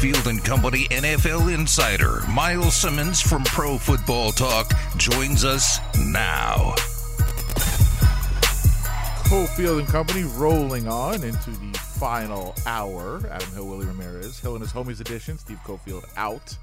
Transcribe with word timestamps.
Cofield 0.00 0.30
and 0.30 0.42
Company 0.42 0.86
NFL 0.88 1.54
insider 1.54 2.22
Myles 2.26 2.74
Simmons 2.74 3.20
from 3.20 3.44
Pro 3.44 3.76
Football 3.76 4.32
Talk 4.32 4.72
joins 4.96 5.44
us 5.44 5.78
now. 5.98 6.72
Cofield 9.28 9.80
and 9.80 9.88
Company 9.88 10.22
rolling 10.24 10.88
on 10.88 11.22
into 11.22 11.50
the 11.50 11.78
final 11.78 12.54
hour. 12.64 13.20
Adam 13.30 13.52
Hill, 13.52 13.66
Willie 13.66 13.84
Ramirez, 13.84 14.40
Hill 14.40 14.54
and 14.54 14.62
his 14.62 14.72
homies 14.72 15.02
edition. 15.02 15.36
Steve 15.36 15.60
Cofield 15.66 16.08
out 16.16 16.56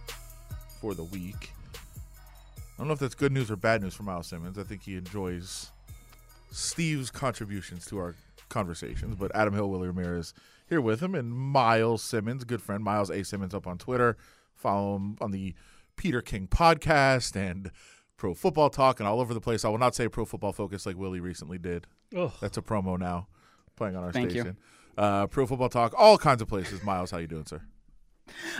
for 0.81 0.95
the 0.95 1.03
week. 1.03 1.51
I 1.75 2.79
don't 2.79 2.87
know 2.87 2.93
if 2.93 2.99
that's 2.99 3.13
good 3.13 3.31
news 3.31 3.51
or 3.51 3.55
bad 3.55 3.83
news 3.83 3.93
for 3.93 4.01
Myles 4.01 4.25
Simmons. 4.25 4.57
I 4.57 4.63
think 4.63 4.81
he 4.81 4.95
enjoys 4.95 5.69
Steve's 6.51 7.11
contributions 7.11 7.85
to 7.85 7.99
our 7.99 8.15
conversations, 8.49 9.15
but 9.15 9.35
Adam 9.35 9.53
Hill, 9.53 9.69
Willie 9.69 9.87
Ramirez 9.87 10.33
here 10.67 10.81
with 10.81 10.99
him, 11.01 11.15
and 11.15 11.31
Myles 11.31 12.01
Simmons, 12.01 12.43
good 12.43 12.61
friend 12.61 12.83
Myles 12.83 13.09
A. 13.09 13.23
Simmons, 13.23 13.53
up 13.53 13.67
on 13.67 13.77
Twitter. 13.77 14.17
Follow 14.55 14.95
him 14.95 15.17
on 15.21 15.31
the 15.31 15.53
Peter 15.95 16.21
King 16.21 16.47
podcast 16.47 17.35
and 17.35 17.71
Pro 18.17 18.33
Football 18.33 18.69
Talk 18.69 18.99
and 18.99 19.07
all 19.07 19.19
over 19.19 19.33
the 19.33 19.41
place. 19.41 19.63
I 19.63 19.69
will 19.69 19.77
not 19.77 19.95
say 19.95 20.07
Pro 20.07 20.25
Football 20.25 20.53
Focus 20.53 20.85
like 20.85 20.97
Willie 20.97 21.19
recently 21.19 21.57
did. 21.57 21.87
Ugh. 22.15 22.31
That's 22.41 22.57
a 22.57 22.61
promo 22.61 22.97
now, 22.97 23.27
playing 23.75 23.95
on 23.95 24.03
our 24.03 24.11
Thank 24.11 24.33
you. 24.33 24.41
station. 24.41 24.57
Uh, 24.97 25.27
Pro 25.27 25.45
Football 25.45 25.69
Talk, 25.69 25.93
all 25.97 26.17
kinds 26.17 26.41
of 26.41 26.47
places. 26.47 26.83
Myles, 26.83 27.11
how 27.11 27.17
you 27.17 27.27
doing, 27.27 27.45
sir? 27.45 27.61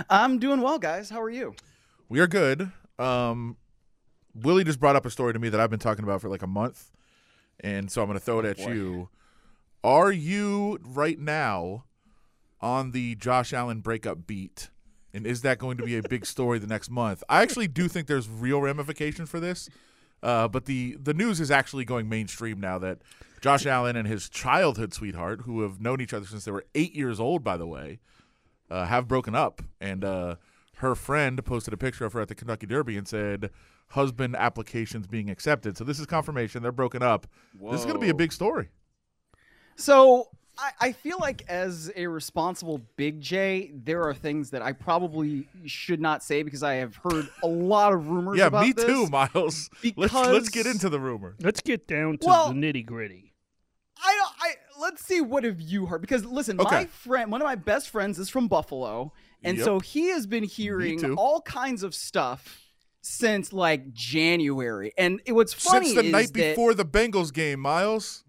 I'm 0.10 0.40
doing 0.40 0.62
well, 0.62 0.80
guys. 0.80 1.10
How 1.10 1.22
are 1.22 1.30
you? 1.30 1.56
We 2.10 2.20
are 2.20 2.28
good. 2.28 2.72
Um, 3.00 3.58
Willie 4.34 4.64
just 4.64 4.80
brought 4.80 4.96
up 4.96 5.06
a 5.06 5.10
story 5.10 5.34
to 5.34 5.40
me 5.40 5.50
that 5.50 5.60
I've 5.60 5.70
been 5.70 5.80
talking 5.80 6.04
about 6.04 6.22
for 6.22 6.30
like 6.30 6.44
a 6.44 6.48
month, 6.48 6.92
and 7.60 7.92
so 7.92 8.02
I'm 8.02 8.08
going 8.08 8.20
to 8.20 8.24
throw 8.24 8.40
it 8.40 8.46
at 8.46 8.58
boy. 8.58 8.72
you. 8.72 9.10
Are 9.84 10.12
you 10.12 10.80
right 10.84 11.20
now 11.20 11.86
on 12.60 12.92
the 12.92 13.16
Josh 13.16 13.54
Allen 13.54 13.82
breakup 13.82 14.26
beat? 14.26 14.70
And 15.14 15.26
is 15.26 15.42
that 15.42 15.60
going 15.60 15.78
to 15.78 15.84
be 15.84 15.98
a 15.98 16.04
big 16.04 16.26
story 16.26 16.60
the 16.60 16.68
next 16.68 16.90
month? 16.90 17.24
I 17.30 17.42
actually 17.42 17.68
do 17.68 17.88
think 17.88 18.08
there's 18.08 18.28
real 18.28 18.62
ramifications 18.62 19.30
for 19.30 19.40
this, 19.40 19.70
uh, 20.24 20.48
but 20.48 20.66
the 20.66 20.98
the 21.02 21.14
news 21.14 21.40
is 21.40 21.52
actually 21.52 21.86
going 21.86 22.10
mainstream 22.10 22.60
now 22.60 22.80
that 22.80 23.00
Josh 23.42 23.66
Allen 23.66 23.96
and 23.96 24.08
his 24.08 24.30
childhood 24.30 24.94
sweetheart, 24.94 25.42
who 25.42 25.62
have 25.62 25.80
known 25.80 26.02
each 26.02 26.14
other 26.14 26.26
since 26.26 26.46
they 26.46 26.52
were 26.52 26.66
eight 26.76 26.96
years 26.96 27.20
old, 27.20 27.44
by 27.44 27.56
the 27.56 27.68
way, 27.68 28.00
uh, 28.70 28.86
have 28.86 29.08
broken 29.08 29.36
up. 29.36 29.62
And 29.80 30.04
uh, 30.04 30.36
her 30.78 30.96
friend 30.96 31.44
posted 31.46 31.74
a 31.74 31.78
picture 31.78 32.06
of 32.06 32.14
her 32.14 32.22
at 32.22 32.28
the 32.28 32.36
Kentucky 32.36 32.66
Derby 32.66 32.98
and 32.98 33.08
said, 33.08 33.52
"Husband 33.90 34.36
applications 34.36 35.08
being 35.08 35.30
accepted." 35.30 35.78
So 35.78 35.84
this 35.84 36.00
is 36.00 36.08
confirmation 36.08 36.64
they're 36.64 36.72
broken 36.72 37.04
up. 37.04 37.28
This 37.72 37.82
is 37.82 37.86
going 37.86 37.96
to 37.98 38.02
be 38.02 38.10
a 38.10 38.16
big 38.16 38.34
story. 38.34 38.70
So 39.78 40.30
I, 40.58 40.72
I 40.82 40.92
feel 40.92 41.18
like 41.20 41.44
as 41.48 41.92
a 41.96 42.08
responsible 42.08 42.82
Big 42.96 43.22
J, 43.22 43.72
there 43.76 44.04
are 44.04 44.14
things 44.14 44.50
that 44.52 44.62
I 44.62 44.72
probably 44.74 45.48
should 45.66 46.02
not 46.02 46.24
say 46.24 46.42
because 46.44 46.64
I 46.64 46.76
have 46.76 46.96
heard 46.96 47.30
a 47.44 47.48
lot 47.48 47.94
of 47.94 48.08
rumors. 48.08 48.38
Yeah, 48.40 48.48
about 48.48 48.66
me 48.66 48.72
this. 48.74 48.86
too, 48.86 49.08
Myles. 49.08 49.70
Let's 49.96 50.14
let's 50.14 50.50
get 50.50 50.66
into 50.66 50.90
the 50.90 51.00
rumor. 51.00 51.36
Let's 51.40 51.62
get 51.62 51.88
down 51.88 52.18
to 52.20 52.28
Well- 52.28 52.48
the 52.50 52.56
nitty 52.56 52.86
gritty. 52.86 53.34
I, 54.00 54.22
I 54.42 54.54
let's 54.80 55.04
see 55.04 55.22
what 55.22 55.44
have 55.44 55.60
you 55.60 55.88
heard 55.88 56.02
because 56.02 56.24
listen, 56.24 56.60
Okay. 56.62 56.76
my 56.76 56.86
friend, 56.86 57.32
one 57.32 57.42
of 57.42 57.46
my 57.46 57.56
best 57.56 57.90
friends 57.90 58.20
is 58.20 58.30
from 58.30 58.48
Buffalo, 58.48 59.12
and 59.44 59.58
Yep. 59.58 59.66
so 59.66 59.80
he 59.80 60.10
has 60.10 60.28
been 60.28 60.44
too. 60.44 60.48
hearing 60.50 61.16
all 61.16 61.42
kinds 61.42 61.82
of 61.82 61.96
stuff 61.96 62.62
since 63.02 63.52
like 63.52 63.92
January. 63.94 64.92
And 65.00 65.20
it, 65.26 65.32
what's 65.32 65.52
funny 65.54 65.88
Since 65.88 65.96
the 66.00 66.06
is 66.06 66.12
night 66.12 66.34
that- 66.34 66.34
before 66.34 66.76
the 66.76 66.86
Bengals 66.86 67.34
game, 67.34 67.60
Myles. 67.60 68.24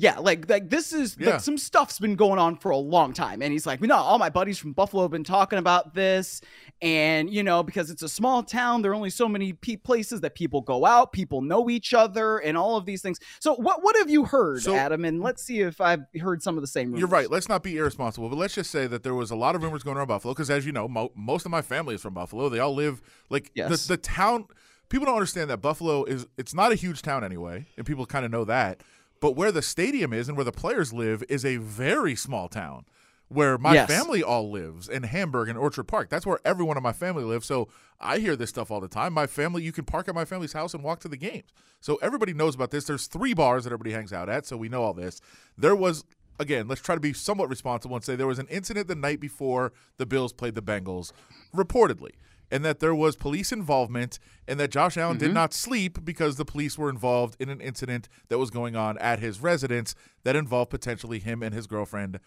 Yeah, 0.00 0.18
like 0.20 0.48
like 0.48 0.70
this 0.70 0.92
is 0.92 1.16
Yeah. 1.18 1.30
like 1.30 1.40
some 1.40 1.58
stuff's 1.58 1.98
been 1.98 2.14
going 2.14 2.38
on 2.38 2.54
for 2.56 2.70
a 2.70 2.76
long 2.76 3.12
time, 3.12 3.42
and 3.42 3.52
he's 3.52 3.66
like, 3.66 3.80
no, 3.80 3.96
all 3.96 4.16
my 4.16 4.30
buddies 4.30 4.56
from 4.56 4.72
Buffalo 4.72 5.02
have 5.02 5.10
been 5.10 5.24
talking 5.24 5.58
about 5.58 5.92
this, 5.92 6.40
and 6.80 7.28
you 7.28 7.42
know 7.42 7.64
because 7.64 7.90
it's 7.90 8.04
a 8.04 8.08
small 8.08 8.44
town, 8.44 8.82
there 8.82 8.92
are 8.92 8.94
only 8.94 9.10
so 9.10 9.28
many 9.28 9.54
pe- 9.54 9.74
places 9.74 10.20
that 10.20 10.36
people 10.36 10.60
go 10.60 10.86
out, 10.86 11.10
people 11.12 11.42
know 11.42 11.68
each 11.68 11.92
other, 11.94 12.38
and 12.38 12.56
all 12.56 12.76
of 12.76 12.86
these 12.86 13.02
things. 13.02 13.18
So 13.40 13.54
what 13.56 13.82
what 13.82 13.96
have 13.96 14.08
you 14.08 14.24
heard, 14.24 14.62
So- 14.62 14.72
Adam? 14.76 15.04
And 15.04 15.20
let's 15.20 15.42
see 15.42 15.62
if 15.62 15.80
I've 15.80 16.04
heard 16.20 16.44
some 16.44 16.56
of 16.56 16.60
the 16.60 16.68
same. 16.68 16.88
Rumors. 16.88 17.00
You're 17.00 17.08
right. 17.08 17.28
Let's 17.28 17.48
not 17.48 17.64
be 17.64 17.76
irresponsible, 17.76 18.28
but 18.28 18.36
let's 18.36 18.54
just 18.54 18.70
say 18.70 18.86
that 18.86 19.02
there 19.02 19.14
was 19.16 19.32
a 19.32 19.36
lot 19.36 19.56
of 19.56 19.64
rumors 19.64 19.82
going 19.82 19.96
around 19.96 20.06
Buffalo 20.06 20.32
because, 20.32 20.48
as 20.48 20.64
you 20.64 20.70
know, 20.70 20.86
mo- 20.86 21.10
most 21.16 21.44
of 21.44 21.50
my 21.50 21.60
family 21.60 21.96
is 21.96 22.02
from 22.02 22.14
Buffalo. 22.14 22.48
They 22.48 22.60
all 22.60 22.72
live 22.74 23.02
like 23.30 23.50
Yes. 23.54 23.86
the 23.88 23.94
the 23.94 24.00
town. 24.00 24.46
People 24.90 25.06
don't 25.06 25.16
understand 25.16 25.50
that 25.50 25.58
Buffalo 25.60 26.04
is 26.04 26.26
it's 26.38 26.54
not 26.54 26.70
a 26.70 26.76
huge 26.76 27.02
town 27.02 27.24
anyway, 27.24 27.66
and 27.76 27.84
people 27.84 28.06
kind 28.06 28.24
of 28.24 28.30
know 28.30 28.44
that. 28.44 28.80
But 29.20 29.32
where 29.32 29.52
the 29.52 29.62
stadium 29.62 30.12
is 30.12 30.28
and 30.28 30.36
where 30.36 30.44
the 30.44 30.52
players 30.52 30.92
live 30.92 31.24
is 31.28 31.44
a 31.44 31.56
very 31.56 32.14
small 32.14 32.48
town. 32.48 32.84
Where 33.28 33.58
my 33.58 33.74
Yes. 33.74 33.90
family 33.90 34.22
all 34.22 34.50
lives 34.50 34.88
in 34.88 35.02
Hamburg 35.02 35.48
and 35.50 35.58
Orchard 35.58 35.84
Park. 35.84 36.08
That's 36.08 36.24
where 36.24 36.38
everyone 36.46 36.78
in 36.78 36.82
my 36.82 36.92
family 36.94 37.24
lives. 37.24 37.46
So 37.46 37.68
I 38.00 38.20
hear 38.20 38.36
this 38.36 38.48
stuff 38.48 38.70
all 38.70 38.80
the 38.80 38.88
time. 38.88 39.12
My 39.12 39.26
family, 39.26 39.62
you 39.62 39.72
can 39.72 39.84
park 39.84 40.08
at 40.08 40.14
my 40.14 40.24
family's 40.24 40.54
house 40.54 40.72
and 40.72 40.82
walk 40.82 41.00
to 41.00 41.08
the 41.08 41.16
games. 41.18 41.52
So 41.80 41.96
everybody 42.00 42.32
knows 42.32 42.54
about 42.54 42.70
this. 42.70 42.86
There's 42.86 43.06
three 43.06 43.34
bars 43.34 43.64
that 43.64 43.72
everybody 43.72 43.92
hangs 43.92 44.14
out 44.14 44.30
at. 44.30 44.46
So 44.46 44.56
we 44.56 44.70
know 44.70 44.82
all 44.82 44.94
this. 44.94 45.20
There 45.58 45.76
was 45.76 46.04
again, 46.40 46.68
let's 46.68 46.80
try 46.80 46.94
to 46.94 47.00
be 47.00 47.12
somewhat 47.12 47.50
responsible 47.50 47.96
and 47.96 48.04
say 48.04 48.14
there 48.14 48.26
was 48.26 48.38
an 48.38 48.46
incident 48.48 48.86
the 48.88 48.94
night 48.94 49.20
before 49.20 49.72
the 49.96 50.06
Bills 50.06 50.32
played 50.32 50.54
the 50.54 50.62
Bengals, 50.62 51.10
reportedly, 51.54 52.12
and 52.50 52.64
that 52.64 52.80
there 52.80 52.94
was 52.94 53.16
police 53.16 53.52
involvement 53.52 54.18
and 54.46 54.58
that 54.58 54.70
Josh 54.70 54.96
Allen 54.96 55.18
did 55.18 55.26
mm-hmm. 55.26 55.34
not 55.34 55.52
sleep 55.52 56.04
because 56.04 56.36
the 56.36 56.44
police 56.44 56.78
were 56.78 56.88
involved 56.88 57.36
in 57.38 57.48
an 57.48 57.60
incident 57.60 58.08
that 58.28 58.38
was 58.38 58.50
going 58.50 58.76
on 58.76 58.96
at 58.98 59.18
his 59.18 59.40
residence 59.40 59.94
that 60.24 60.36
involved 60.36 60.70
potentially 60.70 61.18
him 61.18 61.42
and 61.42 61.54
his 61.54 61.66
girlfriend 61.66 62.20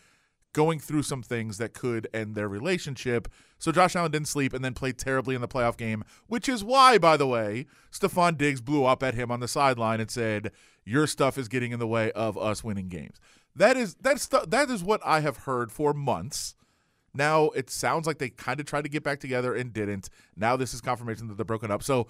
going 0.54 0.80
through 0.80 1.04
some 1.04 1.24
things 1.24 1.58
that 1.58 1.74
could 1.74 2.08
end 2.14 2.36
their 2.36 2.48
relationship. 2.48 3.28
So 3.58 3.72
Josh 3.72 3.96
Allen 3.96 4.12
didn't 4.12 4.28
sleep 4.28 4.54
and 4.54 4.64
then 4.64 4.74
played 4.74 4.98
terribly 4.98 5.36
in 5.36 5.42
the 5.42 5.48
playoff 5.48 5.78
game, 5.78 6.04
which 6.28 6.50
is 6.50 6.64
why, 6.64 6.98
by 6.98 7.18
the 7.18 7.28
way, 7.28 7.68
Stefon 7.92 8.38
Diggs 8.38 8.62
blew 8.62 8.86
up 8.86 9.04
at 9.04 9.14
him 9.14 9.31
on 9.31 9.40
the 9.40 9.48
sideline 9.48 10.00
and 10.00 10.12
said, 10.12 10.52
"Your 10.84 11.08
stuff 11.08 11.38
is 11.38 11.48
getting 11.48 11.72
in 11.72 11.80
the 11.80 11.88
way 11.88 12.12
of 12.12 12.38
us 12.38 12.64
winning 12.64 12.90
games." 12.90 13.20
That 13.56 13.78
is 13.78 13.96
that's 13.96 14.24
stu- 14.24 14.46
that 14.48 14.70
is 14.70 14.84
what 14.84 15.02
I 15.06 15.22
have 15.22 15.38
heard 15.38 15.72
for 15.72 15.94
months. 15.94 16.56
Now 17.14 17.46
it 17.50 17.70
sounds 17.70 18.08
like 18.08 18.18
they 18.20 18.30
kind 18.30 18.60
of 18.60 18.66
tried 18.66 18.84
to 18.84 18.90
get 18.90 19.04
back 19.04 19.20
together 19.20 19.54
and 19.54 19.74
didn't. 19.74 20.10
Now 20.36 20.56
this 20.56 20.74
is 20.74 20.82
confirmation 20.82 21.28
that 21.28 21.36
they're 21.38 21.46
broken 21.46 21.72
up. 21.72 21.84
So 21.84 22.08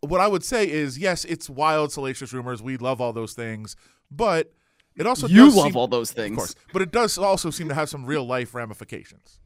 what 0.00 0.20
I 0.20 0.28
would 0.28 0.44
say 0.44 0.68
is, 0.70 0.98
yes, 0.98 1.24
it's 1.24 1.48
wild, 1.48 1.92
salacious 1.92 2.32
rumors. 2.32 2.62
We 2.62 2.76
love 2.76 3.00
all 3.00 3.12
those 3.14 3.32
things, 3.32 3.74
but 4.10 4.52
it 4.96 5.06
also 5.06 5.26
You 5.28 5.44
love 5.50 5.66
seem- 5.68 5.76
all 5.76 5.88
those 5.88 6.12
things. 6.12 6.32
of 6.32 6.38
course. 6.38 6.54
But 6.72 6.82
it 6.82 6.92
does 6.92 7.16
also 7.18 7.50
seem 7.50 7.68
to 7.68 7.74
have 7.74 7.88
some 7.88 8.04
real 8.04 8.24
life 8.26 8.54
ramifications 8.54 9.38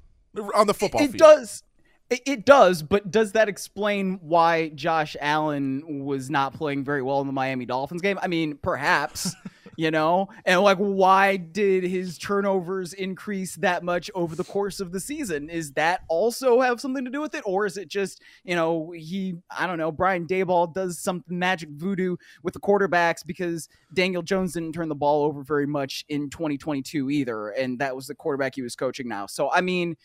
on 0.54 0.66
the 0.66 0.74
football 0.74 1.00
it 1.02 1.12
field. 1.12 1.18
does. 1.18 1.62
It, 2.10 2.20
it 2.26 2.44
does, 2.46 2.82
but 2.82 3.10
does 3.10 3.32
that 3.32 3.48
explain 3.50 4.18
why 4.22 4.70
Josh 4.70 5.14
Allen 5.20 6.04
was 6.06 6.30
not 6.30 6.54
playing 6.54 6.82
very 6.82 7.02
well 7.02 7.20
in 7.20 7.26
the 7.26 7.32
Miami 7.34 7.66
Dolphins 7.66 8.00
game? 8.02 8.18
I 8.22 8.28
mean, 8.28 8.56
perhaps, 8.62 9.34
you 9.78 9.92
know, 9.92 10.28
and 10.44 10.60
like, 10.60 10.78
why 10.78 11.36
did 11.36 11.84
his 11.84 12.18
turnovers 12.18 12.94
increase 12.94 13.54
that 13.54 13.84
much 13.84 14.10
over 14.12 14.34
the 14.34 14.42
course 14.42 14.80
of 14.80 14.90
the 14.90 14.98
season? 14.98 15.48
Is 15.48 15.70
that 15.74 16.00
also 16.08 16.60
have 16.60 16.80
something 16.80 17.04
to 17.04 17.12
do 17.12 17.20
with 17.20 17.32
it, 17.36 17.44
or 17.46 17.64
is 17.64 17.76
it 17.76 17.86
just, 17.86 18.20
you 18.42 18.56
know, 18.56 18.90
he, 18.90 19.36
I 19.56 19.68
don't 19.68 19.78
know, 19.78 19.92
Brian 19.92 20.26
Daboll 20.26 20.74
does 20.74 20.98
some 20.98 21.22
magic 21.28 21.68
voodoo 21.70 22.16
with 22.42 22.54
the 22.54 22.60
quarterbacks 22.60 23.24
because 23.24 23.68
Daniel 23.94 24.20
Jones 24.20 24.54
didn't 24.54 24.72
turn 24.72 24.88
the 24.88 24.96
ball 24.96 25.24
over 25.24 25.44
very 25.44 25.66
much 25.66 26.04
in 26.08 26.28
2022 26.28 27.08
either, 27.08 27.50
and 27.50 27.78
that 27.78 27.94
was 27.94 28.08
the 28.08 28.16
quarterback 28.16 28.56
he 28.56 28.62
was 28.62 28.74
coaching 28.74 29.08
now. 29.08 29.26
So, 29.26 29.48
I 29.50 29.60
mean. 29.60 29.96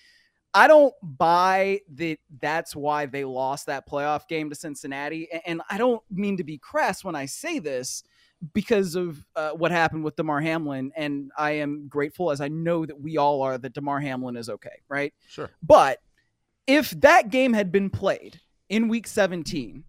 I 0.55 0.67
don't 0.67 0.93
buy 1.01 1.79
that 1.95 2.19
that's 2.39 2.75
why 2.75 3.07
they 3.07 3.25
lost 3.25 3.65
that 3.65 3.89
playoff 3.89 4.27
game 4.27 4.51
to 4.51 4.55
Cincinnati. 4.55 5.27
And 5.47 5.63
I 5.67 5.79
don't 5.79 6.03
mean 6.11 6.37
to 6.37 6.43
be 6.43 6.59
crass 6.59 7.03
when 7.03 7.15
I 7.15 7.25
say 7.25 7.57
this 7.57 8.03
because 8.53 8.95
of 8.95 9.25
uh, 9.35 9.51
what 9.51 9.71
happened 9.71 10.03
with 10.03 10.15
Damar 10.15 10.41
Hamlin. 10.41 10.91
And 10.95 11.31
I 11.37 11.51
am 11.51 11.87
grateful, 11.87 12.31
as 12.31 12.41
I 12.41 12.49
know 12.49 12.85
that 12.85 12.99
we 12.99 13.17
all 13.17 13.41
are, 13.41 13.57
that 13.57 13.73
Damar 13.73 13.99
Hamlin 13.99 14.35
is 14.35 14.49
okay, 14.49 14.81
right? 14.89 15.13
Sure. 15.27 15.49
But 15.61 15.99
if 16.67 16.91
that 17.01 17.29
game 17.29 17.53
had 17.53 17.71
been 17.71 17.89
played 17.89 18.39
in 18.69 18.87
week 18.87 19.07
17, 19.07 19.83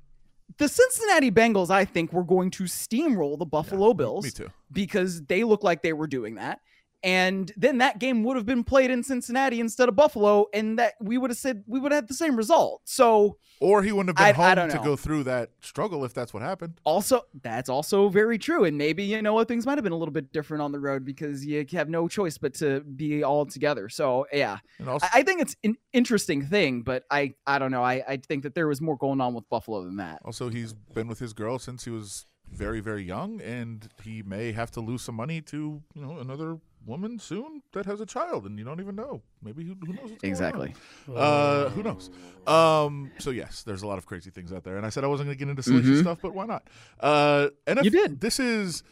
the 0.58 0.68
Cincinnati 0.68 1.30
Bengals, 1.30 1.70
I 1.70 1.84
think, 1.84 2.12
were 2.12 2.22
going 2.24 2.50
to 2.52 2.64
steamroll 2.64 3.38
the 3.38 3.46
Buffalo 3.46 3.92
Bills 3.94 4.24
Me 4.24 4.30
too. 4.30 4.50
because 4.70 5.22
they 5.22 5.42
look 5.42 5.64
like 5.64 5.82
they 5.82 5.92
were 5.92 6.06
doing 6.06 6.36
that. 6.36 6.60
And 7.04 7.52
then 7.56 7.78
that 7.78 7.98
game 7.98 8.24
would 8.24 8.36
have 8.36 8.46
been 8.46 8.64
played 8.64 8.90
in 8.90 9.02
Cincinnati 9.02 9.60
instead 9.60 9.88
of 9.90 9.94
Buffalo, 9.94 10.46
and 10.54 10.78
that 10.78 10.94
we 11.00 11.18
would 11.18 11.30
have 11.30 11.36
said 11.38 11.62
we 11.66 11.78
would 11.78 11.92
have 11.92 12.04
had 12.04 12.08
the 12.08 12.14
same 12.14 12.34
result. 12.34 12.80
So 12.84 13.36
Or 13.60 13.82
he 13.82 13.92
wouldn't 13.92 14.08
have 14.08 14.16
been 14.16 14.24
I- 14.42 14.50
I 14.50 14.54
home 14.54 14.68
don't 14.68 14.78
to 14.82 14.84
go 14.84 14.96
through 14.96 15.24
that 15.24 15.50
struggle 15.60 16.04
if 16.04 16.14
that's 16.14 16.32
what 16.32 16.42
happened. 16.42 16.80
also 16.84 17.22
that's 17.42 17.68
also 17.68 18.08
very 18.08 18.38
true. 18.38 18.64
And 18.64 18.78
maybe 18.78 19.04
you 19.04 19.20
know 19.20 19.34
what 19.34 19.48
things 19.48 19.66
might 19.66 19.76
have 19.76 19.84
been 19.84 19.92
a 19.92 19.96
little 19.96 20.12
bit 20.14 20.32
different 20.32 20.62
on 20.62 20.72
the 20.72 20.80
road 20.80 21.04
because 21.04 21.44
you 21.44 21.64
have 21.72 21.90
no 21.90 22.08
choice 22.08 22.38
but 22.38 22.54
to 22.54 22.80
be 22.80 23.22
all 23.22 23.44
together. 23.44 23.88
So 23.90 24.26
yeah, 24.32 24.58
And 24.78 24.88
also, 24.88 25.06
I, 25.12 25.20
I 25.20 25.22
think 25.24 25.42
it's 25.42 25.56
an 25.62 25.76
interesting 25.92 26.46
thing, 26.46 26.82
but 26.82 27.04
I 27.10 27.34
I 27.46 27.58
don't 27.58 27.70
know. 27.70 27.82
I 27.84 28.02
I 28.08 28.16
think 28.16 28.44
that 28.44 28.54
there 28.54 28.66
was 28.66 28.80
more 28.80 28.96
going 28.96 29.20
on 29.20 29.34
with 29.34 29.46
Buffalo 29.50 29.84
than 29.84 29.96
that. 29.96 30.20
also 30.24 30.48
he's 30.48 30.72
been 30.72 31.06
with 31.08 31.18
his 31.18 31.32
girl 31.34 31.58
since 31.58 31.84
he 31.84 31.90
was 31.90 32.24
very, 32.50 32.78
very 32.80 33.02
young, 33.02 33.40
and 33.40 33.88
he 34.04 34.22
may 34.22 34.52
have 34.52 34.70
to 34.72 34.80
lose 34.80 35.02
some 35.02 35.14
money 35.16 35.40
to 35.40 35.82
you 35.94 36.02
know 36.02 36.18
another 36.18 36.58
woman 36.86 37.18
soon 37.18 37.62
that 37.72 37.86
has 37.86 38.00
a 38.00 38.06
child, 38.06 38.46
and 38.46 38.58
you 38.58 38.64
don't 38.64 38.80
even 38.80 38.96
know. 38.96 39.22
Maybe 39.42 39.64
who, 39.64 39.74
who 39.84 39.92
knows? 39.92 40.10
What's 40.10 40.24
Exactly. 40.24 40.74
Going 41.06 41.18
on. 41.18 41.24
Uh, 41.24 41.68
who 41.70 41.82
knows? 41.82 42.10
Um, 42.46 43.10
so 43.18 43.30
yes, 43.30 43.62
there's 43.62 43.82
a 43.82 43.86
lot 43.86 43.98
of 43.98 44.06
crazy 44.06 44.30
things 44.30 44.52
out 44.52 44.64
there, 44.64 44.76
and 44.76 44.86
I 44.86 44.90
said 44.90 45.04
I 45.04 45.06
wasn't 45.06 45.28
going 45.28 45.38
to 45.38 45.44
get 45.44 45.50
into 45.50 45.62
salacious 45.62 46.00
stuff, 46.00 46.18
but 46.22 46.34
why 46.34 46.46
not? 46.46 46.64
Uh, 47.00 47.48
NFL, 47.66 47.74
Mm-hmm. 47.74 47.84
You 47.84 47.90
did. 47.90 48.20
This 48.20 48.40
is 48.40 48.82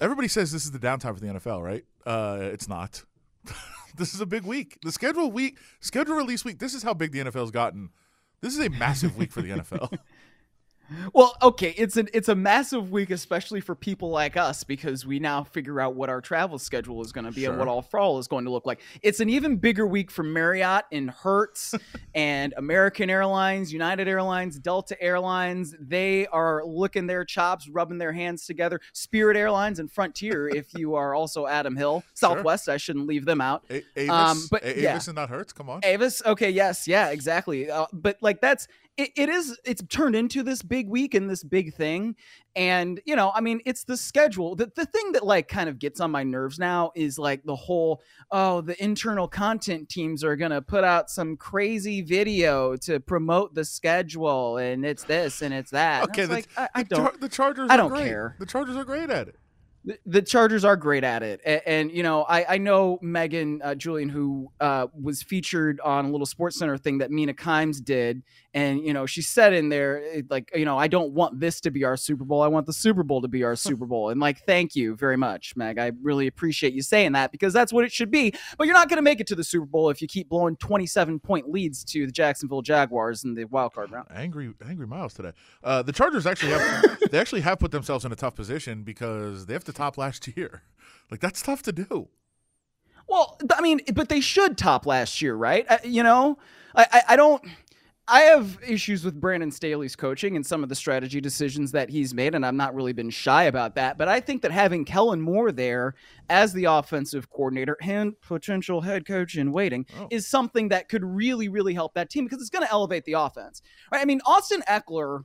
everybody 0.00 0.28
says 0.28 0.52
this 0.52 0.64
is 0.64 0.70
the 0.70 0.78
downtime 0.78 1.14
for 1.14 1.20
the 1.20 1.26
NFL, 1.26 1.62
right? 1.62 1.84
Uh, 2.06 2.38
it's 2.52 2.68
not. 2.68 3.04
this 3.96 4.14
is 4.14 4.20
a 4.20 4.26
big 4.26 4.44
week. 4.44 4.78
The 4.82 4.92
schedule 4.92 5.30
week, 5.30 5.58
schedule 5.80 6.16
release 6.16 6.44
week. 6.44 6.58
This 6.58 6.74
is 6.74 6.82
how 6.82 6.94
big 6.94 7.12
the 7.12 7.20
NFL's 7.20 7.50
gotten. 7.50 7.90
This 8.40 8.54
is 8.56 8.64
a 8.64 8.68
massive 8.70 9.16
week 9.16 9.32
for 9.32 9.40
the 9.40 9.50
NFL. 9.50 9.98
Well, 11.12 11.36
okay, 11.42 11.74
it's 11.76 11.96
an 11.96 12.08
it's 12.12 12.28
a 12.28 12.34
massive 12.34 12.90
week, 12.90 13.10
especially 13.10 13.60
for 13.60 13.74
people 13.74 14.10
like 14.10 14.36
us, 14.36 14.64
because 14.64 15.04
we 15.06 15.18
now 15.18 15.44
figure 15.44 15.80
out 15.80 15.94
what 15.94 16.08
our 16.08 16.20
travel 16.20 16.58
schedule 16.58 17.02
is 17.02 17.12
going 17.12 17.24
to 17.26 17.32
be 17.32 17.44
and 17.44 17.58
what 17.58 17.68
all 17.68 17.82
fall 17.82 18.18
is 18.18 18.28
going 18.28 18.44
to 18.44 18.50
look 18.50 18.66
like. 18.66 18.80
It's 19.02 19.20
an 19.20 19.28
even 19.30 19.56
bigger 19.56 19.86
week 19.86 20.10
for 20.10 20.22
Marriott 20.22 20.84
and 20.92 21.10
Hertz 21.10 21.74
and 22.14 22.54
American 22.56 23.10
Airlines, 23.10 23.72
United 23.72 24.08
Airlines, 24.08 24.58
Delta 24.58 25.00
Airlines. 25.02 25.74
They 25.80 26.26
are 26.28 26.62
licking 26.64 27.06
their 27.06 27.24
chops, 27.24 27.68
rubbing 27.68 27.98
their 27.98 28.12
hands 28.12 28.46
together. 28.46 28.80
Spirit 28.92 29.36
Airlines 29.36 29.78
and 29.78 29.90
Frontier, 29.90 30.48
if 30.48 30.74
you 30.74 30.94
are 30.94 31.14
also 31.14 31.46
Adam 31.46 31.76
Hill, 31.76 32.02
Southwest, 32.14 32.68
I 32.68 32.76
shouldn't 32.76 33.06
leave 33.06 33.24
them 33.24 33.40
out. 33.40 33.64
A- 33.70 33.82
Avis, 33.96 34.10
Um, 34.10 34.38
but 34.50 34.64
A- 34.64 34.80
yeah. 34.80 34.92
Avis 34.92 35.08
and 35.08 35.16
not 35.16 35.28
Hertz. 35.30 35.52
Come 35.52 35.68
on. 35.70 35.80
Avis. 35.84 36.22
Okay, 36.24 36.50
yes, 36.50 36.86
yeah, 36.88 37.08
exactly. 37.10 37.70
Uh, 37.70 37.86
but 37.92 38.18
like 38.20 38.40
that's 38.40 38.66
it, 38.96 39.10
it 39.16 39.28
is 39.28 39.58
it's 39.64 39.82
turned 39.88 40.14
into 40.14 40.42
this 40.42 40.62
big 40.62 40.88
week 40.88 41.14
and 41.14 41.28
this 41.28 41.42
big 41.42 41.74
thing. 41.74 42.14
And 42.56 43.00
you 43.04 43.16
know, 43.16 43.32
I 43.34 43.40
mean, 43.40 43.60
it's 43.66 43.84
the 43.84 43.96
schedule. 43.96 44.54
The 44.54 44.70
the 44.74 44.86
thing 44.86 45.12
that 45.12 45.24
like 45.26 45.48
kind 45.48 45.68
of 45.68 45.78
gets 45.78 46.00
on 46.00 46.10
my 46.10 46.22
nerves 46.22 46.58
now 46.58 46.92
is 46.94 47.18
like 47.18 47.42
the 47.44 47.56
whole 47.56 48.02
oh, 48.30 48.60
the 48.60 48.82
internal 48.82 49.26
content 49.26 49.88
teams 49.88 50.22
are 50.22 50.36
gonna 50.36 50.62
put 50.62 50.84
out 50.84 51.10
some 51.10 51.36
crazy 51.36 52.02
video 52.02 52.76
to 52.76 53.00
promote 53.00 53.54
the 53.54 53.64
schedule 53.64 54.58
and 54.58 54.84
it's 54.84 55.04
this 55.04 55.42
and 55.42 55.52
it's 55.52 55.72
that. 55.72 56.04
Okay, 56.04 56.22
it's 56.22 56.28
the, 56.28 56.34
like 56.34 56.48
I, 56.56 56.68
I 56.74 56.82
the 56.84 56.88
don't 56.90 57.04
Char- 57.04 57.16
the 57.20 57.28
Chargers. 57.28 57.70
I 57.70 57.74
are 57.74 57.78
don't 57.78 57.90
great. 57.90 58.04
care. 58.04 58.36
The 58.38 58.46
Chargers 58.46 58.76
are 58.76 58.84
great 58.84 59.10
at 59.10 59.28
it. 59.28 59.36
the- 59.84 59.98
the 60.06 60.22
Chargers 60.22 60.64
are 60.64 60.76
great 60.76 61.04
at 61.04 61.22
it, 61.22 61.40
and, 61.44 61.60
and 61.66 61.92
you 61.92 62.02
know, 62.02 62.22
I, 62.22 62.54
I 62.54 62.58
know 62.58 62.98
Megan 63.02 63.60
uh, 63.62 63.74
Julian, 63.74 64.08
who 64.08 64.50
uh, 64.60 64.86
was 64.98 65.22
featured 65.22 65.78
on 65.80 66.06
a 66.06 66.10
little 66.10 66.24
Sports 66.26 66.58
Center 66.58 66.78
thing 66.78 66.98
that 66.98 67.10
Mina 67.10 67.34
Kimes 67.34 67.84
did, 67.84 68.22
and 68.54 68.86
you 68.86 68.92
know, 68.92 69.04
she 69.04 69.20
said 69.20 69.52
in 69.52 69.68
there, 69.68 70.22
like, 70.30 70.52
you 70.54 70.64
know, 70.64 70.78
I 70.78 70.86
don't 70.86 71.12
want 71.12 71.40
this 71.40 71.60
to 71.62 71.72
be 71.72 71.84
our 71.84 71.96
Super 71.96 72.24
Bowl. 72.24 72.40
I 72.40 72.46
want 72.46 72.66
the 72.66 72.72
Super 72.72 73.02
Bowl 73.02 73.20
to 73.20 73.28
be 73.28 73.42
our 73.42 73.56
Super 73.64 73.84
Bowl, 73.84 74.10
and 74.10 74.20
like, 74.20 74.46
thank 74.46 74.76
you 74.76 74.94
very 74.94 75.16
much, 75.16 75.56
Meg. 75.56 75.78
I 75.78 75.92
really 76.00 76.28
appreciate 76.28 76.72
you 76.72 76.82
saying 76.82 77.12
that 77.12 77.32
because 77.32 77.52
that's 77.52 77.72
what 77.72 77.84
it 77.84 77.92
should 77.92 78.10
be. 78.10 78.32
But 78.56 78.66
you're 78.66 78.74
not 78.74 78.88
going 78.88 78.98
to 78.98 79.02
make 79.02 79.20
it 79.20 79.26
to 79.26 79.34
the 79.34 79.44
Super 79.44 79.66
Bowl 79.66 79.90
if 79.90 80.00
you 80.00 80.08
keep 80.08 80.28
blowing 80.28 80.56
27 80.56 81.18
point 81.18 81.50
leads 81.50 81.84
to 81.84 82.06
the 82.06 82.12
Jacksonville 82.12 82.62
Jaguars 82.62 83.24
in 83.24 83.34
the 83.34 83.44
wild 83.44 83.74
card 83.74 83.90
round. 83.90 84.06
Angry, 84.14 84.54
angry 84.66 84.86
Myles 84.86 85.14
today. 85.14 85.32
Uh, 85.62 85.82
the 85.82 85.92
Chargers 85.92 86.26
actually 86.26 86.52
have 86.52 86.98
they 87.10 87.18
actually 87.18 87.40
have 87.40 87.58
put 87.58 87.72
themselves 87.72 88.04
in 88.04 88.12
a 88.12 88.16
tough 88.16 88.36
position 88.36 88.82
because 88.84 89.46
they 89.46 89.52
have 89.52 89.64
to 89.64 89.72
top 89.72 89.98
last 89.98 90.36
year. 90.36 90.62
Like 91.10 91.20
that's 91.20 91.42
tough 91.42 91.62
to 91.64 91.72
do. 91.72 92.08
Well, 93.06 93.38
I 93.54 93.60
mean, 93.60 93.80
but 93.92 94.08
they 94.08 94.20
should 94.20 94.56
top 94.56 94.86
last 94.86 95.20
year, 95.20 95.34
right? 95.34 95.66
Uh, 95.68 95.78
you 95.84 96.02
know, 96.02 96.38
I, 96.74 96.86
I, 96.90 97.02
I 97.10 97.16
don't. 97.16 97.44
I 98.06 98.20
have 98.22 98.58
issues 98.66 99.02
with 99.02 99.18
Brandon 99.18 99.50
Staley's 99.50 99.96
coaching 99.96 100.36
and 100.36 100.44
some 100.44 100.62
of 100.62 100.68
the 100.68 100.74
strategy 100.74 101.22
decisions 101.22 101.72
that 101.72 101.88
he's 101.88 102.12
made, 102.12 102.34
and 102.34 102.44
I've 102.44 102.52
not 102.52 102.74
really 102.74 102.92
been 102.92 103.08
shy 103.08 103.44
about 103.44 103.76
that. 103.76 103.96
But 103.96 104.08
I 104.08 104.20
think 104.20 104.42
that 104.42 104.50
having 104.50 104.84
Kellen 104.84 105.22
Moore 105.22 105.50
there 105.52 105.94
as 106.28 106.52
the 106.52 106.64
offensive 106.66 107.30
coordinator 107.30 107.78
and 107.80 108.20
potential 108.20 108.82
head 108.82 109.06
coach 109.06 109.36
in 109.36 109.52
waiting 109.52 109.86
Oh. 109.98 110.08
is 110.10 110.26
something 110.26 110.68
that 110.68 110.90
could 110.90 111.02
really, 111.02 111.48
really 111.48 111.72
help 111.72 111.94
that 111.94 112.10
team 112.10 112.24
because 112.24 112.42
it's 112.42 112.50
going 112.50 112.66
to 112.66 112.70
elevate 112.70 113.06
the 113.06 113.14
offense. 113.14 113.62
Right? 113.90 114.02
I 114.02 114.04
mean, 114.04 114.20
Austin 114.26 114.62
Ekeler, 114.68 115.24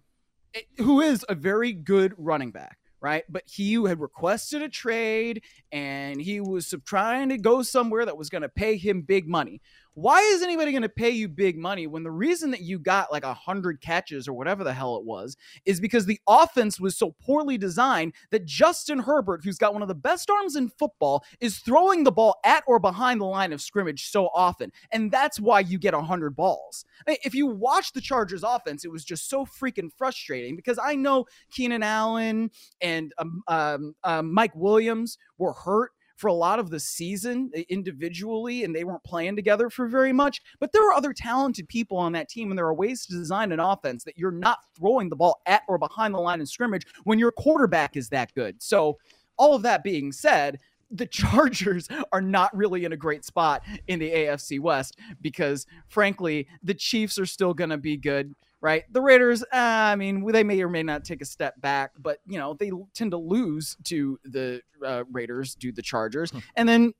eh, 0.53 0.61
who 0.77 1.01
is 1.01 1.25
a 1.27 1.35
very 1.35 1.73
good 1.73 2.13
running 2.17 2.51
back. 2.51 2.77
Right, 3.01 3.23
but 3.29 3.43
he 3.45 3.75
had 3.75 4.01
requested 4.01 4.61
a 4.61 4.67
trade, 4.67 5.41
and 5.71 6.19
he 6.19 6.41
was 6.41 6.75
trying 6.83 7.29
to 7.29 7.37
go 7.37 7.61
somewhere 7.63 8.03
that 8.05 8.17
was 8.17 8.29
going 8.29 8.41
to 8.41 8.49
pay 8.49 8.75
him 8.75 9.03
big 9.03 9.25
money. 9.25 9.61
Why 10.01 10.21
is 10.21 10.41
anybody 10.41 10.71
going 10.71 10.83
to 10.83 10.87
pay 10.87 11.09
you 11.09 11.27
big 11.27 11.57
money 11.57 11.85
when 11.85 12.03
the 12.03 12.11
reason 12.11 12.51
that 12.51 12.61
you 12.61 12.79
got 12.79 13.11
like 13.11 13.25
a 13.25 13.33
hundred 13.33 13.81
catches 13.81 14.29
or 14.29 14.33
whatever 14.33 14.63
the 14.63 14.73
hell 14.73 14.95
it 14.95 15.03
was 15.03 15.35
is 15.65 15.81
because 15.81 16.05
the 16.05 16.21
offense 16.25 16.79
was 16.79 16.95
so 16.97 17.13
poorly 17.21 17.57
designed 17.57 18.13
that 18.31 18.45
Justin 18.45 18.99
Herbert, 18.99 19.43
who's 19.43 19.57
got 19.57 19.73
one 19.73 19.81
of 19.81 19.89
the 19.89 19.95
best 19.95 20.29
arms 20.29 20.55
in 20.55 20.69
football, 20.69 21.25
is 21.41 21.57
throwing 21.57 22.05
the 22.05 22.13
ball 22.13 22.39
at 22.45 22.63
or 22.65 22.79
behind 22.79 23.19
the 23.19 23.25
line 23.25 23.51
of 23.51 23.61
scrimmage 23.61 24.09
so 24.09 24.29
often, 24.33 24.71
and 24.93 25.11
that's 25.11 25.37
why 25.37 25.59
you 25.59 25.77
get 25.77 25.93
a 25.93 26.01
hundred 26.01 26.33
balls. 26.33 26.85
I 27.05 27.11
mean, 27.11 27.17
If 27.25 27.35
you 27.35 27.47
watch 27.47 27.91
the 27.91 27.99
Chargers 27.99 28.43
offense, 28.43 28.85
it 28.85 28.91
was 28.91 29.03
just 29.03 29.29
so 29.29 29.45
freaking 29.45 29.91
frustrating 29.97 30.55
because 30.55 30.79
I 30.81 30.95
know 30.95 31.25
Keenan 31.51 31.83
Allen 31.83 32.51
and 32.79 33.11
um, 33.17 33.43
um, 33.49 33.95
um, 34.05 34.33
Mike 34.33 34.55
Williams 34.55 35.17
were 35.37 35.51
hurt 35.51 35.91
for 36.19 36.27
a 36.27 36.33
lot 36.33 36.59
of 36.59 36.69
the 36.69 36.81
season 36.81 37.49
individually, 37.69 38.65
and 38.65 38.75
they 38.75 38.83
weren't 38.83 39.03
playing 39.05 39.37
together 39.37 39.69
for 39.69 39.87
very 39.87 40.11
much. 40.11 40.41
But 40.59 40.73
there 40.73 40.85
are 40.85 40.93
other 40.93 41.13
talented 41.13 41.69
people 41.69 41.95
on 41.95 42.11
that 42.11 42.27
team, 42.27 42.51
and 42.51 42.57
there 42.57 42.67
are 42.67 42.73
ways 42.73 43.05
to 43.05 43.13
design 43.13 43.53
an 43.53 43.61
offense 43.61 44.03
that 44.03 44.17
you're 44.17 44.29
not 44.29 44.59
throwing 44.77 45.07
the 45.07 45.15
ball 45.15 45.39
at 45.45 45.61
or 45.69 45.77
behind 45.77 46.13
the 46.13 46.19
line 46.19 46.41
of 46.41 46.49
scrimmage 46.49 46.85
when 47.05 47.19
your 47.19 47.31
quarterback 47.31 47.95
is 47.95 48.09
that 48.09 48.33
good. 48.35 48.61
So, 48.61 48.97
all 49.37 49.55
of 49.55 49.61
that 49.61 49.81
being 49.81 50.11
said, 50.11 50.59
the 50.91 51.05
Chargers 51.07 51.87
are 52.11 52.21
not 52.21 52.53
really 52.53 52.83
in 52.83 52.91
a 52.91 52.97
great 52.97 53.23
spot 53.23 53.63
in 53.87 53.99
the 53.99 54.11
AFC 54.11 54.59
West 54.59 54.97
because, 55.21 55.65
frankly, 55.87 56.49
the 56.63 56.73
Chiefs 56.73 57.17
are 57.17 57.25
still 57.25 57.53
going 57.53 57.69
to 57.69 57.77
be 57.77 57.95
good, 57.95 58.35
right? 58.61 58.83
The 58.91 59.01
Raiders, 59.01 59.43
uh, 59.43 59.47
I 59.53 59.95
mean, 59.95 60.25
they 60.31 60.43
may 60.43 60.61
or 60.61 60.69
may 60.69 60.83
not 60.83 61.05
take 61.05 61.21
a 61.21 61.25
step 61.25 61.59
back, 61.61 61.91
but 61.97 62.19
you 62.27 62.37
know 62.37 62.53
they 62.53 62.71
tend 62.93 63.11
to 63.11 63.17
lose 63.17 63.77
to 63.85 64.19
the 64.23 64.61
uh, 64.85 65.03
Raiders, 65.11 65.55
do 65.55 65.71
the 65.71 65.81
Chargers, 65.81 66.31
and 66.55 66.67
then 66.67 66.93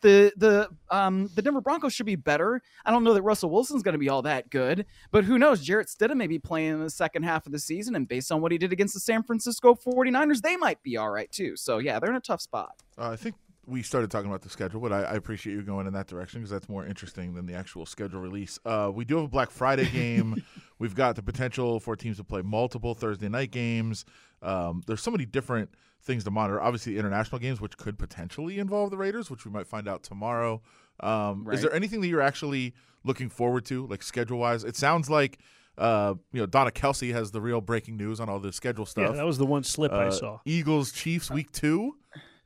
the 0.00 0.32
the 0.36 0.68
um 0.90 1.28
the 1.34 1.42
Denver 1.42 1.60
Broncos 1.60 1.92
should 1.92 2.06
be 2.06 2.16
better. 2.16 2.62
I 2.84 2.90
don't 2.90 3.04
know 3.04 3.14
that 3.14 3.22
Russell 3.22 3.50
Wilson's 3.50 3.82
going 3.82 3.94
to 3.94 3.98
be 3.98 4.08
all 4.08 4.22
that 4.22 4.50
good, 4.50 4.86
but 5.10 5.24
who 5.24 5.38
knows? 5.38 5.60
Jarrett 5.60 5.88
Stidham 5.88 6.16
may 6.16 6.26
be 6.26 6.38
playing 6.38 6.72
in 6.72 6.80
the 6.80 6.90
second 6.90 7.24
half 7.24 7.46
of 7.46 7.52
the 7.52 7.58
season, 7.58 7.94
and 7.94 8.08
based 8.08 8.32
on 8.32 8.40
what 8.40 8.52
he 8.52 8.58
did 8.58 8.72
against 8.72 8.94
the 8.94 9.00
San 9.00 9.22
Francisco 9.22 9.74
49ers, 9.74 10.40
they 10.40 10.56
might 10.56 10.82
be 10.82 10.96
all 10.96 11.10
right 11.10 11.30
too. 11.30 11.56
So 11.56 11.78
yeah, 11.78 11.98
they're 11.98 12.10
in 12.10 12.16
a 12.16 12.20
tough 12.20 12.40
spot. 12.40 12.76
Uh, 12.98 13.10
I 13.10 13.16
think 13.16 13.34
we 13.72 13.82
started 13.82 14.10
talking 14.10 14.28
about 14.28 14.42
the 14.42 14.50
schedule, 14.50 14.80
but 14.80 14.92
I, 14.92 15.02
I 15.02 15.14
appreciate 15.14 15.54
you 15.54 15.62
going 15.62 15.86
in 15.86 15.92
that 15.94 16.06
direction 16.06 16.40
because 16.40 16.50
that's 16.50 16.68
more 16.68 16.86
interesting 16.86 17.34
than 17.34 17.46
the 17.46 17.54
actual 17.54 17.86
schedule 17.86 18.20
release. 18.20 18.58
Uh, 18.64 18.90
we 18.94 19.04
do 19.04 19.16
have 19.16 19.24
a 19.24 19.28
Black 19.28 19.50
Friday 19.50 19.86
game. 19.88 20.44
We've 20.78 20.94
got 20.94 21.16
the 21.16 21.22
potential 21.22 21.80
for 21.80 21.96
teams 21.96 22.18
to 22.18 22.24
play 22.24 22.42
multiple 22.42 22.94
Thursday 22.94 23.28
night 23.28 23.50
games. 23.50 24.04
Um, 24.42 24.82
there's 24.86 25.00
so 25.02 25.10
many 25.10 25.24
different 25.24 25.70
things 26.02 26.24
to 26.24 26.30
monitor. 26.30 26.60
Obviously, 26.60 26.98
international 26.98 27.38
games, 27.38 27.60
which 27.60 27.76
could 27.76 27.98
potentially 27.98 28.58
involve 28.58 28.90
the 28.90 28.96
Raiders, 28.96 29.30
which 29.30 29.44
we 29.44 29.50
might 29.50 29.66
find 29.66 29.88
out 29.88 30.02
tomorrow. 30.02 30.60
Um, 31.00 31.44
Right. 31.44 31.54
Is 31.54 31.62
there 31.62 31.72
anything 31.72 32.00
that 32.02 32.08
you're 32.08 32.20
actually 32.20 32.74
looking 33.04 33.28
forward 33.30 33.64
to, 33.66 33.86
like 33.86 34.02
schedule 34.02 34.38
wise? 34.38 34.64
It 34.64 34.76
sounds 34.76 35.08
like 35.08 35.38
uh, 35.78 36.14
you 36.32 36.40
know 36.40 36.46
Donna 36.46 36.70
Kelce 36.70 37.12
has 37.12 37.30
the 37.30 37.40
real 37.40 37.60
breaking 37.62 37.96
news 37.96 38.20
on 38.20 38.28
all 38.28 38.38
the 38.38 38.52
schedule 38.52 38.84
stuff. 38.84 39.10
Yeah, 39.10 39.16
that 39.16 39.24
was 39.26 39.38
the 39.38 39.46
one 39.46 39.64
slip 39.64 39.92
I 39.92 40.08
Uh, 40.08 40.10
saw. 40.10 40.40
Eagles 40.44 40.92
Chiefs 40.92 41.30
week 41.30 41.50
two 41.52 41.96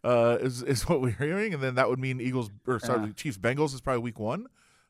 uh, 0.06 0.38
is 0.40 0.62
is 0.62 0.88
what 0.88 1.00
we're 1.00 1.10
hearing, 1.10 1.52
and 1.54 1.62
then 1.62 1.75
that 1.75 1.88
would 1.88 1.98
mean 1.98 2.20
Eagles 2.20 2.50
or 2.66 2.78
sorry 2.78 3.06
Yeah. 3.06 3.12
Chiefs 3.14 3.38
Bengals 3.38 3.75
is 3.75 3.80
probably 3.80 4.02
week 4.02 4.18
one. 4.18 4.46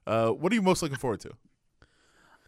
Uh, 0.06 0.30
what 0.30 0.52
are 0.52 0.54
you 0.54 0.62
most 0.62 0.82
looking 0.82 0.99
forward 0.99 1.20
to? 1.20 1.30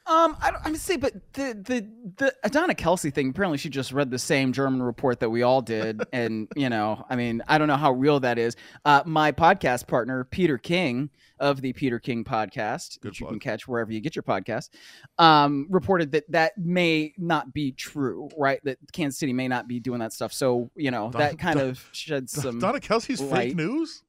Um, 0.08 0.36
I, 0.40 0.48
I'm 0.48 0.62
gonna 0.62 0.78
say, 0.78 0.96
but 0.96 1.12
the 1.34 1.52
the 1.52 1.86
the 2.16 2.34
Adonna 2.42 2.74
Kelce 2.74 3.12
thing. 3.12 3.28
Apparently, 3.28 3.58
she 3.58 3.68
just 3.68 3.92
read 3.92 4.10
the 4.10 4.18
same 4.18 4.54
German 4.54 4.82
report 4.82 5.20
that 5.20 5.28
we 5.28 5.42
all 5.42 5.60
did, 5.60 6.02
and 6.12 6.48
you 6.56 6.70
know, 6.70 7.04
I 7.10 7.16
mean, 7.16 7.42
I 7.46 7.58
don't 7.58 7.68
know 7.68 7.76
how 7.76 7.92
real 7.92 8.18
that 8.20 8.38
is. 8.38 8.56
Uh, 8.86 9.02
my 9.04 9.32
podcast 9.32 9.86
partner 9.86 10.24
Peter 10.24 10.56
King 10.56 11.10
of 11.38 11.60
the 11.60 11.74
Peter 11.74 11.98
King 11.98 12.24
podcast, 12.24 13.00
Good 13.00 13.10
which 13.10 13.20
you 13.20 13.26
can 13.26 13.38
catch 13.38 13.68
wherever 13.68 13.92
you 13.92 14.00
get 14.00 14.16
your 14.16 14.22
podcast, 14.22 14.70
um, 15.18 15.66
reported 15.68 16.12
that 16.12 16.24
that 16.30 16.56
may 16.56 17.12
not 17.18 17.52
be 17.52 17.72
true. 17.72 18.30
Right, 18.36 18.60
that 18.64 18.78
Kansas 18.92 19.18
City 19.20 19.34
may 19.34 19.46
not 19.46 19.68
be 19.68 19.78
doing 19.78 20.00
that 20.00 20.14
stuff. 20.14 20.32
So 20.32 20.70
you 20.74 20.90
know, 20.90 21.10
Don- 21.10 21.20
that 21.20 21.38
kind 21.38 21.58
Don- 21.58 21.68
of 21.68 21.86
sheds 21.92 22.32
some. 22.32 22.58
Donna 22.60 22.80
Kelce's 22.80 23.20
light. 23.20 23.48
fake 23.48 23.56
news. 23.56 24.04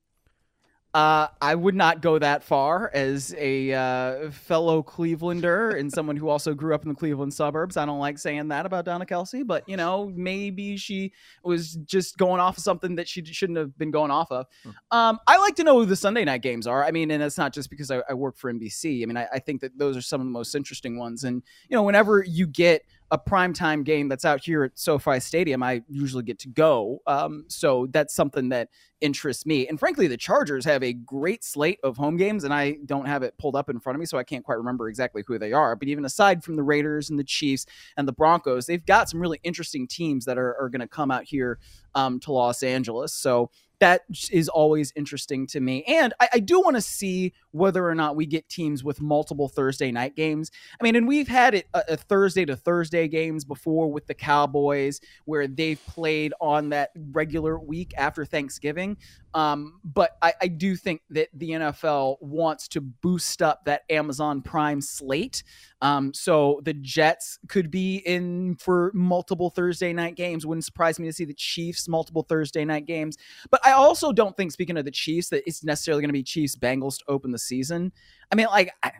Uh, 0.91 1.27
I 1.39 1.53
would 1.53 1.75
not 1.75 2.01
go 2.01 2.17
that 2.17 2.43
far 2.43 2.89
as 2.95 3.35
a 3.37 3.71
uh, 3.73 4.31
fellow 4.31 4.81
Clevelander 4.81 5.79
and 5.79 5.91
someone 5.91 6.17
who 6.17 6.29
also 6.29 6.55
grew 6.55 6.73
up 6.73 6.81
in 6.81 6.89
the 6.89 6.95
Cleveland 6.95 7.31
suburbs. 7.31 7.77
I 7.77 7.85
don't 7.85 7.99
like 7.99 8.17
saying 8.17 8.47
that 8.47 8.65
about 8.65 8.85
Donna 8.85 9.05
Kelce, 9.05 9.45
but 9.45 9.69
you 9.69 9.77
know, 9.77 10.11
maybe 10.15 10.77
she 10.77 11.13
was 11.43 11.75
just 11.85 12.17
going 12.17 12.39
off 12.39 12.57
of 12.57 12.63
something 12.63 12.95
that 12.95 13.07
she 13.07 13.23
shouldn't 13.23 13.59
have 13.59 13.77
been 13.77 13.91
going 13.91 14.09
off 14.09 14.31
of. 14.31 14.47
Um, 14.89 15.19
I 15.27 15.37
like 15.37 15.55
to 15.57 15.63
know 15.63 15.77
who 15.77 15.85
the 15.85 15.95
Sunday 15.95 16.25
night 16.25 16.41
games 16.41 16.65
are. 16.65 16.83
I 16.83 16.89
mean, 16.89 17.11
and 17.11 17.21
it's 17.21 17.37
not 17.37 17.53
just 17.53 17.69
because 17.69 17.91
I, 17.91 18.01
I 18.09 18.15
work 18.15 18.35
for 18.35 18.51
NBC. 18.51 19.03
I 19.03 19.05
mean, 19.05 19.17
I, 19.17 19.27
I 19.33 19.39
think 19.39 19.61
that 19.61 19.77
those 19.77 19.95
are 19.95 20.01
some 20.01 20.19
of 20.21 20.25
the 20.25 20.31
most 20.31 20.55
interesting 20.55 20.97
ones. 20.97 21.23
And 21.23 21.43
you 21.69 21.75
know, 21.75 21.83
whenever 21.83 22.23
you 22.23 22.47
get 22.47 22.83
a 23.11 23.17
primetime 23.17 23.83
game 23.83 24.07
that's 24.07 24.25
out 24.25 24.43
here 24.43 24.63
at 24.63 24.77
SoFi 24.77 25.19
Stadium, 25.19 25.63
I 25.63 25.81
usually 25.89 26.23
get 26.23 26.37
to 26.39 26.47
go. 26.47 26.99
Um, 27.07 27.45
so 27.47 27.87
that's 27.91 28.13
something 28.13 28.49
that 28.49 28.69
interests 29.01 29.45
me. 29.45 29.67
And 29.67 29.79
frankly, 29.79 30.07
the 30.07 30.17
Chargers 30.17 30.63
have 30.65 30.83
a 30.83 30.93
great 30.93 31.43
slate 31.43 31.79
of 31.83 31.97
home 31.97 32.17
games, 32.17 32.43
and 32.43 32.53
I 32.53 32.77
don't 32.85 33.07
have 33.07 33.23
it 33.23 33.37
pulled 33.39 33.55
up 33.55 33.69
in 33.69 33.79
front 33.79 33.95
of 33.95 33.99
me, 33.99 34.05
so 34.05 34.17
I 34.17 34.23
can't 34.23 34.45
quite 34.45 34.57
remember 34.57 34.89
exactly 34.89 35.23
who 35.25 35.39
they 35.39 35.53
are. 35.53 35.75
But 35.75 35.87
even 35.87 36.05
aside 36.05 36.43
from 36.43 36.55
the 36.55 36.63
Raiders 36.63 37.09
and 37.09 37.17
the 37.17 37.23
Chiefs 37.23 37.65
and 37.97 38.07
the 38.07 38.13
Broncos, 38.13 38.67
they've 38.67 38.85
got 38.85 39.09
some 39.09 39.19
really 39.19 39.39
interesting 39.43 39.87
teams 39.87 40.25
that 40.25 40.37
are, 40.37 40.55
are 40.61 40.69
going 40.69 40.81
to 40.81 40.87
come 40.87 41.09
out 41.09 41.23
here 41.23 41.57
um, 41.95 42.19
to 42.21 42.31
Los 42.31 42.61
Angeles. 42.61 43.13
So 43.13 43.49
that 43.79 44.01
is 44.31 44.49
always 44.49 44.91
interesting 44.95 45.47
to 45.47 45.59
me. 45.59 45.83
And 45.85 46.13
I, 46.19 46.29
I 46.33 46.39
do 46.39 46.59
want 46.59 46.75
to 46.75 46.81
see 46.81 47.33
whether 47.51 47.87
or 47.87 47.95
not 47.95 48.15
we 48.15 48.25
get 48.25 48.49
teams 48.49 48.83
with 48.83 49.01
multiple 49.01 49.47
Thursday 49.47 49.91
night 49.91 50.15
games. 50.15 50.51
I 50.79 50.83
mean, 50.83 50.95
and 50.95 51.07
we've 51.07 51.27
had 51.27 51.55
it 51.55 51.67
a, 51.73 51.83
a 51.89 51.97
Thursday 51.97 52.45
to 52.45 52.55
Thursday 52.55 53.07
games 53.07 53.45
before 53.45 53.91
with 53.91 54.07
the 54.07 54.13
Cowboys 54.13 54.99
where 55.25 55.47
they've 55.47 55.83
played 55.87 56.33
on 56.41 56.69
that 56.69 56.91
regular 57.11 57.57
week 57.57 57.93
after 57.97 58.25
Thanksgiving. 58.25 58.97
Um, 59.33 59.79
but 59.83 60.17
I, 60.21 60.33
I, 60.41 60.47
do 60.47 60.75
think 60.75 61.01
that 61.11 61.29
the 61.33 61.51
NFL 61.51 62.19
wants 62.21 62.67
to 62.69 62.81
boost 62.81 63.43
up 63.43 63.63
that 63.65 63.83
Amazon 63.89 64.41
Prime 64.41 64.81
slate. 64.81 65.43
Um, 65.81 66.13
so 66.13 66.61
the 66.63 66.73
Jets 66.73 67.37
could 67.47 67.69
be 67.69 67.97
in 67.97 68.55
for 68.55 68.91
multiple 68.95 69.51
Thursday 69.51 69.93
night 69.93 70.15
games. 70.15 70.47
Wouldn't 70.47 70.65
surprise 70.65 70.99
me 70.99 71.07
to 71.07 71.13
see 71.13 71.25
the 71.25 71.35
Chiefs 71.35 71.87
multiple 71.87 72.23
Thursday 72.23 72.65
night 72.65 72.87
games. 72.87 73.17
But 73.51 73.63
I 73.63 73.73
also 73.73 74.11
don't 74.11 74.35
think, 74.35 74.51
speaking 74.51 74.77
of 74.77 74.85
the 74.85 74.91
Chiefs, 74.91 75.29
that 75.29 75.43
it's 75.45 75.63
necessarily 75.63 76.01
going 76.01 76.09
to 76.09 76.13
be 76.13 76.23
Chiefs 76.23 76.55
Bengals 76.55 76.97
to 76.97 77.05
open 77.07 77.31
the 77.31 77.39
season. 77.39 77.91
I 78.31 78.35
mean, 78.35 78.47
like. 78.47 78.73
I, 78.83 78.91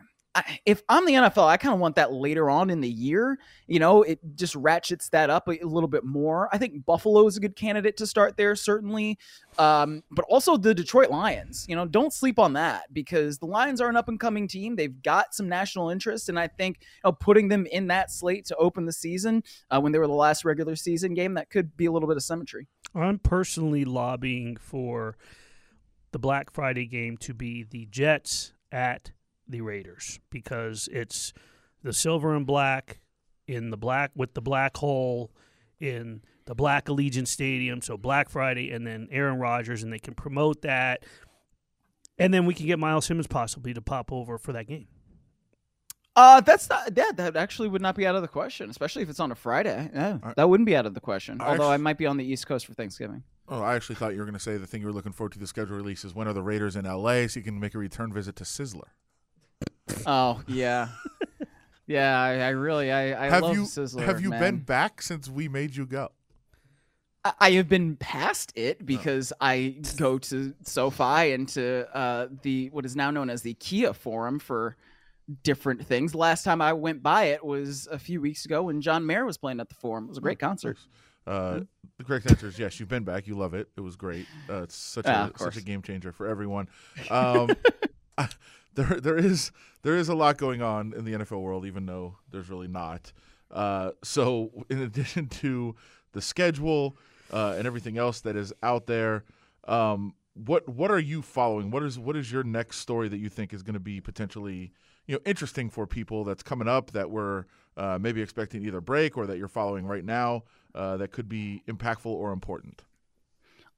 If 0.66 0.84
I'm 0.88 1.06
the 1.06 1.14
NFL, 1.14 1.48
I 1.48 1.58
kind 1.58 1.74
of 1.74 1.80
want 1.80 1.96
that 1.96 2.14
later 2.14 2.50
on 2.50 2.70
in 2.70 2.82
the 2.82 2.90
year. 2.90 3.40
You 3.68 3.80
know, 3.80 4.04
it 4.04 4.20
just 4.36 4.56
ratchets 4.56 5.10
that 5.10 5.30
up 5.30 5.48
a, 5.48 5.60
a 5.60 5.66
little 5.66 5.88
bit 5.88 6.04
more. 6.04 6.50
I 6.54 6.58
think 6.58 6.86
Buffalo 6.86 7.26
is 7.28 7.36
a 7.36 7.40
good 7.40 7.56
candidate 7.56 7.98
to 7.98 8.08
start 8.08 8.38
there, 8.38 8.56
certainly. 8.56 9.18
Um, 9.58 10.04
but 10.12 10.26
also 10.30 10.56
the 10.56 10.74
Detroit 10.74 11.10
Lions. 11.10 11.66
You 11.68 11.76
know, 11.76 11.86
don't 11.86 12.14
sleep 12.14 12.38
on 12.38 12.54
that 12.54 12.94
because 12.94 13.40
the 13.40 13.48
Lions 13.48 13.82
are 13.82 13.90
an 13.90 13.96
up 13.96 14.08
and 14.08 14.20
coming 14.20 14.48
team. 14.48 14.76
They've 14.76 15.02
got 15.02 15.34
some 15.34 15.50
national 15.50 15.90
interest, 15.90 16.30
and 16.30 16.40
I 16.40 16.48
think 16.48 16.78
you 16.82 17.10
know, 17.10 17.12
putting 17.12 17.48
them 17.48 17.66
in 17.66 17.88
that 17.88 18.12
slate 18.12 18.46
to 18.46 18.56
open 18.58 18.86
the 18.86 18.94
season 18.94 19.44
uh, 19.72 19.82
when 19.82 19.92
they 19.92 20.00
were 20.00 20.08
the 20.08 20.14
last 20.14 20.46
regular 20.46 20.76
season 20.76 21.14
game, 21.14 21.34
that 21.34 21.50
could 21.50 21.76
be 21.76 21.86
a 21.86 21.92
little 21.92 22.08
bit 22.08 22.18
of 22.18 22.24
symmetry. 22.24 22.68
I'm 22.96 23.20
personally 23.20 23.86
lobbying 23.86 24.58
for 24.58 25.18
the 26.12 26.20
Black 26.20 26.52
Friday 26.52 26.86
game 26.86 27.18
to 27.18 27.34
be 27.34 27.64
the 27.64 27.86
Jets 27.86 28.54
at 28.72 29.12
the 29.50 29.62
Raiders 29.62 30.20
because 30.30 30.88
it's 30.92 31.34
the 31.84 31.94
silver 31.94 32.36
and 32.36 32.46
black 32.46 33.00
in 33.48 33.72
the 33.72 33.78
black 33.78 34.12
with 34.16 34.34
the 34.36 34.42
black 34.42 34.78
hole 34.78 35.32
in 35.80 36.22
the 36.46 36.56
black 36.56 36.86
Allegiant 36.86 37.28
Stadium. 37.28 37.82
So 37.82 37.98
Black 37.98 38.30
Friday 38.30 38.72
and 38.72 38.86
then 38.86 39.08
Aaron 39.12 39.40
Rodgers, 39.40 39.84
and 39.84 39.92
they 39.92 40.00
can 40.00 40.14
promote 40.14 40.62
that. 40.62 41.04
And 42.18 42.34
then 42.34 42.46
we 42.46 42.54
can 42.54 42.66
get 42.66 42.80
Myles 42.80 43.06
Simmons 43.06 43.28
possibly 43.28 43.74
to 43.74 43.82
pop 43.82 44.12
over 44.12 44.38
for 44.38 44.52
that 44.54 44.68
game. 44.68 44.88
Uh, 46.16 46.42
that's 46.42 46.68
not 46.70 46.94
that. 46.96 47.16
That 47.16 47.38
actually 47.38 47.70
would 47.70 47.82
not 47.82 47.96
be 47.96 48.06
out 48.06 48.16
of 48.16 48.22
the 48.22 48.28
question, 48.28 48.70
especially 48.70 49.04
if 49.04 49.10
it's 49.10 49.22
on 49.22 49.32
a 49.32 49.36
Friday. 49.36 49.90
Yeah, 49.94 50.18
that 50.36 50.50
wouldn't 50.50 50.68
be 50.68 50.76
out 50.76 50.86
of 50.86 50.94
the 50.94 51.00
question. 51.00 51.40
I 51.40 51.46
Although 51.46 51.64
actually, 51.64 51.74
I 51.76 51.78
might 51.78 51.98
be 51.98 52.08
on 52.08 52.18
the 52.18 52.26
East 52.26 52.46
Coast 52.46 52.66
for 52.66 52.74
Thanksgiving. 52.74 53.24
Oh, 53.48 53.62
I 53.62 53.76
actually 53.76 53.96
thought 53.96 54.14
you 54.14 54.20
were 54.20 54.26
going 54.26 54.34
to 54.34 54.40
say 54.40 54.58
the 54.58 54.68
thing 54.68 54.82
you 54.82 54.88
were 54.88 54.94
looking 54.94 55.14
forward 55.14 55.32
to 55.34 55.40
the 55.40 55.48
schedule 55.48 55.78
release 55.78 56.04
is 56.04 56.14
when 56.14 56.28
are 56.28 56.34
the 56.34 56.44
Raiders 56.44 56.76
in 56.76 56.84
LA, 56.86 57.28
so 57.28 57.40
you 57.40 57.44
can 57.44 57.60
make 57.60 57.74
a 57.74 57.78
return 57.78 58.12
visit 58.12 58.36
to 58.38 58.44
Sizzler. 58.44 58.90
Oh 60.12 60.42
yeah, 60.48 60.88
yeah. 61.88 62.20
I, 62.20 62.32
I 62.40 62.50
really 62.50 62.92
I, 62.92 63.28
I 63.28 63.30
have 63.30 63.44
love 63.44 63.56
you, 63.56 63.62
Sizzler. 63.62 64.04
Have 64.04 64.20
you 64.20 64.32
man. 64.32 64.40
been 64.40 64.58
back 64.58 65.04
since 65.04 65.30
we 65.30 65.48
made 65.48 65.76
you 65.76 65.86
go? 65.86 66.10
I, 67.24 67.34
I 67.40 67.52
have 67.52 67.70
been 67.70 67.96
past 67.96 68.52
it 68.56 68.78
oh. 68.82 68.86
because 68.86 69.32
oh. 69.34 69.46
I 69.46 69.76
go 69.98 70.18
to 70.18 70.56
SoFi 70.64 71.34
and 71.34 71.48
to 71.50 71.88
uh, 71.96 72.28
the 72.42 72.70
what 72.72 72.86
is 72.86 72.96
now 72.96 73.12
known 73.12 73.30
as 73.30 73.44
the 73.44 73.54
Kia 73.54 73.94
Forum 73.94 74.40
for 74.40 74.78
different 75.44 75.86
things. 75.86 76.16
Last 76.16 76.42
time 76.44 76.60
I 76.60 76.74
went 76.74 77.04
by 77.04 77.26
it 77.26 77.46
was 77.46 77.88
a 77.92 78.00
few 78.00 78.20
weeks 78.20 78.46
ago 78.46 78.64
when 78.64 78.82
John 78.82 79.06
Mayer 79.06 79.28
was 79.28 79.38
playing 79.38 79.60
at 79.60 79.70
the 79.70 79.76
Forum. 79.76 80.06
It 80.06 80.10
was 80.10 80.18
a 80.18 80.22
great 80.22 80.40
concert. 80.40 80.80
Uh, 81.28 81.60
the 82.00 82.04
correct 82.04 82.28
answer 82.32 82.48
is 82.48 82.58
yes. 82.58 82.80
You've 82.80 82.90
been 82.90 83.04
back. 83.04 83.28
You 83.28 83.36
love 83.36 83.54
it. 83.54 83.68
It 83.78 83.82
was 83.82 83.96
great. 83.96 84.26
Uh, 84.50 84.64
it's 84.64 84.76
such 84.76 85.06
a 85.06 85.32
such 85.36 85.58
a 85.58 85.62
game 85.62 85.84
changer 85.84 86.12
for 86.12 86.28
everyone. 86.28 86.68
Um, 87.12 87.52
there 88.76 89.00
there 89.00 89.18
is 89.18 89.52
there 89.82 89.96
is 89.96 90.10
a 90.10 90.16
lot 90.16 90.38
going 90.38 90.62
on 90.62 90.94
in 90.94 91.06
the 91.06 91.14
NFL 91.14 91.42
world, 91.42 91.66
even 91.66 91.86
though 91.86 92.18
there's 92.32 92.50
really 92.50 92.68
not. 92.68 93.12
Uh, 93.52 93.92
so, 94.04 94.66
in 94.70 94.82
addition 94.82 95.28
to 95.28 95.76
the 96.12 96.22
schedule 96.22 96.98
uh, 97.32 97.56
and 97.58 97.66
everything 97.66 97.98
else 97.98 98.22
that 98.22 98.36
is 98.36 98.54
out 98.64 98.88
there, 98.88 99.24
um, 99.68 100.14
what 100.34 100.68
what 100.68 100.92
are 100.92 101.00
you 101.00 101.22
following? 101.22 101.72
What 101.72 101.84
is 101.84 102.00
what 102.00 102.16
is 102.16 102.32
your 102.32 102.44
next 102.44 102.78
story 102.78 103.10
that 103.10 103.18
you 103.18 103.30
think 103.30 103.54
is 103.54 103.64
going 103.64 103.74
to 103.74 103.80
be 103.80 104.00
potentially 104.02 104.72
you 105.08 105.16
know 105.16 105.22
interesting 105.26 105.70
for 105.70 105.88
people 105.88 106.24
that's 106.24 106.44
coming 106.44 106.68
up 106.68 106.92
that 106.92 107.10
we're 107.10 107.46
uh, 107.78 107.98
maybe 108.00 108.22
expecting 108.22 108.64
either 108.66 108.82
break 108.82 109.18
or 109.18 109.26
that 109.28 109.38
you're 109.38 109.48
following 109.48 109.86
right 109.86 110.06
now 110.06 110.44
uh, 110.76 110.98
that 110.98 111.12
could 111.12 111.30
be 111.30 111.64
impactful 111.68 112.06
or 112.06 112.32
important? 112.32 112.84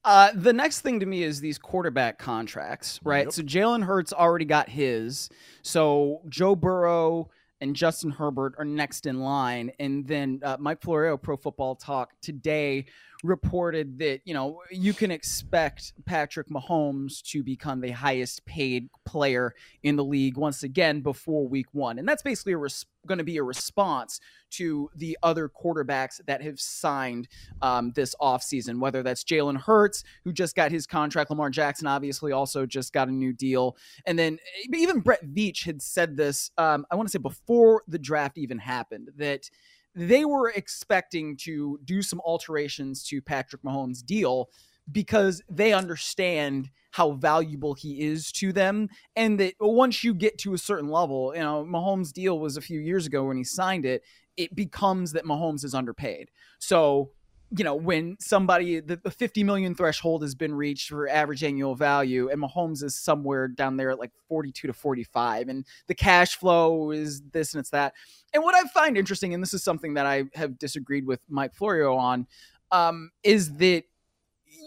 Uh, 0.03 0.31
the 0.33 0.53
next 0.53 0.81
thing 0.81 0.99
to 0.99 1.05
me 1.05 1.23
is 1.23 1.39
these 1.39 1.57
quarterback 1.57 2.17
contracts, 2.17 2.99
right? 3.03 3.25
Yep. 3.25 3.33
So 3.33 3.41
Jalen 3.43 3.83
Hurts 3.83 4.13
already 4.13 4.45
got 4.45 4.67
his. 4.67 5.29
So 5.61 6.21
Joe 6.27 6.55
Burrow 6.55 7.29
and 7.61 7.75
Justin 7.75 8.09
Herbert 8.09 8.55
are 8.57 8.65
next 8.65 9.05
in 9.05 9.19
line. 9.19 9.71
And 9.79 10.07
then 10.07 10.41
uh, 10.43 10.57
Mike 10.59 10.81
Florio, 10.81 11.15
Pro 11.17 11.37
Football 11.37 11.75
Talk, 11.75 12.13
today 12.21 12.85
reported 13.23 13.99
that 13.99 14.21
you 14.25 14.33
know 14.33 14.61
you 14.71 14.93
can 14.93 15.11
expect 15.11 15.93
Patrick 16.05 16.49
Mahomes 16.49 17.21
to 17.23 17.43
become 17.43 17.81
the 17.81 17.91
highest 17.91 18.45
paid 18.45 18.89
player 19.05 19.53
in 19.83 19.95
the 19.95 20.03
league 20.03 20.37
once 20.37 20.63
again 20.63 21.01
before 21.01 21.47
week 21.47 21.67
1 21.73 21.99
and 21.99 22.07
that's 22.07 22.23
basically 22.23 22.55
res- 22.55 22.85
going 23.07 23.17
to 23.17 23.23
be 23.23 23.37
a 23.37 23.43
response 23.43 24.19
to 24.51 24.89
the 24.95 25.17
other 25.23 25.49
quarterbacks 25.49 26.23
that 26.25 26.41
have 26.41 26.59
signed 26.59 27.27
um, 27.61 27.91
this 27.95 28.15
offseason, 28.21 28.79
whether 28.79 29.01
that's 29.01 29.23
Jalen 29.23 29.57
Hurts, 29.57 30.03
who 30.23 30.33
just 30.33 30.55
got 30.55 30.71
his 30.71 30.85
contract. 30.85 31.29
Lamar 31.29 31.49
Jackson 31.49 31.87
obviously 31.87 32.31
also 32.31 32.65
just 32.65 32.93
got 32.93 33.07
a 33.07 33.11
new 33.11 33.33
deal. 33.33 33.77
And 34.05 34.19
then 34.19 34.39
even 34.73 34.99
Brett 34.99 35.25
Veach 35.25 35.65
had 35.65 35.81
said 35.81 36.17
this, 36.17 36.51
um, 36.57 36.85
I 36.91 36.95
want 36.95 37.07
to 37.07 37.11
say 37.11 37.19
before 37.19 37.83
the 37.87 37.99
draft 37.99 38.37
even 38.37 38.59
happened, 38.59 39.09
that 39.17 39.49
they 39.95 40.25
were 40.25 40.49
expecting 40.49 41.35
to 41.37 41.79
do 41.83 42.01
some 42.01 42.21
alterations 42.21 43.03
to 43.05 43.21
Patrick 43.21 43.61
Mahomes' 43.63 44.05
deal 44.05 44.49
because 44.91 45.41
they 45.49 45.73
understand 45.73 46.69
how 46.91 47.11
valuable 47.11 47.73
he 47.73 48.01
is 48.01 48.31
to 48.33 48.51
them 48.51 48.89
and 49.15 49.39
that 49.39 49.53
once 49.59 50.03
you 50.03 50.13
get 50.13 50.37
to 50.39 50.53
a 50.53 50.57
certain 50.57 50.89
level, 50.89 51.33
you 51.33 51.41
know, 51.41 51.65
Mahomes' 51.67 52.11
deal 52.11 52.39
was 52.39 52.57
a 52.57 52.61
few 52.61 52.79
years 52.79 53.05
ago 53.05 53.23
when 53.23 53.37
he 53.37 53.43
signed 53.43 53.85
it, 53.85 54.03
it 54.37 54.53
becomes 54.55 55.13
that 55.13 55.25
Mahomes 55.25 55.63
is 55.63 55.73
underpaid. 55.73 56.29
So, 56.59 57.11
you 57.57 57.65
know, 57.65 57.75
when 57.75 58.15
somebody 58.19 58.79
the, 58.79 58.95
the 58.95 59.11
50 59.11 59.43
million 59.43 59.75
threshold 59.75 60.21
has 60.21 60.35
been 60.35 60.55
reached 60.55 60.89
for 60.89 61.09
average 61.09 61.43
annual 61.43 61.75
value 61.75 62.29
and 62.29 62.41
Mahomes 62.41 62.81
is 62.81 62.95
somewhere 62.95 63.47
down 63.49 63.75
there 63.75 63.91
at 63.91 63.99
like 63.99 64.11
42 64.29 64.67
to 64.67 64.73
45 64.73 65.49
and 65.49 65.65
the 65.87 65.95
cash 65.95 66.37
flow 66.37 66.91
is 66.91 67.21
this 67.33 67.53
and 67.53 67.59
it's 67.59 67.71
that. 67.71 67.93
And 68.33 68.41
what 68.43 68.55
I 68.55 68.63
find 68.69 68.97
interesting, 68.97 69.33
and 69.33 69.43
this 69.43 69.53
is 69.53 69.63
something 69.63 69.95
that 69.95 70.05
I 70.05 70.23
have 70.33 70.57
disagreed 70.57 71.05
with 71.05 71.19
Mike 71.27 71.53
Florio 71.53 71.95
on, 71.95 72.25
um, 72.71 73.11
is 73.23 73.53
that 73.55 73.83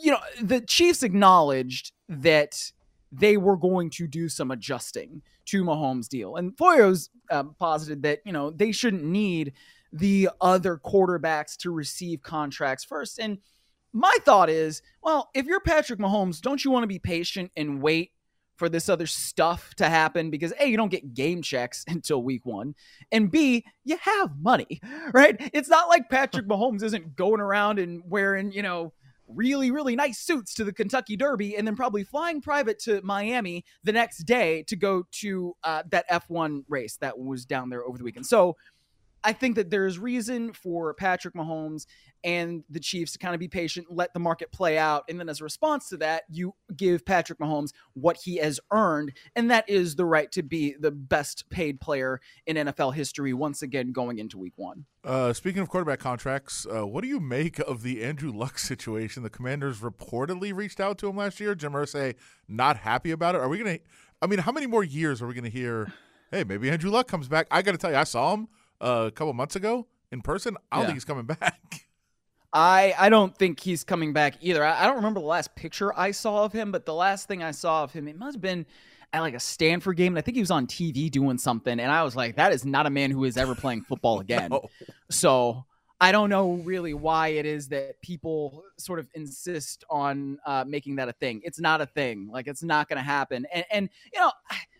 you 0.03 0.11
know 0.11 0.19
the 0.43 0.61
Chiefs 0.61 1.03
acknowledged 1.03 1.93
that 2.09 2.73
they 3.11 3.37
were 3.37 3.57
going 3.57 3.88
to 3.88 4.07
do 4.07 4.29
some 4.29 4.50
adjusting 4.50 5.23
to 5.47 5.64
Mahomes' 5.64 6.09
deal, 6.09 6.37
and 6.37 6.57
Florio's 6.59 7.09
um, 7.31 7.55
posited 7.59 8.03
that 8.03 8.21
you 8.26 8.33
know 8.33 8.50
they 8.50 8.73
shouldn't 8.73 9.05
need 9.05 9.55
the 9.95 10.29
other 10.41 10.77
quarterbacks 10.77 11.57
to 11.57 11.71
receive 11.71 12.21
contracts 12.21 12.85
first. 12.85 13.21
And 13.21 13.39
my 13.93 14.15
thought 14.23 14.51
is, 14.51 14.83
well, 15.05 15.31
if 15.35 15.47
you're 15.47 15.61
Patrick 15.61 16.01
Mahomes, 16.01 16.41
don't 16.41 16.65
you 16.65 16.73
want 16.73 16.83
to 16.83 16.89
be 16.89 16.99
patient 16.99 17.53
and 17.57 17.81
wait 17.81 18.11
for 18.57 18.69
this 18.69 18.89
other 18.89 19.07
stuff 19.07 19.73
to 19.77 19.89
happen 19.89 20.31
because 20.31 20.53
A, 20.59 20.67
you 20.67 20.77
don't 20.77 20.91
get 20.91 21.15
game 21.15 21.43
checks 21.43 21.85
until 21.89 22.25
week 22.25 22.45
one, 22.45 22.75
and 23.13 23.31
B, 23.31 23.65
you 23.85 23.97
have 23.99 24.33
money, 24.41 24.81
right? 25.15 25.37
It's 25.55 25.69
not 25.69 25.89
like 25.89 26.11
Patrick 26.11 26.47
Mahomes 26.49 26.83
isn't 26.83 27.15
going 27.15 27.41
around 27.41 27.79
and 27.79 28.03
wearing, 28.05 28.51
you 28.51 28.63
know, 28.63 28.93
really, 29.29 29.71
really 29.71 29.97
nice 29.97 30.19
suits 30.19 30.55
to 30.55 30.65
the 30.65 30.73
Kentucky 30.73 31.17
Derby 31.17 31.57
and 31.57 31.67
then 31.67 31.77
probably 31.77 32.05
flying 32.05 32.41
private 32.41 32.79
to 32.81 33.01
Miami 33.03 33.65
the 33.83 33.93
next 33.93 34.25
day 34.25 34.65
to 34.65 34.77
go 34.77 35.05
to 35.13 35.57
uh, 35.63 35.83
that 35.91 36.09
F1 36.11 36.65
race 36.69 36.97
that 36.97 37.19
was 37.19 37.47
down 37.47 37.71
there 37.71 37.85
over 37.85 37.97
the 37.97 38.05
weekend. 38.05 38.27
So 38.27 38.57
I 39.25 39.33
think 39.33 39.57
that 39.57 39.71
there's 39.71 39.99
reason 39.99 40.52
for 40.52 40.93
Patrick 40.93 41.35
Mahomes 41.35 41.87
and 42.23 42.62
the 42.69 42.78
Chiefs 42.78 43.12
to 43.12 43.19
kind 43.19 43.35
of 43.35 43.40
be 43.40 43.49
patient, 43.49 43.87
let 43.90 44.12
the 44.12 44.21
market 44.21 44.52
play 44.52 44.76
out. 44.76 45.04
And 45.09 45.19
then 45.19 45.31
as 45.31 45.40
a 45.40 45.45
response 45.45 45.88
to 45.88 45.97
that, 45.99 46.25
you 46.31 46.54
give 46.76 47.07
Patrick 47.07 47.38
Mahomes 47.38 47.71
what 47.95 48.19
he 48.23 48.37
has 48.37 48.61
earned. 48.71 49.12
And 49.35 49.50
that 49.50 49.69
is 49.69 49.97
the 49.97 50.04
right 50.04 50.31
to 50.33 50.43
be 50.43 50.75
the 50.78 50.90
best 50.90 51.49
paid 51.49 51.81
player 51.81 52.21
in 52.47 52.57
NFL 52.57 52.95
history 52.95 53.33
once 53.33 53.62
again 53.62 53.93
going 53.93 54.19
into 54.19 54.38
week 54.38 54.52
one. 54.57 54.85
Uh, 55.02 55.33
speaking 55.33 55.62
of 55.62 55.69
quarterback 55.69 56.00
contracts, 56.00 56.66
uh, 56.75 56.87
what 56.87 57.02
do 57.02 57.09
you 57.09 57.21
make 57.21 57.59
of 57.61 57.83
the 57.83 58.04
Andrew 58.04 58.31
Luck 58.31 58.59
situation? 58.59 59.23
The 59.23 59.31
Commanders 59.31 59.81
reportedly 59.81 60.54
reached 60.54 60.81
out 60.81 60.99
to 60.99 61.09
him 61.09 61.16
last 61.16 61.40
year. 61.40 61.54
Jim 61.54 61.73
Irsay 61.73 62.14
not 62.47 62.78
happy 62.78 63.11
about 63.11 63.35
it. 63.35 63.40
Are 63.40 63.49
we 63.49 63.59
going 63.59 63.78
to? 63.78 63.85
I 64.21 64.26
mean, 64.26 64.38
how 64.38 64.52
many 64.52 64.66
more 64.66 64.85
years 64.85 65.21
are 65.21 65.26
we 65.26 65.35
going 65.35 65.45
to 65.45 65.50
hear? 65.50 65.93
Hey, 66.31 66.45
maybe 66.45 66.71
Andrew 66.71 66.90
Luck 66.90 67.07
comes 67.07 67.28
back. 67.28 67.47
I 67.50 67.62
got 67.62 67.73
to 67.73 67.78
tell 67.78 67.90
you, 67.90 67.97
I 67.97 68.04
saw 68.04 68.35
him 68.35 68.49
uh, 68.81 69.04
a 69.07 69.11
couple 69.11 69.33
months 69.33 69.57
ago 69.57 69.87
in 70.12 70.21
person. 70.23 70.57
I 70.71 70.76
don't 70.76 70.83
Yeah. 70.83 70.87
think 70.88 70.97
he's 70.97 71.04
coming 71.04 71.26
back. 71.40 71.87
I, 72.52 72.95
I 72.97 73.09
don't 73.09 73.37
think 73.37 73.59
he's 73.61 73.83
coming 73.83 74.12
back 74.12 74.35
either. 74.40 74.64
I, 74.64 74.85
I 74.85 74.87
don't 74.87 74.97
remember 74.97 75.21
the 75.21 75.26
last 75.26 75.54
picture 75.57 75.97
I 75.99 76.12
saw 76.12 76.45
of 76.45 76.52
him, 76.52 76.71
but 76.71 76.87
the 76.87 76.95
last 76.95 77.26
thing 77.26 77.43
I 77.43 77.50
saw 77.50 77.83
of 77.83 77.93
him, 77.93 78.07
it 78.07 78.16
must 78.16 78.37
have 78.37 78.43
been 78.43 78.64
at 79.12 79.21
like 79.21 79.35
a 79.35 79.40
Stanford 79.40 79.97
game. 79.97 80.12
And 80.12 80.19
I 80.19 80.23
think 80.23 80.37
he 80.37 80.40
was 80.43 80.52
on 80.52 80.66
TV 80.69 81.11
doing 81.11 81.37
something. 81.38 81.81
And 81.81 81.90
I 81.90 82.04
was 82.04 82.14
like, 82.14 82.37
that 82.37 82.52
is 82.52 82.64
not 82.64 82.87
a 82.87 82.90
man 82.90 83.11
who 83.11 83.25
is 83.25 83.37
ever 83.37 83.54
playing 83.57 83.83
football 83.83 84.21
again. 84.21 84.50
No. 84.50 84.69
So 85.11 85.64
I 86.00 86.12
don't 86.12 86.31
know 86.31 86.52
really 86.52 86.95
why 86.95 87.28
it 87.28 87.45
is 87.47 87.69
that 87.69 88.00
people 88.02 88.62
sort 88.78 89.00
of 89.00 89.09
insist 89.14 89.85
on 89.90 90.38
uh, 90.47 90.64
making 90.66 90.97
that 90.97 91.09
a 91.09 91.12
thing. 91.12 91.40
It's 91.45 91.59
not 91.59 91.81
a 91.81 91.87
thing. 91.87 92.28
Like 92.31 92.47
it's 92.47 92.62
not 92.62 92.88
going 92.88 92.99
to 92.99 93.02
happen. 93.04 93.47
And 93.52 93.64
and 93.73 93.88
you 94.12 94.21
know, 94.21 94.31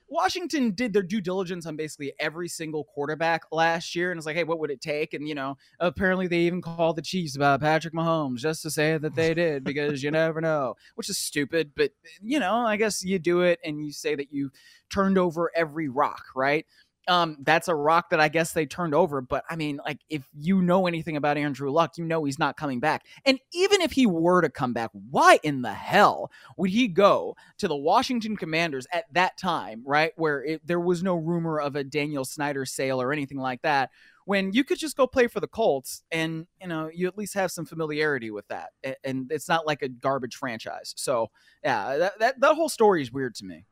Washington 0.09 0.73
did 0.73 0.93
their 0.93 1.03
due 1.03 1.21
diligence 1.21 1.67
on 1.67 1.77
basically 1.77 2.13
every 2.19 2.49
single 2.49 2.85
quarterback 2.85 3.43
last 3.51 3.95
year, 3.95 4.11
and 4.11 4.19
it's 4.19 4.27
like, 4.27 4.37
hey, 4.37 4.45
what 4.45 4.59
would 4.59 4.71
it 4.71 4.81
take? 4.81 5.15
And 5.15 5.27
you 5.27 5.35
know, 5.35 5.57
apparently 5.81 6.27
they 6.27 6.41
even 6.41 6.61
called 6.61 6.97
the 6.97 7.03
Chiefs 7.03 7.37
about 7.37 7.61
Patrick 7.61 7.95
Mahomes 7.95 8.39
just 8.39 8.63
to 8.63 8.71
say 8.71 8.99
that 8.99 9.15
they 9.15 9.35
did 9.35 9.65
because 9.65 10.03
you 10.03 10.11
never 10.11 10.41
know, 10.41 10.77
which 10.95 11.09
is 11.09 11.19
stupid. 11.19 11.73
But 11.75 11.93
you 12.23 12.39
know, 12.39 12.55
I 12.55 12.77
guess 12.77 13.05
you 13.05 13.19
do 13.19 13.41
it 13.41 13.61
and 13.65 13.85
you 13.85 13.93
say 13.93 14.15
that 14.15 14.33
you 14.33 14.51
turned 14.91 15.19
over 15.19 15.51
every 15.55 15.89
rock, 15.89 16.25
right? 16.37 16.67
Um, 17.09 17.37
that's 17.41 17.69
a 17.69 17.75
rock 17.75 18.11
that 18.11 18.21
I 18.21 18.29
guess 18.29 18.53
they 18.53 18.67
turned 18.67 18.95
over. 18.95 19.21
But 19.21 19.45
I 19.49 19.57
mean, 19.57 19.81
like, 19.85 20.01
if 20.09 20.29
you 20.33 20.63
know 20.63 20.87
anything 20.87 21.17
about 21.17 21.37
Andrew 21.37 21.71
Luck, 21.71 21.99
you 21.99 22.05
know 22.05 22.25
he's 22.25 22.39
not 22.39 22.57
coming 22.57 22.81
back. 22.81 23.05
And 23.25 23.39
even 23.53 23.81
if 23.81 23.93
he 23.93 24.07
were 24.07 24.41
to 24.41 24.51
come 24.51 24.73
back, 24.73 24.91
why 24.93 25.39
in 25.43 25.63
the 25.63 25.73
hell 25.73 26.31
would 26.57 26.71
he 26.71 26.89
go 26.89 27.37
to 27.59 27.69
the 27.69 27.77
Washington 27.77 28.37
Commanders 28.37 28.87
at 28.93 29.05
that 29.13 29.37
time, 29.39 29.83
right? 29.85 30.13
Where 30.17 30.45
it, 30.45 30.67
there 30.67 30.81
was 30.81 31.03
no 31.03 31.15
rumor 31.17 31.61
of 31.61 31.77
a 31.77 31.85
Daniel 31.85 32.25
Snyder 32.25 32.65
sale 32.65 33.01
or 33.01 33.13
anything 33.13 33.39
like 33.39 33.63
that. 33.63 33.91
When 34.27 34.55
you 34.55 34.65
could 34.65 34.79
just 34.79 34.97
go 34.97 35.07
play 35.07 35.27
for 35.27 35.41
the 35.41 35.47
Colts 35.47 36.03
and, 36.11 36.47
you 36.59 36.67
know, 36.67 36.91
you 36.93 37.07
at 37.09 37.19
least 37.19 37.35
have 37.35 37.51
some 37.51 37.67
familiarity 37.67 38.31
with 38.31 38.49
that. 38.49 38.71
And 39.05 39.31
it's 39.31 39.51
not 39.51 39.67
like 39.67 39.83
a 39.83 39.89
garbage 39.89 40.37
franchise. 40.37 40.95
So, 40.97 41.31
yeah, 41.63 41.99
that, 41.99 42.19
that, 42.21 42.41
that 42.41 42.55
whole 42.55 42.71
story 42.71 43.03
is 43.03 43.13
weird 43.13 43.35
to 43.35 43.45
me. 43.45 43.67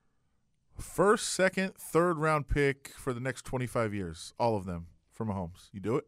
First, 0.83 1.33
second, 1.33 1.75
third 1.77 2.19
round 2.19 2.49
pick 2.49 2.93
for 2.97 3.13
the 3.13 3.21
next 3.21 3.45
25 3.45 3.95
years. 3.95 4.35
All 4.39 4.57
of 4.57 4.67
them 4.67 4.87
for 5.13 5.25
Mahomes. 5.25 5.69
You 5.73 5.81
do 5.81 5.97
it? 5.97 6.07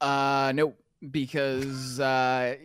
Uh, 0.00 0.52
no, 0.54 0.74
because 1.10 1.98
uh, 2.00 2.56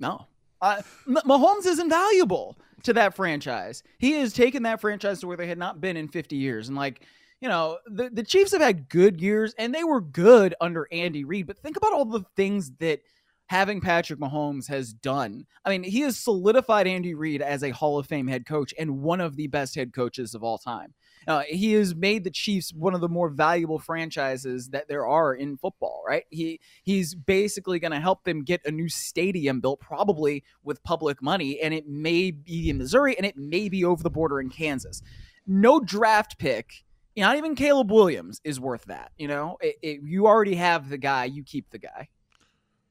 no, 0.00 0.26
uh, 0.60 0.82
M- 1.06 1.16
Mahomes 1.24 1.66
is 1.66 1.78
invaluable 1.78 2.58
to 2.82 2.92
that 2.94 3.14
franchise. 3.14 3.82
He 3.98 4.12
has 4.12 4.32
taken 4.32 4.62
that 4.64 4.80
franchise 4.80 5.20
to 5.20 5.26
where 5.26 5.36
they 5.36 5.46
had 5.46 5.58
not 5.58 5.80
been 5.80 5.96
in 5.96 6.08
50 6.08 6.36
years, 6.36 6.68
and 6.68 6.76
like. 6.76 7.02
You 7.40 7.48
know, 7.48 7.78
the, 7.86 8.10
the 8.10 8.24
Chiefs 8.24 8.50
have 8.50 8.60
had 8.60 8.88
good 8.88 9.20
years 9.20 9.54
and 9.58 9.72
they 9.72 9.84
were 9.84 10.00
good 10.00 10.56
under 10.60 10.88
Andy 10.90 11.22
Reid, 11.22 11.46
but 11.46 11.56
think 11.56 11.76
about 11.76 11.92
all 11.92 12.04
the 12.04 12.24
things 12.34 12.72
that 12.80 13.00
having 13.48 13.80
Patrick 13.80 14.20
Mahomes 14.20 14.68
has 14.68 14.92
done. 14.92 15.46
I 15.64 15.70
mean, 15.70 15.82
he 15.82 16.00
has 16.00 16.18
solidified 16.18 16.86
Andy 16.86 17.14
Reid 17.14 17.42
as 17.42 17.62
a 17.62 17.70
Hall 17.70 17.98
of 17.98 18.06
Fame 18.06 18.28
head 18.28 18.46
coach 18.46 18.74
and 18.78 19.00
one 19.02 19.20
of 19.20 19.36
the 19.36 19.46
best 19.46 19.74
head 19.74 19.92
coaches 19.92 20.34
of 20.34 20.44
all 20.44 20.58
time. 20.58 20.94
Uh, 21.26 21.42
he 21.48 21.72
has 21.72 21.94
made 21.94 22.24
the 22.24 22.30
Chiefs 22.30 22.72
one 22.72 22.94
of 22.94 23.00
the 23.00 23.08
more 23.08 23.30
valuable 23.30 23.78
franchises 23.78 24.68
that 24.68 24.86
there 24.88 25.06
are 25.06 25.34
in 25.34 25.56
football, 25.56 26.02
right? 26.06 26.24
He 26.30 26.60
he's 26.82 27.14
basically 27.14 27.78
going 27.78 27.92
to 27.92 28.00
help 28.00 28.24
them 28.24 28.44
get 28.44 28.60
a 28.66 28.70
new 28.70 28.88
stadium 28.88 29.60
built, 29.60 29.80
probably 29.80 30.44
with 30.62 30.82
public 30.84 31.22
money, 31.22 31.58
and 31.60 31.72
it 31.72 31.88
may 31.88 32.30
be 32.30 32.70
in 32.70 32.78
Missouri 32.78 33.16
and 33.16 33.26
it 33.26 33.36
may 33.36 33.68
be 33.68 33.84
over 33.84 34.02
the 34.02 34.10
border 34.10 34.40
in 34.40 34.50
Kansas. 34.50 35.02
No 35.46 35.80
draft 35.80 36.38
pick, 36.38 36.84
not 37.16 37.36
even 37.36 37.54
Caleb 37.54 37.90
Williams, 37.90 38.40
is 38.44 38.60
worth 38.60 38.84
that. 38.84 39.12
You 39.16 39.28
know, 39.28 39.56
it, 39.62 39.76
it, 39.82 40.00
you 40.04 40.26
already 40.26 40.54
have 40.56 40.90
the 40.90 40.98
guy, 40.98 41.24
you 41.24 41.42
keep 41.42 41.70
the 41.70 41.78
guy. 41.78 42.08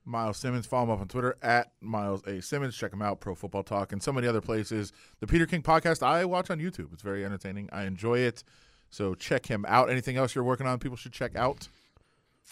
Myles 0.08 0.38
Simmons. 0.38 0.66
Follow 0.66 0.86
him 0.86 0.90
up 0.92 1.02
on 1.02 1.08
Twitter 1.08 1.38
at 1.42 1.72
Myles 1.82 2.26
A. 2.26 2.42
Simmons. 2.42 2.76
Check 2.76 2.94
him 2.94 3.02
out, 3.02 3.20
Pro 3.20 3.36
Football 3.36 3.64
Talk, 3.64 3.92
and 3.92 4.02
so 4.02 4.12
many 4.12 4.26
other 4.28 4.42
places. 4.42 4.94
The 5.20 5.28
Peter 5.28 5.46
King 5.46 5.62
podcast 5.62 6.02
I 6.02 6.26
watch 6.26 6.50
on 6.50 6.60
YouTube. 6.60 6.94
It's 6.94 7.04
very 7.04 7.24
entertaining. 7.26 7.70
I 7.72 7.84
enjoy 7.84 8.20
it. 8.20 8.44
So 8.90 9.14
check 9.16 9.46
him 9.46 9.66
out. 9.68 9.90
Anything 9.90 10.16
else 10.18 10.34
you're 10.34 10.44
working 10.46 10.66
on 10.66 10.80
people 10.80 10.96
should 10.98 11.12
check 11.12 11.36
out? 11.36 11.68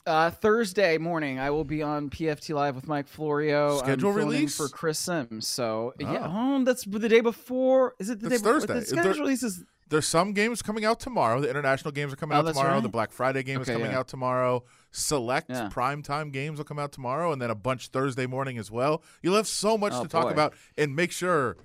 Uh, 0.05 0.29
Thursday 0.29 0.97
morning, 0.99 1.39
I 1.39 1.49
will 1.49 1.63
be 1.63 1.81
on 1.81 2.09
PFT 2.11 2.53
Live 2.53 2.75
with 2.75 2.87
Mike 2.87 3.07
Florio. 3.07 3.79
Schedule 3.79 4.11
release? 4.11 4.55
for 4.55 4.67
Chris 4.67 4.99
Sims. 4.99 5.47
So 5.47 5.93
yeah, 5.97 6.27
Oh. 6.27 6.57
oh, 6.59 6.63
that's 6.63 6.83
the 6.83 7.09
day 7.09 7.21
before. 7.21 7.95
Is 7.97 8.09
it 8.11 8.19
the 8.19 8.29
That's 8.29 8.41
day 8.41 8.45
before? 8.51 8.59
Thursday. 8.67 8.79
The 8.81 8.85
schedule 8.85 9.03
there- 9.13 9.21
release 9.23 9.41
is 9.41 9.63
There's 9.89 10.05
some 10.07 10.33
games 10.33 10.61
coming 10.61 10.83
out 10.83 10.99
tomorrow. 10.99 11.39
The 11.41 11.49
international 11.49 11.91
games 11.91 12.11
are 12.11 12.15
coming 12.17 12.35
Oh, 12.37 12.41
out 12.41 12.47
tomorrow. 12.47 12.73
right. 12.73 12.83
The 12.83 12.89
Black 12.89 13.11
Friday 13.11 13.41
game 13.43 13.61
is 13.61 13.67
coming 13.67 13.91
yeah. 13.91 13.99
out 13.99 14.07
tomorrow. 14.07 14.63
Select 14.95 15.49
Yeah. 15.49 15.69
primetime 15.69 16.31
games 16.31 16.57
will 16.57 16.65
come 16.65 16.79
out 16.79 16.93
tomorrow, 16.93 17.33
and 17.33 17.41
then 17.41 17.49
a 17.49 17.55
bunch 17.55 17.89
Thursday 17.89 18.25
morning 18.25 18.57
as 18.57 18.71
well. 18.71 19.03
You'll 19.21 19.35
have 19.35 19.47
so 19.47 19.77
much 19.77 19.91
Oh, 19.93 20.03
to 20.03 20.07
talk 20.09 20.31
about, 20.31 20.53
and 20.77 20.95
make 20.95 21.11
sure. 21.11 21.57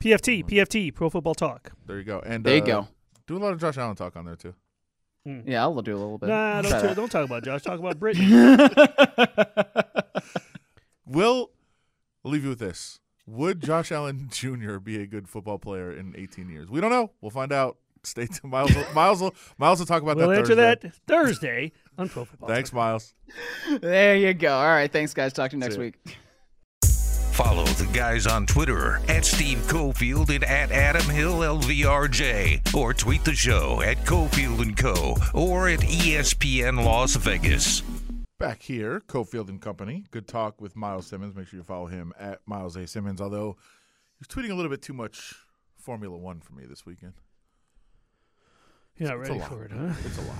PFT, 0.00 0.44
PFT, 0.44 0.94
Pro 0.94 1.10
Football 1.10 1.34
Talk. 1.34 1.72
There 1.86 1.98
you 1.98 2.04
go. 2.04 2.20
And 2.24 2.44
there 2.44 2.54
you 2.54 2.62
uh, 2.62 2.66
go. 2.66 2.88
Do 3.26 3.36
a 3.36 3.40
lot 3.40 3.52
of 3.52 3.60
Josh 3.60 3.76
Allen 3.78 3.96
talk 3.96 4.16
on 4.16 4.24
there 4.24 4.36
too. 4.36 4.54
Yeah, 5.24 5.62
I'll 5.62 5.82
do 5.82 5.94
a 5.94 5.98
little 5.98 6.16
bit. 6.18 6.28
Nah, 6.28 6.62
don't, 6.62 6.70
that. 6.70 6.96
don't 6.96 7.10
talk 7.10 7.26
about 7.26 7.44
Josh. 7.44 7.62
Talk 7.62 7.78
about 7.80 7.98
Brittany. 7.98 8.26
Will 11.04 11.50
I'll 12.24 12.30
leave 12.30 12.44
you 12.44 12.50
with 12.50 12.58
this. 12.58 13.00
Would 13.26 13.60
Josh 13.60 13.92
Allen 13.92 14.28
Jr. 14.30 14.78
be 14.78 15.02
a 15.02 15.06
good 15.06 15.28
football 15.28 15.58
player 15.58 15.92
in 15.92 16.14
18 16.16 16.48
years? 16.48 16.70
We 16.70 16.80
don't 16.80 16.90
know. 16.90 17.10
We'll 17.20 17.30
find 17.30 17.52
out. 17.52 17.76
Stay 18.04 18.26
tuned. 18.26 18.50
Myles 18.52 18.74
will, 18.74 18.84
Myles 18.94 19.20
will, 19.20 19.34
Myles 19.58 19.80
will 19.80 19.86
talk 19.86 20.02
about 20.02 20.16
we'll 20.16 20.28
that 20.28 20.38
answer 20.38 20.54
Thursday. 20.54 20.88
that 20.88 20.94
Thursday 21.06 21.72
on 21.98 22.08
Pro 22.08 22.24
Football. 22.24 22.48
Thanks, 22.48 22.70
Talk. 22.70 22.76
Myles. 22.76 23.14
There 23.80 24.16
you 24.16 24.32
go. 24.34 24.56
All 24.56 24.66
right, 24.68 24.90
thanks, 24.90 25.12
guys. 25.12 25.32
Talk 25.32 25.50
to 25.50 25.56
you 25.56 25.60
next 25.60 25.74
See 25.74 25.80
ya. 25.80 25.84
week. 25.86 26.18
Follow 27.32 27.64
the 27.64 27.88
guys 27.92 28.26
on 28.26 28.46
Twitter 28.46 29.00
at 29.08 29.24
Steve 29.24 29.58
Cofield 29.68 30.30
and 30.34 30.42
at 30.42 30.72
Adam 30.72 31.08
Hill 31.08 31.34
LVRJ, 31.38 32.74
or 32.74 32.92
tweet 32.92 33.24
the 33.24 33.32
show 33.34 33.80
at 33.82 33.96
Cofield 33.98 34.60
and 34.62 34.76
Co. 34.76 35.14
or 35.34 35.68
at 35.68 35.78
ESPN 35.80 36.84
Las 36.84 37.14
Vegas. 37.14 37.82
Back 38.40 38.62
here, 38.62 39.00
Cofield 39.06 39.48
and 39.48 39.60
Company. 39.60 40.04
Good 40.10 40.26
talk 40.26 40.60
with 40.60 40.74
Myles 40.76 41.06
Simmons. 41.06 41.34
Make 41.36 41.46
sure 41.48 41.58
you 41.58 41.64
follow 41.64 41.86
him 41.86 42.12
at 42.18 42.40
Myles 42.46 42.74
A. 42.76 42.86
Simmons, 42.88 43.20
although 43.20 43.56
he's 44.18 44.26
tweeting 44.28 44.50
a 44.50 44.54
little 44.54 44.70
bit 44.70 44.82
too 44.82 44.92
much 44.92 45.34
Formula 45.76 46.16
One 46.16 46.40
for 46.40 46.54
me 46.54 46.64
this 46.68 46.84
weekend. 46.86 47.14
You're 48.96 49.10
not 49.10 49.20
It's 49.20 49.28
a 49.28 49.32
ready 49.32 49.40
lot. 49.42 49.48
for 49.50 49.64
it, 49.64 49.70
huh? 49.72 49.92
It's 50.04 50.18
a 50.18 50.22
lot. 50.22 50.38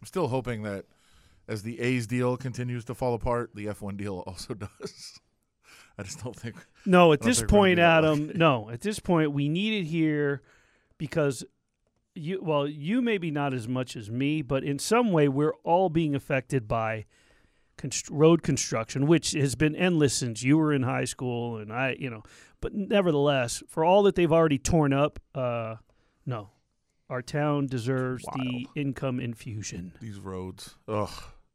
I'm 0.00 0.06
still 0.06 0.28
hoping 0.28 0.62
that 0.62 0.84
as 1.48 1.62
the 1.62 1.80
A's 1.80 2.06
deal 2.06 2.36
continues 2.36 2.84
to 2.86 2.94
fall 2.94 3.14
apart, 3.14 3.50
the 3.54 3.66
F1 3.66 3.96
deal 3.96 4.24
also 4.26 4.54
does. 4.80 5.20
I 5.98 6.02
just 6.02 6.22
don't 6.22 6.36
think. 6.36 6.56
No, 6.84 7.12
at 7.12 7.20
this 7.20 7.38
think 7.38 7.50
we're 7.50 7.58
gonna 7.58 7.60
point, 7.60 7.78
Adam. 7.78 8.32
No, 8.34 8.70
at 8.70 8.80
this 8.82 8.98
point, 8.98 9.32
we 9.32 9.48
need 9.48 9.80
it 9.80 9.86
here 9.86 10.42
because 10.98 11.44
you. 12.14 12.40
Well, 12.42 12.68
you 12.68 13.00
maybe 13.00 13.30
not 13.30 13.54
as 13.54 13.66
much 13.66 13.96
as 13.96 14.10
me, 14.10 14.42
but 14.42 14.62
in 14.62 14.78
some 14.78 15.10
way, 15.10 15.28
we're 15.28 15.54
all 15.64 15.88
being 15.88 16.14
affected 16.14 16.68
by 16.68 17.06
const- 17.78 18.10
road 18.10 18.42
construction, 18.42 19.06
which 19.06 19.32
has 19.32 19.54
been 19.54 19.74
endless 19.74 20.12
since 20.14 20.42
you 20.42 20.58
were 20.58 20.72
in 20.72 20.82
high 20.82 21.06
school, 21.06 21.56
and 21.56 21.72
I, 21.72 21.96
you 21.98 22.10
know. 22.10 22.22
But 22.60 22.74
nevertheless, 22.74 23.62
for 23.68 23.84
all 23.84 24.02
that 24.02 24.16
they've 24.16 24.32
already 24.32 24.58
torn 24.58 24.92
up, 24.92 25.18
uh, 25.34 25.76
no, 26.26 26.50
our 27.08 27.22
town 27.22 27.66
deserves 27.66 28.24
the 28.34 28.66
income 28.74 29.20
infusion. 29.20 29.92
These 30.00 30.18
roads. 30.18 30.76
Ugh. 30.88 31.08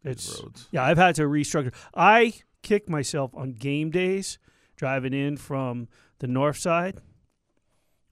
These 0.03 0.11
It's 0.13 0.41
roads. 0.41 0.67
yeah, 0.71 0.83
I've 0.83 0.97
had 0.97 1.15
to 1.15 1.23
restructure. 1.23 1.73
I 1.95 2.33
kick 2.63 2.89
myself 2.89 3.31
on 3.35 3.53
game 3.53 3.89
days 3.91 4.39
driving 4.75 5.13
in 5.13 5.37
from 5.37 5.87
the 6.19 6.27
north 6.27 6.57
side 6.57 6.99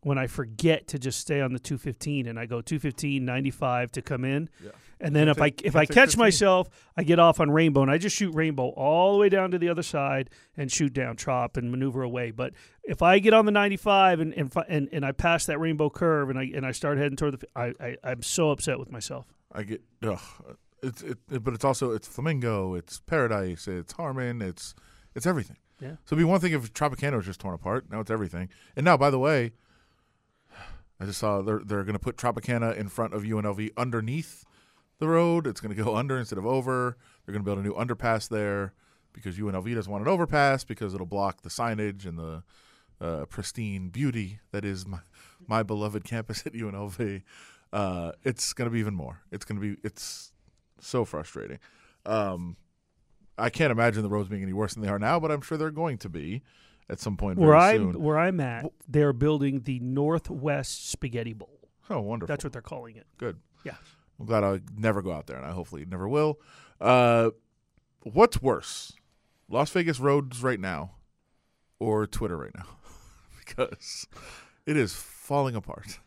when 0.02 0.18
I 0.18 0.28
forget 0.28 0.88
to 0.88 1.00
just 1.00 1.20
stay 1.20 1.42
on 1.42 1.52
the 1.52 1.60
215 1.60 2.28
and 2.28 2.40
I 2.40 2.46
go 2.46 2.62
215 2.62 3.26
95 3.26 3.92
to 3.94 4.02
come 4.02 4.24
in. 4.24 4.50
Yeah. 4.64 4.72
And 5.02 5.16
then 5.16 5.30
if 5.30 5.42
I 5.42 5.54
if 5.64 5.76
I 5.78 5.86
catch 5.86 6.10
15. 6.12 6.20
myself, 6.20 6.70
I 6.98 7.04
get 7.04 7.20
off 7.20 7.40
on 7.40 7.52
Rainbow 7.52 7.82
and 7.82 7.90
I 7.92 7.98
just 7.98 8.16
shoot 8.16 8.34
Rainbow 8.36 8.70
all 8.70 9.14
the 9.14 9.20
way 9.20 9.30
down 9.30 9.52
to 9.52 9.58
the 9.58 9.70
other 9.70 9.84
side 9.84 10.30
and 10.58 10.70
shoot 10.72 10.94
down 10.94 11.16
Trop 11.16 11.56
and 11.58 11.72
maneuver 11.72 12.04
away. 12.04 12.32
But 12.32 12.54
if 12.84 13.02
I 13.02 13.20
get 13.20 13.34
on 13.34 13.46
the 13.46 13.52
95 13.52 14.20
and 14.20 14.34
and 14.34 14.54
and, 14.68 14.90
and 14.92 15.06
I 15.06 15.12
pass 15.14 15.46
that 15.46 15.58
Rainbow 15.60 15.90
curve 15.90 16.30
and 16.30 16.38
I 16.38 16.52
and 16.54 16.66
I 16.66 16.72
start 16.72 16.98
heading 16.98 17.16
toward 17.16 17.40
the 17.40 17.48
I, 17.56 17.74
I 17.80 17.96
I'm 18.04 18.22
so 18.24 18.52
upset 18.52 18.78
with 18.80 18.92
myself. 18.92 19.26
I 19.54 19.64
get 19.64 19.82
ugh, 20.04 20.20
it's 20.84 21.02
it, 21.02 21.18
it- 21.32 21.44
but 21.44 21.54
it's 21.54 21.64
also 21.66 21.92
it's 21.92 22.08
Flamingo, 22.08 22.74
it's 22.74 23.00
Paradise, 23.00 23.68
it's 23.70 23.94
Harmon, 23.94 24.42
it's 24.42 24.76
it's 25.16 25.26
everything. 25.26 25.58
Yeah. 25.80 25.92
So 26.06 26.14
it'd 26.14 26.18
be 26.18 26.24
one 26.26 26.42
thing 26.42 26.52
if 26.52 26.74
Tropicana 26.74 27.16
was 27.16 27.26
just 27.26 27.40
torn 27.40 27.54
apart. 27.56 27.86
Now 27.90 28.02
it's 28.02 28.12
everything. 28.12 28.50
And 28.76 28.84
now, 28.84 28.98
by 28.98 29.10
the 29.10 29.20
way, 29.20 29.54
I 31.00 31.06
just 31.06 31.20
saw 31.20 31.42
they're 31.42 31.62
they're 31.64 31.84
going 31.84 31.94
to 31.94 32.00
put 32.00 32.18
Tropicana 32.18 32.76
in 32.76 32.90
front 32.90 33.14
of 33.14 33.24
UNLV 33.24 33.72
underneath 33.78 34.46
the 35.00 35.08
road. 35.08 35.48
It's 35.48 35.62
going 35.62 35.76
to 35.76 35.84
go 35.84 35.96
under 35.96 36.18
instead 36.18 36.38
of 36.38 36.46
over. 36.46 36.98
They're 37.26 37.34
going 37.34 37.44
to 37.44 37.46
build 37.46 37.60
a 37.60 37.62
new 37.62 37.74
underpass 37.74 38.28
there 38.28 38.74
because 39.14 39.38
UNLV 39.38 39.74
doesn't 39.74 39.92
want 39.92 40.04
an 40.04 40.10
overpass 40.10 40.64
because 40.64 40.94
it'll 40.94 41.06
block 41.06 41.42
the 41.42 41.50
signage 41.50 42.06
and 42.06 42.18
the 42.18 42.44
uh, 43.02 43.26
pristine 43.26 43.90
beauty 43.90 44.40
that 44.52 44.66
is 44.66 44.86
my, 44.86 45.00
my 45.48 45.64
beloved 45.64 46.04
campus 46.04 46.46
at 46.46 46.54
UNLV. 46.54 47.24
Uh, 47.72 48.12
it's 48.24 48.54
going 48.54 48.66
to 48.66 48.74
be 48.74 48.80
even 48.80 48.94
more. 48.94 49.22
It's 49.32 49.46
going 49.46 49.60
to 49.60 49.76
be 49.76 49.80
it's 49.84 50.32
so 50.80 51.06
frustrating. 51.06 51.60
Um, 52.06 52.58
I 53.38 53.50
can't 53.50 53.72
imagine 53.72 54.04
the 54.04 54.10
roads 54.10 54.28
being 54.28 54.44
any 54.44 54.54
worse 54.54 54.74
than 54.74 54.84
they 54.84 54.90
are 54.90 55.00
now, 55.00 55.20
but 55.20 55.32
I'm 55.32 55.42
sure 55.42 55.58
they're 55.58 55.72
going 55.72 55.98
to 56.00 56.10
be 56.10 56.42
at 56.90 57.00
some 57.00 57.18
point 57.18 57.38
Where 57.38 57.52
very 57.52 57.62
I'm 57.62 57.94
soon. 57.94 58.02
where 58.02 58.18
I'm 58.18 58.40
at, 58.40 58.66
they're 58.88 59.14
building 59.14 59.62
the 59.62 59.80
Northwest 59.80 60.90
Spaghetti 60.90 61.34
Bowl. 61.34 61.70
Oh, 61.90 62.02
wonderful. 62.02 62.32
That's 62.34 62.44
what 62.44 62.54
they're 62.54 62.62
calling 62.62 62.96
it. 62.96 63.08
Good. 63.18 63.38
Yeah. 63.64 63.76
I'm 64.20 64.26
glad 64.26 64.44
I 64.44 64.60
never 64.76 65.02
go 65.02 65.12
out 65.12 65.28
there, 65.28 65.38
and 65.38 65.46
I 65.46 65.52
hopefully 65.52 65.86
never 65.86 66.08
will. 66.08 66.40
Uh, 66.82 67.30
what's 68.02 68.42
worse, 68.42 68.94
Las 69.48 69.70
Vegas 69.72 70.00
roads 70.00 70.44
right 70.44 70.60
now, 70.60 70.96
or 71.80 72.06
Twitter 72.06 72.38
right 72.38 72.54
now? 72.56 72.66
because 73.40 74.08
it 74.66 74.78
is 74.78 74.94
falling 74.94 75.56
apart. 75.56 76.00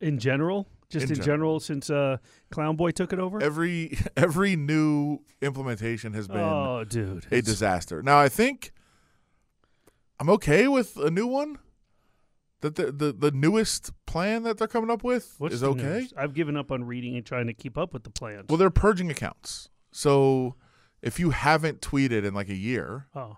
In 0.00 0.18
general, 0.18 0.68
just 0.88 1.06
In 1.06 1.10
in, 1.10 1.16
general. 1.16 1.26
general, 1.26 1.60
since 1.60 1.90
uh, 1.90 2.16
Clown 2.50 2.76
Boy 2.76 2.92
took 2.92 3.12
it 3.12 3.18
over. 3.18 3.42
Every 3.42 3.98
every 4.16 4.56
new 4.56 5.18
implementation 5.42 6.14
has 6.14 6.28
been 6.28 6.38
oh, 6.38 6.84
dude, 6.84 7.26
a 7.30 7.42
disaster. 7.42 8.02
Now 8.02 8.18
I 8.18 8.28
think 8.28 8.72
I'm 10.20 10.28
okay 10.30 10.68
with 10.68 10.96
a 10.96 11.10
new 11.10 11.26
one. 11.26 11.58
That 12.60 12.74
the, 12.74 12.90
the 12.90 13.12
the 13.12 13.30
newest 13.30 13.92
plan 14.04 14.42
that 14.42 14.58
they're 14.58 14.66
coming 14.66 14.90
up 14.90 15.04
with 15.04 15.36
What's 15.38 15.54
is 15.54 15.62
okay. 15.62 16.00
news? 16.00 16.14
I've 16.16 16.34
given 16.34 16.56
up 16.56 16.72
on 16.72 16.84
reading 16.84 17.14
and 17.16 17.24
trying 17.24 17.46
to 17.46 17.54
keep 17.54 17.78
up 17.78 17.92
with 17.92 18.02
the 18.02 18.10
plans. 18.10 18.46
Well, 18.48 18.58
they're 18.58 18.68
purging 18.68 19.12
accounts. 19.12 19.68
So 19.92 20.56
if 21.00 21.20
you 21.20 21.30
haven't 21.30 21.80
tweeted 21.80 22.24
in 22.24 22.34
like 22.34 22.48
a 22.48 22.56
year, 22.56 23.06
oh, 23.14 23.36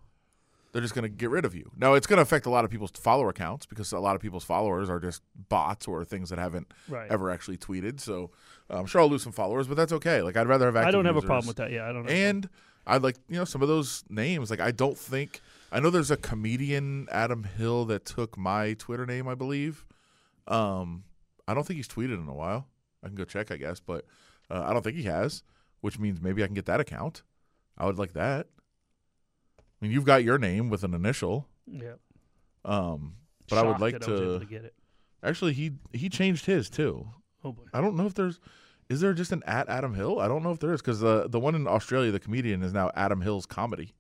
they're 0.73 0.81
just 0.81 0.95
going 0.95 1.03
to 1.03 1.11
get 1.11 1.29
rid 1.29 1.45
of 1.45 1.55
you. 1.55 1.71
Now 1.77 1.95
it's 1.95 2.07
going 2.07 2.17
to 2.17 2.23
affect 2.23 2.47
a 2.47 2.51
lot 2.51 2.65
of 2.65 2.71
people's 2.71 2.93
follower 2.93 3.29
accounts 3.29 3.67
because 3.67 3.93
a 3.93 3.99
lot 3.99 4.17
of 4.17 4.23
people's 4.23 4.45
followers 4.45 4.89
are 4.89 5.01
just 5.01 5.21
bots 5.51 5.87
or 5.87 6.05
things 6.05 6.31
that 6.31 6.39
haven't 6.39 6.73
right. 6.89 7.11
ever 7.11 7.31
actually 7.31 7.59
tweeted. 7.59 8.01
So 8.01 8.31
I'm 8.71 8.87
sure 8.87 9.01
I'll 9.01 9.11
lose 9.11 9.23
some 9.23 9.33
followers, 9.33 9.67
but 9.67 9.77
that's 9.77 9.93
okay. 9.93 10.23
Like 10.23 10.37
I'd 10.37 10.47
rather 10.47 10.67
have. 10.67 10.77
I 10.77 10.91
don't 10.91 11.05
have 11.05 11.17
a 11.17 11.23
problem 11.23 11.47
with 11.47 11.57
that. 11.57 11.73
Yeah, 11.73 11.85
I 11.85 11.93
don't. 11.93 11.97
Have 11.97 12.05
a 12.05 12.09
problem. 12.09 12.17
And 12.17 12.49
I'd 12.87 13.03
like 13.03 13.17
you 13.29 13.37
know 13.37 13.45
some 13.45 13.63
of 13.63 13.69
those 13.69 14.05
names. 14.09 14.51
Like 14.51 14.61
I 14.61 14.71
don't 14.71 14.97
think 14.97 15.41
I 15.73 15.81
know 15.81 15.91
there's 15.91 16.11
a 16.11 16.17
comedian 16.17 17.07
Adam 17.13 17.45
Hill 17.45 17.85
that 17.87 18.05
took 18.05 18.37
my 18.37 18.75
Twitter 18.75 19.07
name, 19.07 19.29
I 19.29 19.35
believe. 19.35 19.85
Um, 20.49 21.05
I 21.47 21.55
don't 21.55 21.67
think 21.67 21.77
he's 21.77 21.89
tweeted 21.89 22.21
in 22.21 22.29
a 22.29 22.35
while. 22.35 22.67
I 23.03 23.07
can 23.07 23.15
go 23.17 23.25
check, 23.25 23.51
I 23.51 23.57
guess, 23.57 23.79
but 23.81 24.05
uh, 24.51 24.63
I 24.67 24.73
don't 24.73 24.83
think 24.83 24.97
he 24.97 25.05
has. 25.05 25.43
Which 25.81 25.99
means 25.99 26.21
maybe 26.21 26.43
I 26.43 26.47
can 26.47 26.55
get 26.55 26.67
that 26.67 26.81
account. 26.81 27.23
I 27.79 27.87
would 27.87 27.99
like 27.99 28.13
that. 28.13 28.49
I 29.59 29.63
mean, 29.81 29.93
you've 29.93 30.05
got 30.05 30.23
your 30.25 30.37
name 30.37 30.69
with 30.69 30.85
an 30.85 30.93
initial. 30.93 31.47
yeah, 31.67 31.95
Um, 32.67 33.15
but 33.49 33.59
I 33.59 33.63
would 33.63 33.81
like 33.81 33.95
that 33.99 34.07
I 34.07 34.11
was 34.13 34.21
able 34.21 34.39
to. 34.41 34.45
to 34.45 34.51
get 34.51 34.65
it. 34.67 34.75
Actually, 35.23 35.55
he 35.55 35.73
he 35.93 36.09
changed 36.11 36.45
his 36.47 36.69
too. 36.69 37.09
Oh 37.43 37.53
boy. 37.53 37.63
I 37.73 37.81
don't 37.81 37.97
know 37.97 38.05
if 38.07 38.13
there's. 38.15 38.41
Is 38.91 39.01
there 39.01 39.15
just 39.15 39.33
an 39.33 39.43
at 39.47 39.69
Adam 39.71 39.95
Hill? 39.95 40.21
I 40.21 40.29
don't 40.29 40.43
know 40.43 40.51
if 40.51 40.59
there 40.59 40.75
is 40.75 40.83
because 40.83 41.01
the 41.01 41.29
the 41.29 41.41
one 41.41 41.55
in 41.55 41.67
Australia, 41.67 42.11
the 42.11 42.21
comedian, 42.21 42.63
is 42.63 42.73
now 42.75 42.91
Adam 42.95 43.23
Hill's 43.23 43.47
comedy. 43.47 43.95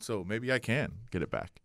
So 0.00 0.24
maybe 0.24 0.52
I 0.52 0.58
can 0.58 0.92
get 1.10 1.22
it 1.22 1.30
back. 1.30 1.60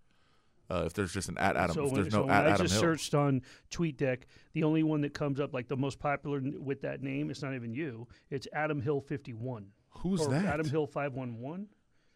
Uh, 0.70 0.84
if 0.86 0.94
there's 0.94 1.14
just 1.14 1.30
an 1.30 1.38
at 1.38 1.56
Adam, 1.56 1.76
so 1.76 1.86
if 1.86 1.92
when, 1.92 2.02
there's 2.02 2.14
so 2.14 2.22
no 2.22 2.26
when 2.26 2.36
at 2.36 2.48
I 2.48 2.58
just 2.58 2.74
Hill. 2.74 2.82
searched 2.82 3.14
on 3.14 3.44
TweetDeck, 3.70 4.24
the 4.54 4.64
only 4.64 4.82
one 4.82 5.02
that 5.02 5.14
comes 5.14 5.40
up 5.40 5.54
like 5.54 5.68
the 5.68 5.78
most 5.78 6.00
popular 6.00 6.42
with 6.60 6.82
that 6.82 7.04
name, 7.04 7.30
it's 7.30 7.44
not 7.44 7.54
even 7.54 7.74
you. 7.74 8.08
It's 8.32 8.48
Adam 8.52 8.82
Hill 8.82 9.00
fifty 9.02 9.34
one. 9.34 9.68
Who's 9.90 10.22
or 10.22 10.32
that? 10.32 10.46
Adam 10.46 10.68
Hill 10.68 10.88
five 10.88 11.14
one 11.14 11.40
one. 11.40 11.68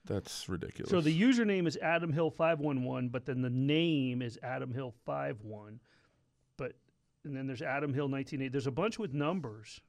That's 0.05 0.49
ridiculous. 0.49 0.89
So 0.89 0.99
the 0.99 1.21
username 1.21 1.67
is 1.67 1.77
Adam 1.77 2.11
Hill 2.11 2.31
five 2.31 2.59
one 2.59 2.83
one, 2.83 3.09
but 3.09 3.25
then 3.25 3.41
the 3.43 3.49
name 3.51 4.23
is 4.23 4.39
Adam 4.41 4.73
Hill 4.73 4.95
five 5.05 5.41
one. 5.43 5.79
But 6.57 6.73
and 7.23 7.35
then 7.35 7.45
there's 7.45 7.61
Adam 7.61 7.93
Hill 7.93 8.07
nineteen 8.07 8.41
eighty. 8.41 8.49
There's 8.49 8.65
a 8.65 8.71
bunch 8.71 8.97
with 8.97 9.13
numbers. 9.13 9.79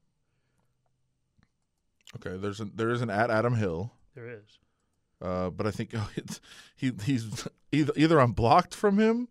okay, 2.17 2.37
there's 2.37 2.61
a, 2.61 2.67
there 2.67 2.91
is 2.91 3.01
an 3.01 3.09
at 3.09 3.31
Adam 3.31 3.55
Hill, 3.55 3.91
There 4.15 4.29
is. 4.29 4.59
Uh, 5.21 5.51
but 5.51 5.67
I 5.67 5.71
think 5.71 5.91
oh, 5.95 6.09
it's, 6.17 6.41
he 6.77 6.93
he's 7.05 7.47
either 7.73 7.93
either 7.97 8.21
I'm 8.21 8.33
blocked 8.33 8.75
from 8.75 8.99
him, 8.99 9.29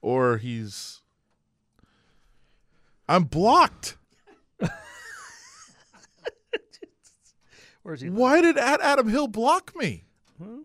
or 0.00 0.38
he's 0.38 1.02
I'm 3.08 3.24
blocked. 3.24 3.96
Where 7.82 7.94
is 7.94 8.00
he? 8.00 8.10
Why 8.10 8.40
did 8.40 8.56
at 8.58 8.80
Adam 8.80 9.08
Hill 9.08 9.26
block 9.26 9.74
me? 9.76 10.04
Huh? 10.40 10.58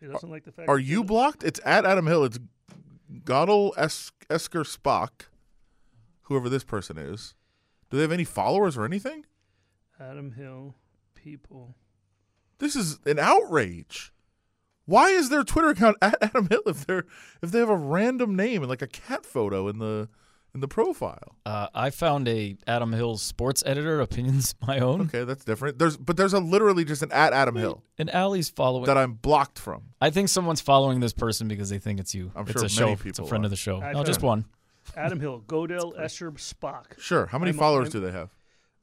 He 0.00 0.06
doesn't 0.06 0.30
like 0.30 0.44
the 0.44 0.52
fact. 0.52 0.68
Are 0.68 0.76
that 0.76 0.82
you 0.82 1.02
blocked? 1.02 1.42
It's 1.42 1.60
at 1.64 1.86
Adam 1.86 2.06
Hill. 2.06 2.24
It's 2.24 2.38
Goddel 3.24 3.74
es- 3.78 4.12
Esker 4.28 4.62
Spock, 4.62 5.26
whoever 6.22 6.50
this 6.50 6.64
person 6.64 6.98
is. 6.98 7.34
Do 7.90 7.96
they 7.96 8.02
have 8.02 8.12
any 8.12 8.24
followers 8.24 8.76
or 8.76 8.84
anything? 8.84 9.24
Adam 9.98 10.32
Hill 10.32 10.74
people? 11.14 11.76
This 12.58 12.76
is 12.76 12.98
an 13.06 13.18
outrage. 13.18 14.12
Why 14.86 15.08
is 15.10 15.28
their 15.30 15.44
Twitter 15.44 15.68
account 15.70 15.96
at 16.02 16.16
Adam 16.22 16.48
Hill 16.48 16.62
if 16.66 16.86
they're 16.86 17.04
if 17.42 17.50
they 17.50 17.58
have 17.58 17.70
a 17.70 17.76
random 17.76 18.36
name 18.36 18.62
and 18.62 18.68
like 18.70 18.82
a 18.82 18.86
cat 18.86 19.24
photo 19.24 19.68
in 19.68 19.78
the 19.78 20.08
in 20.54 20.60
the 20.60 20.68
profile? 20.68 21.36
Uh, 21.46 21.68
I 21.74 21.90
found 21.90 22.28
a 22.28 22.56
Adam 22.66 22.92
Hill 22.92 23.16
sports 23.16 23.62
editor, 23.66 24.00
opinions 24.00 24.54
my 24.66 24.78
own, 24.78 25.00
Okay, 25.02 25.24
that's 25.24 25.44
different. 25.44 25.78
There's 25.78 25.96
but 25.96 26.16
there's 26.16 26.34
a 26.34 26.38
literally 26.40 26.84
just 26.84 27.02
an 27.02 27.10
at 27.12 27.32
Adam 27.32 27.56
Hill 27.56 27.82
and 27.98 28.08
Allie's 28.14 28.50
following. 28.50 28.84
that 28.86 28.98
I'm 28.98 29.14
blocked 29.14 29.58
from. 29.58 29.84
I 30.00 30.10
think 30.10 30.28
someone's 30.28 30.60
following 30.60 31.00
this 31.00 31.12
person 31.14 31.48
because 31.48 31.70
they 31.70 31.78
think 31.78 31.98
it's 31.98 32.14
you. 32.14 32.30
I'm 32.36 32.42
it's 32.42 32.52
sure 32.52 32.60
a 32.60 32.62
many 32.84 32.96
show. 32.96 33.08
It's 33.08 33.18
a 33.18 33.24
friend 33.24 33.44
are. 33.44 33.46
of 33.46 33.50
the 33.50 33.56
show. 33.56 33.80
I 33.80 33.92
No, 33.92 34.04
just 34.04 34.22
one. 34.22 34.44
Adam 34.96 35.18
Hill, 35.18 35.42
Godel 35.46 35.98
Escher 35.98 36.30
Spock. 36.32 36.98
Sure. 37.00 37.24
How 37.26 37.38
many 37.38 37.52
I'm- 37.52 37.58
followers 37.58 37.86
I'm- 37.94 38.02
do 38.02 38.06
they 38.06 38.12
have? 38.12 38.30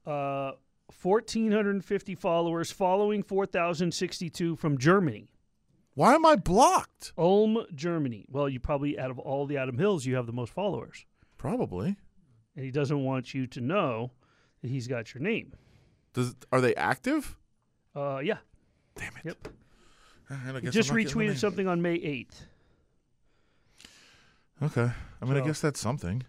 Uh, 0.03 0.53
1,450 1.01 2.15
followers, 2.15 2.71
following 2.71 3.23
4,062 3.23 4.56
from 4.56 4.77
Germany. 4.77 5.30
Why 5.93 6.15
am 6.15 6.25
I 6.25 6.36
blocked? 6.36 7.12
Ulm, 7.17 7.65
Germany. 7.75 8.25
Well, 8.30 8.47
you 8.47 8.60
probably, 8.60 8.97
out 8.97 9.12
of 9.12 9.19
all 9.19 9.45
the 9.45 9.58
Adam 9.58 9.77
Hills, 9.77 10.06
you 10.06 10.15
have 10.15 10.25
the 10.25 10.34
most 10.34 10.54
followers. 10.54 11.06
Probably. 11.38 11.97
And 12.56 12.65
he 12.65 12.71
doesn't 12.71 13.04
want 13.04 13.34
you 13.34 13.47
to 13.47 13.62
know 13.62 14.12
that 14.62 14.69
he's 14.69 14.88
got 14.88 15.13
your 15.13 15.21
name. 15.21 15.54
Does 16.13 16.36
are 16.51 16.62
they 16.62 16.75
active? 16.75 17.38
Uh, 17.95 18.19
yeah. 18.19 18.38
Damn 18.95 19.13
it. 19.17 19.25
Yep. 19.25 19.47
I 20.30 20.34
He 20.34 20.69
just 20.69 20.89
I'm 20.89 20.95
not 20.95 21.04
getting 21.04 21.19
the 21.19 21.25
retweeted 21.25 21.38
something 21.38 21.67
on 21.67 21.82
May 21.82 21.97
8th. 21.97 22.41
Okay. 24.63 24.91
I 25.21 25.25
mean, 25.25 25.38
I 25.38 25.45
guess 25.45 25.60
that's 25.60 25.80
something. 25.80 26.23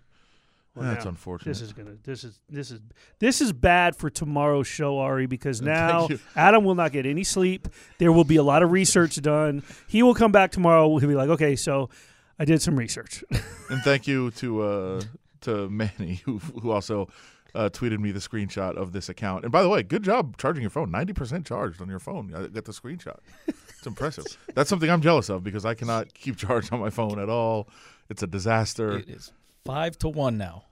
Well, 0.75 0.87
that's 0.89 1.05
now, 1.05 1.11
unfortunate. 1.11 1.51
This 1.51 1.61
is 1.61 1.73
gonna. 1.75 1.97
This 2.03 2.25
is 2.25 2.41
this 2.49 2.71
is 2.71 2.81
this 3.19 3.41
is 3.43 3.53
bad 3.53 3.95
for 3.95 4.09
tomorrow's 4.09 4.67
show, 4.67 4.99
Ari, 4.99 5.27
because 5.27 5.61
now. 5.63 6.09
Adam 6.35 6.65
will 6.65 6.75
not 6.75 6.93
get 6.93 7.05
any 7.05 7.25
sleep. 7.25 7.69
There 7.99 8.11
will 8.11 8.25
be 8.25 8.37
a 8.37 8.43
lot 8.43 8.63
of 8.63 8.73
research 8.73 9.21
done. 9.21 9.63
He 9.87 10.03
will 10.03 10.15
come 10.15 10.33
back 10.33 10.51
tomorrow. 10.51 10.97
He'll 10.97 11.09
be 11.09 11.15
like, 11.15 11.29
okay, 11.29 11.57
so 11.57 11.91
I 12.39 12.47
did 12.47 12.63
some 12.63 12.77
research. 12.77 13.23
and 13.71 13.83
thank 13.83 14.07
you 14.07 14.31
to 14.33 14.63
uh, 14.63 15.03
to 15.43 15.69
Manny 15.69 16.15
who 16.25 16.39
who 16.39 16.71
also 16.71 17.09
uh, 17.55 17.69
tweeted 17.69 17.99
me 17.99 18.11
the 18.11 18.21
screenshot 18.21 18.77
of 18.77 18.93
this 18.93 19.11
account. 19.11 19.45
And 19.45 19.53
by 19.53 19.63
the 19.63 19.69
way, 19.69 19.83
good 19.83 20.03
job 20.03 20.39
charging 20.39 20.63
your 20.63 20.71
phone. 20.71 20.91
Ninety 20.91 21.13
percent 21.13 21.47
charged 21.47 21.83
on 21.83 21.91
your 21.91 21.99
phone. 21.99 22.35
I 22.35 22.47
got 22.47 22.65
the 22.65 22.73
screenshot. 22.73 23.19
It's 23.47 23.87
impressive. 23.87 24.25
That's 24.55 24.71
something 24.71 24.89
I'm 24.89 25.03
jealous 25.03 25.29
of 25.29 25.45
because 25.45 25.67
I 25.67 25.75
cannot 25.75 26.15
keep 26.15 26.39
charge 26.39 26.73
on 26.73 26.81
my 26.81 26.89
phone 26.89 27.19
at 27.19 27.29
all. 27.29 27.69
It's 28.09 28.23
a 28.23 28.27
disaster. 28.27 28.99
It 28.99 29.11
is 29.11 29.33
five 29.65 29.99
to 29.99 30.09
one 30.09 30.39
now. 30.39 30.65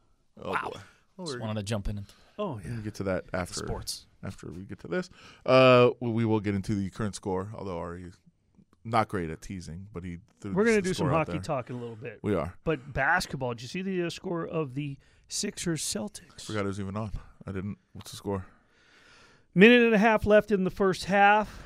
Oh, 0.42 0.52
wow. 0.52 0.70
boy. 0.72 0.80
Just 1.24 1.40
wanted 1.40 1.56
to 1.56 1.62
jump 1.62 1.88
in 1.88 1.98
and 1.98 2.06
oh 2.38 2.54
going 2.54 2.76
to 2.76 2.82
get 2.82 2.94
to 2.94 3.02
that 3.04 3.24
after 3.34 3.54
sports. 3.54 4.06
after 4.24 4.50
we 4.50 4.62
get 4.62 4.78
to 4.80 4.88
this. 4.88 5.10
Uh, 5.44 5.90
we 6.00 6.10
we 6.10 6.24
will 6.24 6.40
get 6.40 6.54
into 6.54 6.74
the 6.74 6.88
current 6.90 7.14
score. 7.14 7.52
Although 7.54 7.78
Ari 7.78 8.04
is 8.04 8.14
not 8.84 9.08
great 9.08 9.30
at 9.30 9.42
teasing, 9.42 9.88
but 9.92 10.04
he 10.04 10.18
threw 10.40 10.52
We're 10.52 10.64
gonna 10.64 10.80
do 10.80 10.94
some 10.94 11.10
hockey 11.10 11.32
there. 11.32 11.40
talk 11.42 11.70
in 11.70 11.76
a 11.76 11.78
little 11.78 11.96
bit. 11.96 12.18
We 12.22 12.34
are. 12.34 12.54
But 12.64 12.92
basketball, 12.92 13.54
did 13.54 13.62
you 13.62 13.68
see 13.68 13.82
the 13.82 14.04
uh, 14.04 14.10
score 14.10 14.46
of 14.46 14.74
the 14.74 14.96
Sixers 15.28 15.82
Celtics? 15.82 16.46
Forgot 16.46 16.64
it 16.64 16.68
was 16.68 16.80
even 16.80 16.96
on. 16.96 17.12
I 17.46 17.52
didn't. 17.52 17.78
What's 17.92 18.10
the 18.10 18.16
score? 18.16 18.46
Minute 19.54 19.82
and 19.82 19.94
a 19.94 19.98
half 19.98 20.26
left 20.26 20.50
in 20.52 20.64
the 20.64 20.70
first 20.70 21.04
half, 21.04 21.62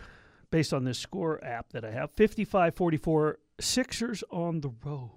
based 0.51 0.73
on 0.73 0.85
this 0.85 0.99
score 0.99 1.43
app 1.45 1.71
that 1.73 1.85
I 1.85 1.91
have. 1.91 2.11
55 2.13 2.75
44, 2.75 3.39
Sixers 3.61 4.25
on 4.31 4.61
the 4.63 4.71
road. 4.85 5.11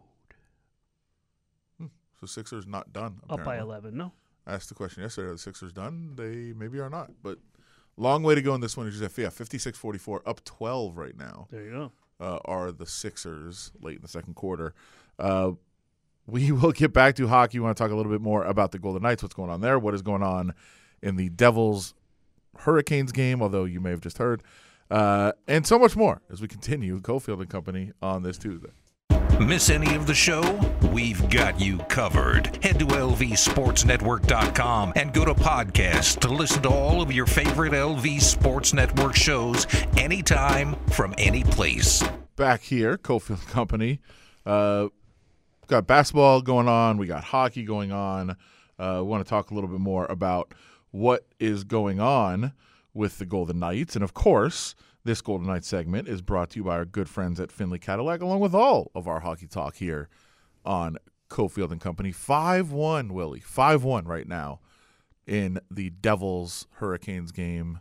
So 2.19 2.27
Sixers 2.27 2.65
not 2.65 2.91
done. 2.93 3.19
Up 3.29 3.43
by 3.43 3.59
11. 3.59 3.95
No. 3.95 4.11
I 4.45 4.53
asked 4.53 4.69
the 4.69 4.75
question 4.75 5.03
yesterday: 5.03 5.27
Are 5.29 5.33
the 5.33 5.37
Sixers 5.37 5.73
done? 5.73 6.13
They 6.15 6.53
maybe 6.57 6.79
are 6.79 6.89
not, 6.89 7.11
but 7.21 7.37
long 7.97 8.23
way 8.23 8.33
to 8.35 8.41
go 8.41 8.55
in 8.55 8.61
this 8.61 8.77
one. 8.77 8.87
Is 8.87 8.99
yeah, 9.01 9.07
56-44, 9.07 10.21
up 10.25 10.43
twelve 10.45 10.97
right 10.97 11.17
now. 11.17 11.47
There 11.51 11.63
you 11.63 11.71
go. 11.71 11.91
uh, 12.19 12.39
are 12.45 12.71
the 12.71 12.85
Sixers 12.85 13.71
late 13.81 13.97
in 13.97 14.01
the 14.01 14.07
second 14.07 14.35
quarter. 14.35 14.73
Uh, 15.19 15.51
we 16.25 16.51
will 16.53 16.71
get 16.71 16.93
back 16.93 17.15
to 17.15 17.27
hockey. 17.27 17.59
We 17.59 17.65
want 17.65 17.77
to 17.77 17.83
talk 17.83 17.91
a 17.91 17.95
little 17.95 18.11
bit 18.11 18.21
more 18.21 18.43
about 18.45 18.71
the 18.71 18.79
Golden 18.79 19.03
Knights, 19.03 19.21
what's 19.21 19.35
going 19.35 19.49
on 19.49 19.61
there, 19.61 19.77
what 19.77 19.93
is 19.93 20.01
going 20.01 20.23
on 20.23 20.53
in 21.01 21.17
the 21.17 21.29
Devils 21.29 21.93
Hurricanes 22.59 23.11
game, 23.11 23.41
although 23.41 23.65
you 23.65 23.79
may 23.79 23.91
have 23.91 24.01
just 24.01 24.17
heard, 24.17 24.41
uh, 24.89 25.33
and 25.47 25.67
so 25.67 25.77
much 25.77 25.95
more 25.95 26.21
as 26.31 26.41
we 26.41 26.47
continue 26.47 26.99
Cofield 27.01 27.39
and 27.41 27.49
Company 27.49 27.91
on 28.01 28.23
this 28.23 28.37
Tuesday. 28.37 28.69
Miss 29.39 29.69
any 29.69 29.95
of 29.95 30.07
the 30.07 30.15
show? 30.15 30.41
We've 30.91 31.29
got 31.29 31.61
you 31.61 31.77
covered. 31.77 32.57
Head 32.63 32.79
to 32.79 32.87
lvsportsnetwork.com 32.87 34.93
and 34.95 35.13
go 35.13 35.25
to 35.25 35.35
podcast 35.35 36.21
to 36.21 36.29
listen 36.29 36.63
to 36.63 36.69
all 36.69 37.03
of 37.03 37.11
your 37.11 37.27
favorite 37.27 37.73
LV 37.73 38.19
Sports 38.19 38.73
Network 38.73 39.15
shows 39.15 39.67
anytime 39.95 40.75
from 40.87 41.13
any 41.19 41.43
place. 41.43 42.03
Back 42.35 42.61
here, 42.61 42.97
Cofield 42.97 43.45
Company. 43.47 43.99
Uh, 44.43 44.87
got 45.67 45.85
basketball 45.85 46.41
going 46.41 46.67
on. 46.67 46.97
We 46.97 47.05
got 47.05 47.23
hockey 47.23 47.61
going 47.63 47.91
on. 47.91 48.31
Uh, 48.79 49.01
we 49.03 49.07
want 49.07 49.23
to 49.23 49.29
talk 49.29 49.51
a 49.51 49.53
little 49.53 49.69
bit 49.69 49.79
more 49.79 50.07
about 50.07 50.55
what 50.89 51.27
is 51.39 51.63
going 51.63 51.99
on 51.99 52.53
with 52.95 53.19
the 53.19 53.25
Golden 53.25 53.59
Knights. 53.59 53.95
And 53.95 54.03
of 54.03 54.15
course, 54.15 54.73
this 55.07 55.21
Golden 55.21 55.47
Knights 55.47 55.67
segment 55.67 56.09
is 56.09 56.21
brought 56.21 56.51
to 56.51 56.59
you 56.59 56.65
by 56.65 56.75
our 56.75 56.85
good 56.85 57.07
friends 57.07 57.39
at 57.39 57.49
Findlay 57.49 57.79
Cadillac, 57.79 58.21
along 58.21 58.41
with 58.41 58.53
all 58.53 58.91
of 58.93 59.07
our 59.07 59.21
hockey 59.21 59.47
talk 59.47 59.77
here 59.77 60.09
on 60.65 60.97
Cofield 61.29 61.71
and 61.71 61.79
Company. 61.79 62.11
5 62.11 62.73
1, 62.73 63.13
Willie. 63.13 63.39
5 63.39 63.83
1 63.85 64.05
right 64.05 64.27
now 64.27 64.59
in 65.25 65.59
the 65.71 65.89
Devils 65.89 66.67
Hurricanes 66.73 67.31
game. 67.31 67.79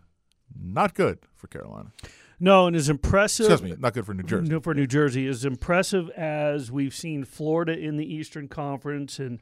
Not 0.57 0.95
good 0.95 1.19
for 1.35 1.49
Carolina. 1.49 1.91
No, 2.39 2.69
and 2.69 2.77
as 2.77 2.89
impressive. 2.89 3.51
Excuse 3.51 3.73
me, 3.73 3.77
not 3.79 3.93
good 3.93 4.07
for 4.07 4.15
New 4.15 4.23
Jersey. 4.23 4.49
No, 4.49 4.61
for 4.61 4.73
New 4.73 4.87
Jersey, 4.87 5.27
as 5.27 5.45
impressive 5.45 6.09
as 6.11 6.71
we've 6.71 6.95
seen 6.95 7.25
Florida 7.25 7.77
in 7.77 7.97
the 7.97 8.07
Eastern 8.07 8.47
Conference, 8.47 9.19
and 9.19 9.41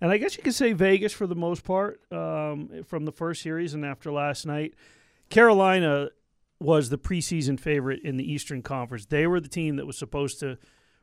and 0.00 0.12
I 0.12 0.18
guess 0.18 0.36
you 0.36 0.44
could 0.44 0.54
say 0.54 0.72
Vegas 0.72 1.12
for 1.12 1.26
the 1.26 1.34
most 1.34 1.64
part 1.64 2.00
um, 2.12 2.84
from 2.86 3.06
the 3.06 3.12
first 3.12 3.42
series 3.42 3.74
and 3.74 3.84
after 3.84 4.12
last 4.12 4.46
night. 4.46 4.74
Carolina 5.30 6.10
was 6.64 6.88
the 6.88 6.98
preseason 6.98 7.60
favorite 7.60 8.02
in 8.02 8.16
the 8.16 8.30
Eastern 8.30 8.62
Conference. 8.62 9.06
They 9.06 9.26
were 9.26 9.40
the 9.40 9.48
team 9.48 9.76
that 9.76 9.86
was 9.86 9.98
supposed 9.98 10.40
to 10.40 10.58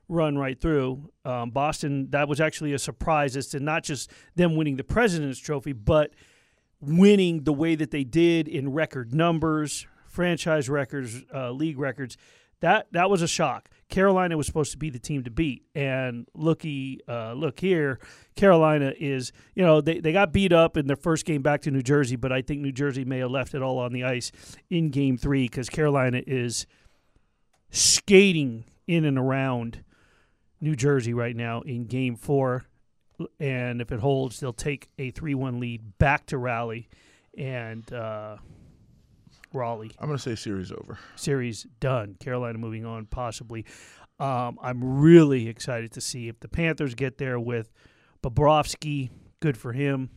run 0.09 0.37
right 0.37 0.59
through. 0.59 1.11
Um, 1.23 1.51
Boston, 1.51 2.09
that 2.09 2.27
was 2.27 2.41
actually 2.41 2.73
a 2.73 2.79
surprise 2.79 3.37
as 3.37 3.47
to 3.49 3.59
not 3.59 3.83
just 3.83 4.11
them 4.35 4.55
winning 4.55 4.75
the 4.75 4.83
President's 4.83 5.39
Trophy, 5.39 5.71
but 5.71 6.11
winning 6.81 7.43
the 7.43 7.53
way 7.53 7.75
that 7.75 7.91
they 7.91 8.03
did 8.03 8.47
in 8.47 8.73
record 8.73 9.13
numbers, 9.13 9.87
franchise 10.07 10.67
records, 10.69 11.23
uh, 11.33 11.51
league 11.51 11.79
records. 11.79 12.17
That 12.59 12.87
that 12.91 13.09
was 13.09 13.21
a 13.21 13.27
shock. 13.27 13.69
Carolina 13.91 14.37
was 14.37 14.47
supposed 14.47 14.71
to 14.71 14.77
be 14.77 14.89
the 14.89 14.97
team 14.97 15.23
to 15.25 15.29
beat, 15.29 15.63
and 15.75 16.25
looky, 16.33 17.01
uh, 17.07 17.33
look 17.33 17.59
here, 17.59 17.99
Carolina 18.35 18.93
is 18.97 19.33
you 19.53 19.63
know 19.63 19.81
they, 19.81 19.99
they 19.99 20.13
got 20.13 20.31
beat 20.31 20.53
up 20.53 20.77
in 20.77 20.87
their 20.87 20.95
first 20.95 21.25
game 21.25 21.41
back 21.41 21.61
to 21.61 21.71
New 21.71 21.83
Jersey, 21.83 22.15
but 22.15 22.31
I 22.31 22.41
think 22.41 22.61
New 22.61 22.71
Jersey 22.71 23.03
may 23.05 23.19
have 23.19 23.29
left 23.29 23.53
it 23.53 23.61
all 23.61 23.77
on 23.77 23.91
the 23.91 24.05
ice 24.05 24.31
in 24.69 24.89
Game 24.89 25.17
Three 25.17 25.43
because 25.43 25.69
Carolina 25.69 26.23
is 26.25 26.65
skating 27.69 28.63
in 28.87 29.05
and 29.05 29.19
around 29.19 29.83
New 30.61 30.75
Jersey 30.75 31.13
right 31.13 31.35
now 31.35 31.61
in 31.61 31.85
Game 31.85 32.15
Four, 32.15 32.63
and 33.41 33.81
if 33.81 33.91
it 33.91 33.99
holds, 33.99 34.39
they'll 34.39 34.53
take 34.53 34.89
a 34.97 35.11
three-one 35.11 35.59
lead 35.59 35.97
back 35.99 36.25
to 36.27 36.37
Raleigh, 36.37 36.89
and. 37.37 37.91
Uh, 37.93 38.37
Raleigh 39.53 39.91
I'm 39.99 40.07
going 40.07 40.17
to 40.17 40.23
say 40.23 40.35
series 40.35 40.71
over. 40.71 40.97
series 41.15 41.67
done. 41.79 42.15
Carolina 42.19 42.57
moving 42.57 42.85
on, 42.85 43.05
possibly. 43.05 43.65
Um, 44.19 44.59
I'm 44.61 44.99
really 44.99 45.47
excited 45.47 45.91
to 45.93 46.01
see 46.01 46.27
if 46.27 46.39
the 46.39 46.47
Panthers 46.47 46.93
get 46.93 47.17
there 47.17 47.39
with 47.39 47.71
Bobrovsky. 48.23 49.09
Good 49.39 49.57
for 49.57 49.73
him, 49.73 50.09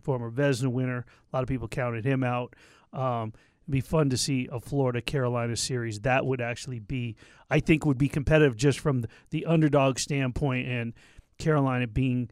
former 0.00 0.30
Vezina 0.30 0.68
winner. 0.68 1.04
A 1.32 1.36
lot 1.36 1.42
of 1.42 1.48
people 1.48 1.68
counted 1.68 2.04
him 2.04 2.24
out. 2.24 2.56
Um, 2.92 3.34
it'd 3.64 3.72
be 3.72 3.80
fun 3.80 4.08
to 4.10 4.16
see 4.16 4.48
a 4.50 4.58
Florida 4.58 5.02
Carolina 5.02 5.56
series. 5.56 6.00
That 6.00 6.24
would 6.24 6.40
actually 6.40 6.78
be, 6.78 7.16
I 7.50 7.60
think, 7.60 7.84
would 7.84 7.98
be 7.98 8.08
competitive 8.08 8.56
just 8.56 8.80
from 8.80 9.04
the, 9.30 9.44
underdog 9.44 9.98
standpoint 9.98 10.66
and 10.68 10.94
Carolina 11.38 11.86
being, 11.86 12.30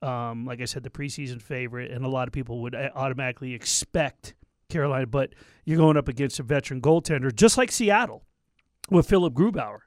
um, 0.00 0.46
like 0.46 0.62
I 0.62 0.64
said, 0.64 0.82
the 0.82 0.90
preseason 0.90 1.42
favorite, 1.42 1.90
and 1.90 2.04
a 2.04 2.08
lot 2.08 2.28
of 2.28 2.32
people 2.32 2.62
would 2.62 2.74
uh, 2.74 2.88
automatically 2.94 3.52
expect 3.52 4.34
Carolina, 4.72 5.06
but 5.06 5.34
you're 5.64 5.76
going 5.76 5.96
up 5.96 6.08
against 6.08 6.40
a 6.40 6.42
veteran 6.42 6.80
goaltender, 6.80 7.34
just 7.34 7.56
like 7.56 7.70
Seattle 7.70 8.24
with 8.90 9.08
Philipp 9.08 9.34
Grubauer 9.34 9.80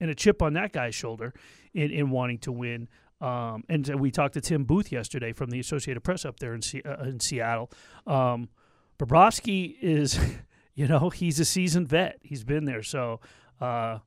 and 0.00 0.10
a 0.10 0.14
chip 0.14 0.42
on 0.42 0.52
that 0.54 0.72
guy's 0.72 0.94
shoulder 0.94 1.32
in, 1.72 1.90
in 1.90 2.10
wanting 2.10 2.38
to 2.38 2.52
win. 2.52 2.88
Um, 3.20 3.62
and 3.68 4.00
we 4.00 4.10
talked 4.10 4.34
to 4.34 4.40
Tim 4.40 4.64
Booth 4.64 4.90
yesterday 4.90 5.32
from 5.32 5.50
the 5.50 5.60
Associated 5.60 6.02
Press 6.02 6.24
up 6.24 6.40
there 6.40 6.54
in, 6.54 6.62
C- 6.62 6.82
uh, 6.82 7.04
in 7.04 7.20
Seattle. 7.20 7.70
Um, 8.06 8.48
Bobrovsky 8.98 9.76
is, 9.80 10.18
you 10.74 10.88
know, 10.88 11.08
he's 11.10 11.38
a 11.38 11.44
seasoned 11.44 11.88
vet. 11.88 12.18
He's 12.22 12.42
been 12.42 12.64
there. 12.64 12.82
So, 12.82 13.20
uh, 13.60 13.98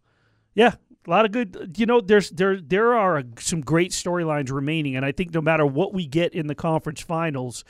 yeah, 0.54 0.76
a 1.06 1.10
lot 1.10 1.26
of 1.26 1.32
good. 1.32 1.76
You 1.78 1.86
know, 1.86 2.02
there's 2.02 2.30
there 2.32 2.60
there 2.60 2.94
are 2.94 3.24
some 3.40 3.62
great 3.62 3.92
storylines 3.92 4.52
remaining, 4.52 4.96
and 4.96 5.06
I 5.06 5.12
think 5.12 5.34
no 5.34 5.42
matter 5.42 5.66
what 5.66 5.94
we 5.94 6.08
get 6.08 6.34
in 6.34 6.48
the 6.48 6.56
conference 6.56 7.02
finals, 7.02 7.64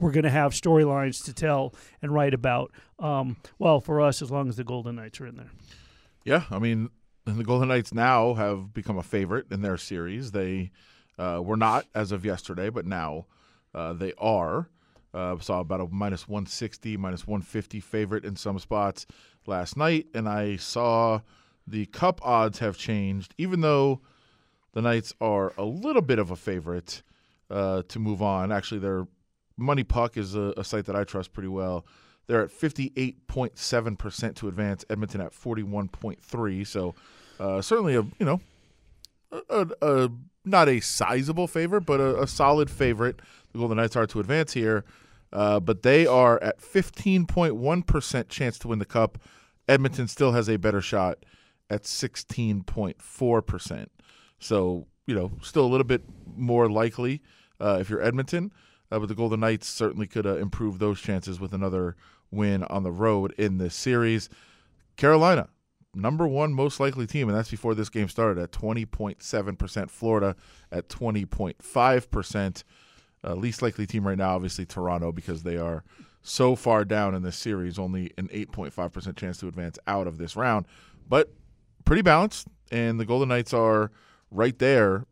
we're 0.00 0.12
going 0.12 0.24
to 0.24 0.30
have 0.30 0.52
storylines 0.52 1.24
to 1.24 1.34
tell 1.34 1.74
and 2.02 2.12
write 2.12 2.34
about. 2.34 2.72
Um, 2.98 3.36
well, 3.58 3.80
for 3.80 4.00
us, 4.00 4.22
as 4.22 4.30
long 4.30 4.48
as 4.48 4.56
the 4.56 4.64
Golden 4.64 4.96
Knights 4.96 5.20
are 5.20 5.26
in 5.26 5.36
there. 5.36 5.50
Yeah, 6.24 6.44
I 6.50 6.58
mean, 6.58 6.90
the 7.24 7.44
Golden 7.44 7.68
Knights 7.68 7.92
now 7.92 8.34
have 8.34 8.72
become 8.72 8.98
a 8.98 9.02
favorite 9.02 9.46
in 9.50 9.62
their 9.62 9.76
series. 9.76 10.32
They 10.32 10.70
uh, 11.18 11.40
were 11.42 11.56
not 11.56 11.86
as 11.94 12.12
of 12.12 12.24
yesterday, 12.24 12.70
but 12.70 12.86
now 12.86 13.26
uh, 13.74 13.92
they 13.92 14.12
are. 14.18 14.68
Uh, 15.12 15.36
saw 15.40 15.60
about 15.60 15.80
a 15.80 15.86
minus 15.88 16.28
160, 16.28 16.96
minus 16.96 17.26
150 17.26 17.80
favorite 17.80 18.24
in 18.24 18.36
some 18.36 18.58
spots 18.58 19.06
last 19.46 19.76
night, 19.76 20.06
and 20.14 20.28
I 20.28 20.56
saw 20.56 21.20
the 21.66 21.86
cup 21.86 22.20
odds 22.22 22.60
have 22.60 22.78
changed, 22.78 23.34
even 23.36 23.60
though 23.60 24.00
the 24.72 24.82
Knights 24.82 25.12
are 25.20 25.52
a 25.58 25.64
little 25.64 26.02
bit 26.02 26.20
of 26.20 26.30
a 26.30 26.36
favorite 26.36 27.02
uh, 27.50 27.82
to 27.88 27.98
move 27.98 28.22
on. 28.22 28.52
Actually, 28.52 28.80
they're 28.80 29.08
Money 29.60 29.84
Puck 29.84 30.16
is 30.16 30.34
a, 30.34 30.54
a, 30.56 30.64
site 30.64 30.86
that 30.86 30.96
I 30.96 31.04
trust 31.04 31.32
pretty 31.32 31.48
well. 31.48 31.86
They're 32.26 32.42
at 32.42 32.50
58.7% 32.50 34.34
to 34.36 34.48
advance, 34.48 34.84
Edmonton 34.88 35.20
at 35.20 35.32
41.3. 35.32 36.66
So 36.66 36.94
uh, 37.38 37.60
certainly 37.60 37.96
a, 37.96 38.02
you 38.18 38.26
know, 38.26 38.40
a, 39.32 39.40
a, 39.50 39.66
a 39.82 40.10
not 40.44 40.68
a 40.68 40.80
sizable 40.80 41.46
favorite, 41.46 41.82
but 41.82 42.00
a, 42.00 42.26
solid 42.26 42.70
favorite. 42.70 43.20
The 43.52 43.58
Golden 43.58 43.76
Knights 43.76 43.96
are 43.96 44.06
to 44.06 44.20
advance 44.20 44.52
here. 44.52 44.84
Uh, 45.32 45.60
but 45.60 45.82
they 45.82 46.06
are 46.06 46.42
at 46.42 46.60
15.1% 46.60 48.28
chance 48.28 48.58
to 48.58 48.68
win 48.68 48.78
the 48.78 48.84
cup. 48.84 49.18
Edmonton 49.68 50.08
still 50.08 50.32
has 50.32 50.48
a 50.48 50.56
better 50.56 50.80
shot 50.80 51.24
at 51.68 51.84
16.4%. 51.84 53.86
So, 54.40 54.86
you 55.06 55.14
know, 55.14 55.30
still 55.42 55.64
a 55.64 55.68
little 55.68 55.84
bit 55.84 56.02
more 56.36 56.68
likely 56.68 57.22
uh, 57.60 57.78
if 57.80 57.90
you're 57.90 58.02
Edmonton. 58.02 58.52
Uh, 58.90 58.98
but 58.98 59.08
the 59.08 59.14
Golden 59.14 59.40
Knights 59.40 59.68
certainly 59.68 60.06
could 60.06 60.26
uh, 60.26 60.36
improve 60.36 60.78
those 60.78 61.00
chances 61.00 61.38
with 61.38 61.52
another 61.52 61.96
win 62.30 62.64
on 62.64 62.82
the 62.82 62.92
road 62.92 63.34
in 63.38 63.58
this 63.58 63.74
series. 63.74 64.28
Carolina, 64.96 65.48
number 65.94 66.26
one 66.26 66.52
most 66.52 66.80
likely 66.80 67.06
team, 67.06 67.28
and 67.28 67.36
that's 67.36 67.50
before 67.50 67.74
this 67.74 67.88
game 67.88 68.08
started 68.08 68.42
at 68.42 68.52
20.7%. 68.52 69.90
Florida 69.90 70.36
at 70.70 70.88
20.5%. 70.88 72.64
Uh, 73.22 73.34
least 73.34 73.62
likely 73.62 73.86
team 73.86 74.06
right 74.06 74.18
now, 74.18 74.34
obviously 74.34 74.64
Toronto, 74.64 75.12
because 75.12 75.42
they 75.42 75.56
are 75.56 75.84
so 76.22 76.54
far 76.56 76.84
down 76.84 77.14
in 77.14 77.22
this 77.22 77.36
series, 77.36 77.78
only 77.78 78.12
an 78.18 78.28
8.5% 78.28 79.16
chance 79.16 79.38
to 79.38 79.48
advance 79.48 79.78
out 79.86 80.06
of 80.06 80.18
this 80.18 80.36
round. 80.36 80.66
But 81.08 81.32
pretty 81.84 82.02
balanced, 82.02 82.48
and 82.70 82.98
the 82.98 83.04
Golden 83.04 83.28
Knights 83.28 83.52
are 83.52 83.90
right 84.30 84.58
there 84.58 85.04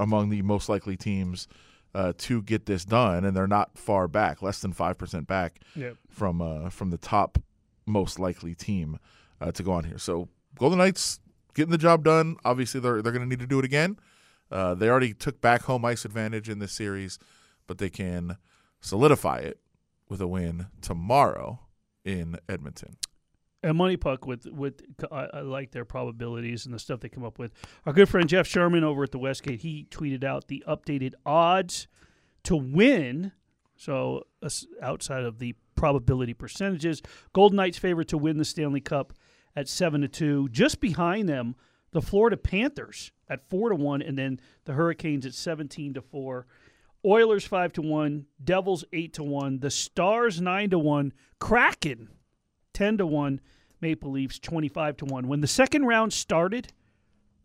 among 0.00 0.30
the 0.30 0.42
most 0.42 0.68
likely 0.68 0.96
teams 0.96 1.48
uh, 1.94 2.12
to 2.18 2.42
get 2.42 2.66
this 2.66 2.84
done, 2.84 3.24
and 3.24 3.36
they're 3.36 3.46
not 3.46 3.76
far 3.78 4.08
back, 4.08 4.42
less 4.42 4.60
than 4.60 4.72
five 4.72 4.98
percent 4.98 5.26
back 5.26 5.60
Yep. 5.76 5.96
from 6.08 6.40
uh, 6.42 6.70
from 6.70 6.90
the 6.90 6.98
top 6.98 7.38
most 7.86 8.18
likely 8.18 8.54
team 8.54 8.98
uh, 9.40 9.52
to 9.52 9.62
go 9.62 9.72
on 9.72 9.84
here. 9.84 9.98
So 9.98 10.28
Golden 10.58 10.78
Knights 10.78 11.20
getting 11.54 11.70
the 11.72 11.78
job 11.78 12.04
done. 12.04 12.36
Obviously, 12.44 12.80
they're 12.80 13.00
they're 13.02 13.12
going 13.12 13.22
to 13.22 13.28
need 13.28 13.40
to 13.40 13.46
do 13.46 13.58
it 13.58 13.64
again. 13.64 13.98
Uh, 14.50 14.74
they 14.74 14.88
already 14.88 15.14
took 15.14 15.40
back 15.40 15.62
home 15.62 15.84
ice 15.84 16.04
advantage 16.04 16.48
in 16.48 16.58
this 16.58 16.72
series, 16.72 17.18
but 17.66 17.78
they 17.78 17.90
can 17.90 18.36
solidify 18.80 19.38
it 19.38 19.58
with 20.08 20.20
a 20.20 20.26
win 20.28 20.66
tomorrow 20.82 21.60
in 22.04 22.36
Edmonton. 22.48 22.96
And 23.64 23.78
Money 23.78 23.96
Puck 23.96 24.26
with 24.26 24.46
with 24.46 24.82
I, 25.10 25.28
I 25.32 25.40
like 25.40 25.70
their 25.70 25.86
probabilities 25.86 26.66
and 26.66 26.74
the 26.74 26.78
stuff 26.78 27.00
they 27.00 27.08
come 27.08 27.24
up 27.24 27.38
with. 27.38 27.52
Our 27.86 27.94
good 27.94 28.10
friend 28.10 28.28
Jeff 28.28 28.46
Sherman 28.46 28.84
over 28.84 29.04
at 29.04 29.10
the 29.10 29.18
Westgate, 29.18 29.62
he 29.62 29.86
tweeted 29.90 30.22
out 30.22 30.48
the 30.48 30.62
updated 30.68 31.14
odds 31.24 31.88
to 32.42 32.56
win 32.56 33.32
So 33.76 34.24
us- 34.42 34.66
outside 34.82 35.24
of 35.24 35.38
the 35.38 35.54
probability 35.74 36.34
percentages, 36.34 37.02
Golden 37.32 37.56
Knights 37.56 37.78
favorite 37.78 38.08
to 38.08 38.18
win 38.18 38.36
the 38.36 38.44
Stanley 38.44 38.80
Cup 38.80 39.12
at 39.56 39.68
seven 39.68 40.02
to 40.02 40.08
two. 40.08 40.48
Just 40.50 40.78
behind 40.80 41.28
them, 41.28 41.56
the 41.92 42.02
Florida 42.02 42.36
Panthers 42.36 43.12
at 43.28 43.48
four 43.48 43.70
to 43.70 43.74
one, 43.74 44.02
and 44.02 44.18
then 44.18 44.40
the 44.64 44.74
Hurricanes 44.74 45.26
at 45.26 45.34
seventeen 45.34 45.94
to 45.94 46.02
four. 46.02 46.46
Oilers 47.04 47.46
five 47.46 47.72
to 47.74 47.82
one, 47.82 48.26
Devils 48.42 48.84
eight 48.92 49.12
to 49.14 49.22
one, 49.24 49.60
the 49.60 49.70
Stars 49.70 50.40
nine 50.40 50.70
to 50.70 50.78
one, 50.78 51.12
Kraken 51.40 52.08
ten 52.74 52.98
to 52.98 53.06
one, 53.06 53.40
Maple 53.80 54.10
Leafs 54.10 54.38
twenty 54.38 54.68
five 54.68 54.96
to 54.98 55.06
one. 55.06 55.28
When 55.28 55.40
the 55.40 55.46
second 55.46 55.86
round 55.86 56.12
started, 56.12 56.72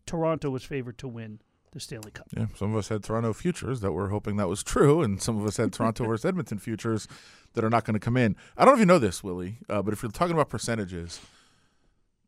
Toronto 0.04 0.50
was 0.50 0.64
favored 0.64 0.98
to 0.98 1.08
win 1.08 1.40
the 1.72 1.80
Stanley 1.80 2.10
Cup. 2.10 2.26
Yeah, 2.36 2.46
some 2.56 2.72
of 2.72 2.76
us 2.76 2.88
had 2.88 3.02
Toronto 3.02 3.32
futures 3.32 3.80
that 3.80 3.92
were 3.92 4.08
hoping 4.08 4.36
that 4.36 4.48
was 4.48 4.62
true, 4.62 5.02
and 5.02 5.22
some 5.22 5.38
of 5.38 5.46
us 5.46 5.56
had 5.56 5.72
Toronto 5.72 6.04
versus 6.06 6.24
Edmonton 6.24 6.58
futures 6.58 7.06
that 7.54 7.64
are 7.64 7.70
not 7.70 7.84
going 7.84 7.94
to 7.94 8.00
come 8.00 8.16
in. 8.16 8.36
I 8.56 8.64
don't 8.64 8.72
know 8.72 8.74
if 8.74 8.80
you 8.80 8.86
know 8.86 8.98
this, 8.98 9.22
Willie, 9.22 9.58
uh, 9.68 9.82
but 9.82 9.92
if 9.94 10.02
you're 10.02 10.10
talking 10.10 10.34
about 10.34 10.48
percentages, 10.48 11.20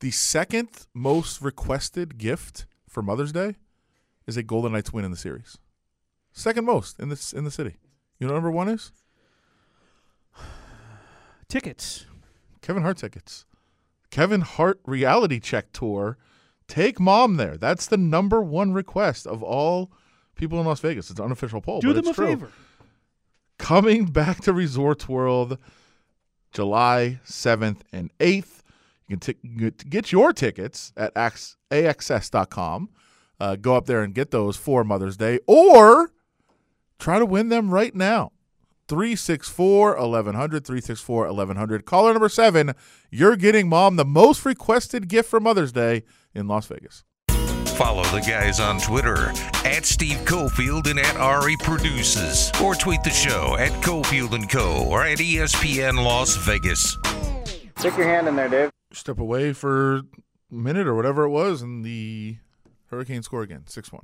the 0.01 0.11
second 0.11 0.69
most 0.95 1.43
requested 1.43 2.19
gift 2.19 2.67
for 2.88 3.03
Mother's 3.03 3.33
Day 3.33 3.57
is 4.27 4.37
a 4.37 4.43
Golden 4.43 4.73
Knights 4.73 4.93
win 4.93 5.05
in 5.05 5.11
the 5.11 5.17
series. 5.17 5.59
Second 6.33 6.65
most 6.65 6.99
in 6.99 7.09
this 7.09 7.33
in 7.33 7.45
the 7.45 7.51
city. 7.51 7.77
You 8.19 8.27
know 8.27 8.33
what 8.33 8.38
number 8.38 8.51
one 8.51 8.69
is? 8.69 8.93
Tickets. 11.49 12.07
Kevin 12.62 12.83
Hart 12.83 12.96
tickets. 12.96 13.44
Kevin 14.11 14.40
Hart 14.40 14.81
reality 14.87 15.40
check 15.40 15.72
tour. 15.72 16.16
Take 16.68 16.98
mom 17.01 17.37
there. 17.37 17.57
That's 17.59 17.87
the 17.87 17.96
number 17.98 18.40
one 18.42 18.72
request 18.72 19.27
of 19.27 19.42
all 19.42 19.92
people 20.37 20.59
in 20.61 20.66
Las 20.66 20.81
Vegas. 20.81 21.11
It's 21.11 21.18
an 21.18 21.27
unofficial 21.27 21.61
poll. 21.61 21.81
Do 21.81 21.88
but 21.88 21.94
them 21.96 22.09
it's 22.09 22.11
a 22.11 22.14
true. 22.14 22.27
favor. 22.29 22.51
coming 23.59 24.07
back 24.07 24.40
to 24.42 24.53
Resorts 24.53 25.09
World 25.09 25.59
July 26.53 27.20
7th 27.27 27.81
and 27.92 28.11
8th. 28.18 28.61
You 29.09 29.18
can 29.18 29.35
t- 29.35 29.48
get- 29.88 30.12
your 30.12 30.33
tickets 30.33 30.92
at 30.96 31.12
ax- 31.16 31.57
axs.com. 31.70 32.90
Uh, 33.40 33.57
go 33.57 33.75
up 33.77 33.87
there 33.87 34.03
and 34.03 34.14
get 34.14 34.31
those 34.31 34.57
for 34.57 34.85
Mother's 34.85 35.16
Day 35.16 35.40
or 35.46 36.12
try 36.98 37.18
to 37.18 37.27
win 37.27 37.48
them 37.48 37.70
right 37.70 37.94
now. 37.94 38.31
364 38.88 39.97
1100, 39.97 40.66
364 40.66 41.27
1100. 41.27 41.85
Caller 41.85 42.12
number 42.12 42.29
seven, 42.29 42.75
you're 43.11 43.37
getting 43.37 43.68
mom 43.68 43.97
the 43.97 44.05
most 44.05 44.45
requested 44.45 45.09
gift 45.09 45.29
for 45.31 45.40
Mother's 45.40 45.73
Day 45.73 46.03
in 46.35 46.47
Las 46.49 46.66
Vegas. 46.66 47.05
Follow 47.77 48.05
the 48.05 48.21
guys 48.21 48.61
on 48.61 48.79
Twitter 48.79 49.31
at 49.64 49.85
Steve 49.87 50.18
Cofield 50.27 50.88
and 50.90 50.99
at 50.99 51.16
Ari 51.16 51.57
Produces, 51.57 52.53
or 52.62 52.75
tweet 52.75 53.03
the 53.03 53.11
show 53.11 53.57
at 53.59 53.71
Cofield 53.83 54.35
and 54.35 54.49
Co. 54.49 54.85
or 54.85 55.03
at 55.05 55.18
ESPN 55.18 56.03
Las 56.05 56.37
Vegas. 56.37 56.99
Stick 57.79 57.97
your 57.97 58.07
hand 58.07 58.29
in 58.29 58.37
there, 58.37 58.49
Dave. 58.49 58.71
step 58.92 59.18
away 59.18 59.53
for 59.55 59.97
a 59.97 60.03
minute 60.51 60.87
or 60.87 60.95
whatever 60.95 61.25
it 61.25 61.31
was, 61.31 61.62
and 61.62 61.83
the 61.85 62.37
Hurricane 62.90 63.23
score 63.23 63.42
again, 63.42 63.64
6 63.66 63.90
1. 63.90 64.03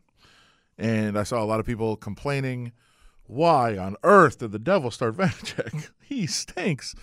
And 0.79 1.19
I 1.19 1.23
saw 1.25 1.43
a 1.43 1.45
lot 1.45 1.61
of 1.61 1.67
people 1.67 1.95
complaining, 1.97 2.73
why 3.29 3.77
on 3.79 3.95
earth 4.03 4.38
did 4.41 4.51
the 4.53 4.59
Devils 4.59 4.95
start 4.97 5.17
Vanecek? 5.17 5.91
he 6.01 6.27
stinks. 6.27 6.95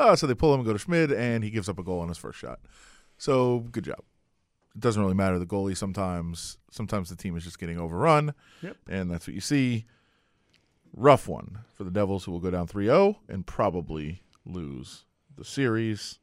Uh, 0.00 0.16
so 0.16 0.26
they 0.26 0.34
pull 0.34 0.52
him 0.52 0.58
and 0.60 0.66
go 0.66 0.72
to 0.72 0.78
Schmid, 0.78 1.12
and 1.12 1.44
he 1.44 1.50
gives 1.50 1.68
up 1.68 1.78
a 1.78 1.82
goal 1.84 2.00
on 2.00 2.08
his 2.08 2.18
first 2.18 2.38
shot. 2.38 2.58
So 3.16 3.60
good 3.70 3.84
job. 3.84 4.00
It 4.74 4.80
doesn't 4.80 5.00
really 5.00 5.14
matter 5.14 5.38
the 5.38 5.46
goalie 5.46 5.76
sometimes. 5.76 6.58
Sometimes 6.72 7.08
the 7.08 7.14
team 7.16 7.36
is 7.36 7.44
just 7.44 7.60
getting 7.60 7.78
overrun, 7.78 8.34
Yep. 8.62 8.76
and 8.88 9.08
that's 9.10 9.28
what 9.28 9.34
you 9.34 9.40
see. 9.40 9.84
Rough 10.96 11.28
one 11.28 11.58
for 11.74 11.84
the 11.84 11.90
Devils, 11.92 12.24
who 12.24 12.32
will 12.32 12.40
go 12.40 12.50
down 12.50 12.66
3 12.66 12.86
0 12.86 13.18
and 13.28 13.46
probably 13.46 14.22
lose 14.44 15.04
the 15.36 15.44
series. 15.44 16.18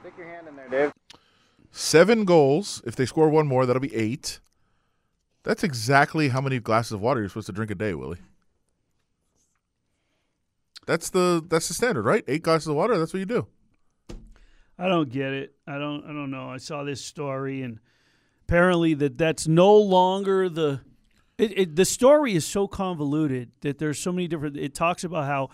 Stick 0.00 0.14
your 0.18 0.28
hand 0.28 0.48
in 0.48 0.56
there, 0.56 0.68
Dave. 0.68 0.92
seven 1.70 2.24
goals. 2.24 2.82
If 2.86 2.96
they 2.96 3.06
score 3.06 3.28
one 3.28 3.46
more, 3.46 3.66
that'll 3.66 3.80
be 3.80 3.94
eight. 3.94 4.40
That's 5.48 5.64
exactly 5.64 6.28
how 6.28 6.42
many 6.42 6.58
glasses 6.58 6.92
of 6.92 7.00
water 7.00 7.20
you're 7.20 7.30
supposed 7.30 7.46
to 7.46 7.54
drink 7.54 7.70
a 7.70 7.74
day, 7.74 7.94
Willie. 7.94 8.18
That's 10.86 11.08
the 11.08 11.42
that's 11.48 11.68
the 11.68 11.74
standard, 11.74 12.02
right? 12.02 12.22
Eight 12.28 12.42
glasses 12.42 12.68
of 12.68 12.76
water. 12.76 12.98
That's 12.98 13.14
what 13.14 13.20
you 13.20 13.24
do. 13.24 13.46
I 14.78 14.88
don't 14.88 15.08
get 15.08 15.32
it. 15.32 15.54
I 15.66 15.78
don't. 15.78 16.04
I 16.04 16.08
don't 16.08 16.30
know. 16.30 16.50
I 16.50 16.58
saw 16.58 16.84
this 16.84 17.02
story, 17.02 17.62
and 17.62 17.78
apparently 18.46 18.92
that 18.92 19.16
that's 19.16 19.48
no 19.48 19.74
longer 19.74 20.50
the. 20.50 20.82
It, 21.38 21.58
it, 21.58 21.76
the 21.76 21.86
story 21.86 22.34
is 22.34 22.44
so 22.44 22.68
convoluted 22.68 23.50
that 23.62 23.78
there's 23.78 23.98
so 23.98 24.12
many 24.12 24.28
different. 24.28 24.58
It 24.58 24.74
talks 24.74 25.02
about 25.02 25.24
how 25.24 25.48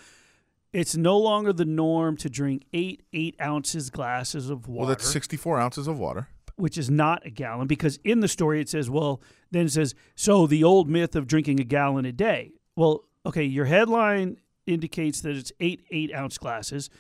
it's 0.73 0.97
no 0.97 1.17
longer 1.17 1.53
the 1.53 1.65
norm 1.65 2.17
to 2.17 2.29
drink 2.29 2.65
eight 2.73 3.05
eight 3.13 3.37
ounces 3.41 3.91
glasses 3.91 4.51
of 4.51 4.67
water, 4.67 4.87
Well, 4.87 4.89
that's 4.89 5.09
64 5.09 5.61
ounces 5.61 5.87
of 5.87 6.01
water. 6.01 6.27
Which 6.57 6.79
is 6.79 6.91
not 6.91 7.27
a 7.27 7.31
gallon, 7.31 7.67
because 7.67 7.99
in 8.05 8.21
the 8.21 8.29
story 8.29 8.61
it 8.61 8.69
says, 8.69 8.89
well, 8.89 9.21
then 9.51 9.67
it 9.67 9.73
says, 9.73 9.95
so 10.15 10.47
the 10.47 10.63
old 10.65 10.89
myth 10.89 11.17
of 11.17 11.27
drinking 11.27 11.61
a 11.61 11.65
gallon 11.65 12.05
a 12.05 12.13
day. 12.13 12.53
Well, 12.77 13.05
okay, 13.27 13.45
your 13.45 13.65
headline 13.65 14.39
indicates 14.67 15.21
that 15.23 15.37
it's 15.37 15.53
eight 15.61 15.85
eight 15.91 16.13
ounce 16.15 16.39
glasses. 16.39 16.91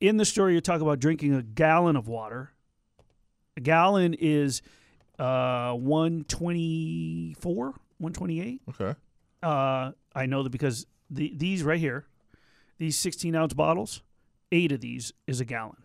In 0.00 0.16
the 0.18 0.24
story, 0.24 0.54
you 0.54 0.60
talk 0.60 0.80
about 0.80 1.00
drinking 1.00 1.34
a 1.34 1.42
gallon 1.42 1.96
of 1.96 2.08
water. 2.08 2.52
A 3.56 3.60
gallon 3.60 4.14
is 4.14 4.62
uh, 5.18 5.72
124, 5.72 7.64
128. 7.64 8.62
Okay. 8.68 8.94
Uh, 9.42 9.92
I 10.14 10.26
know 10.26 10.42
that 10.42 10.50
because 10.50 10.86
the, 11.10 11.32
these 11.34 11.62
right 11.62 11.78
here, 11.78 12.06
these 12.78 12.98
16 12.98 13.34
ounce 13.34 13.54
bottles, 13.54 14.02
eight 14.52 14.72
of 14.72 14.80
these 14.80 15.12
is 15.26 15.40
a 15.40 15.44
gallon. 15.44 15.76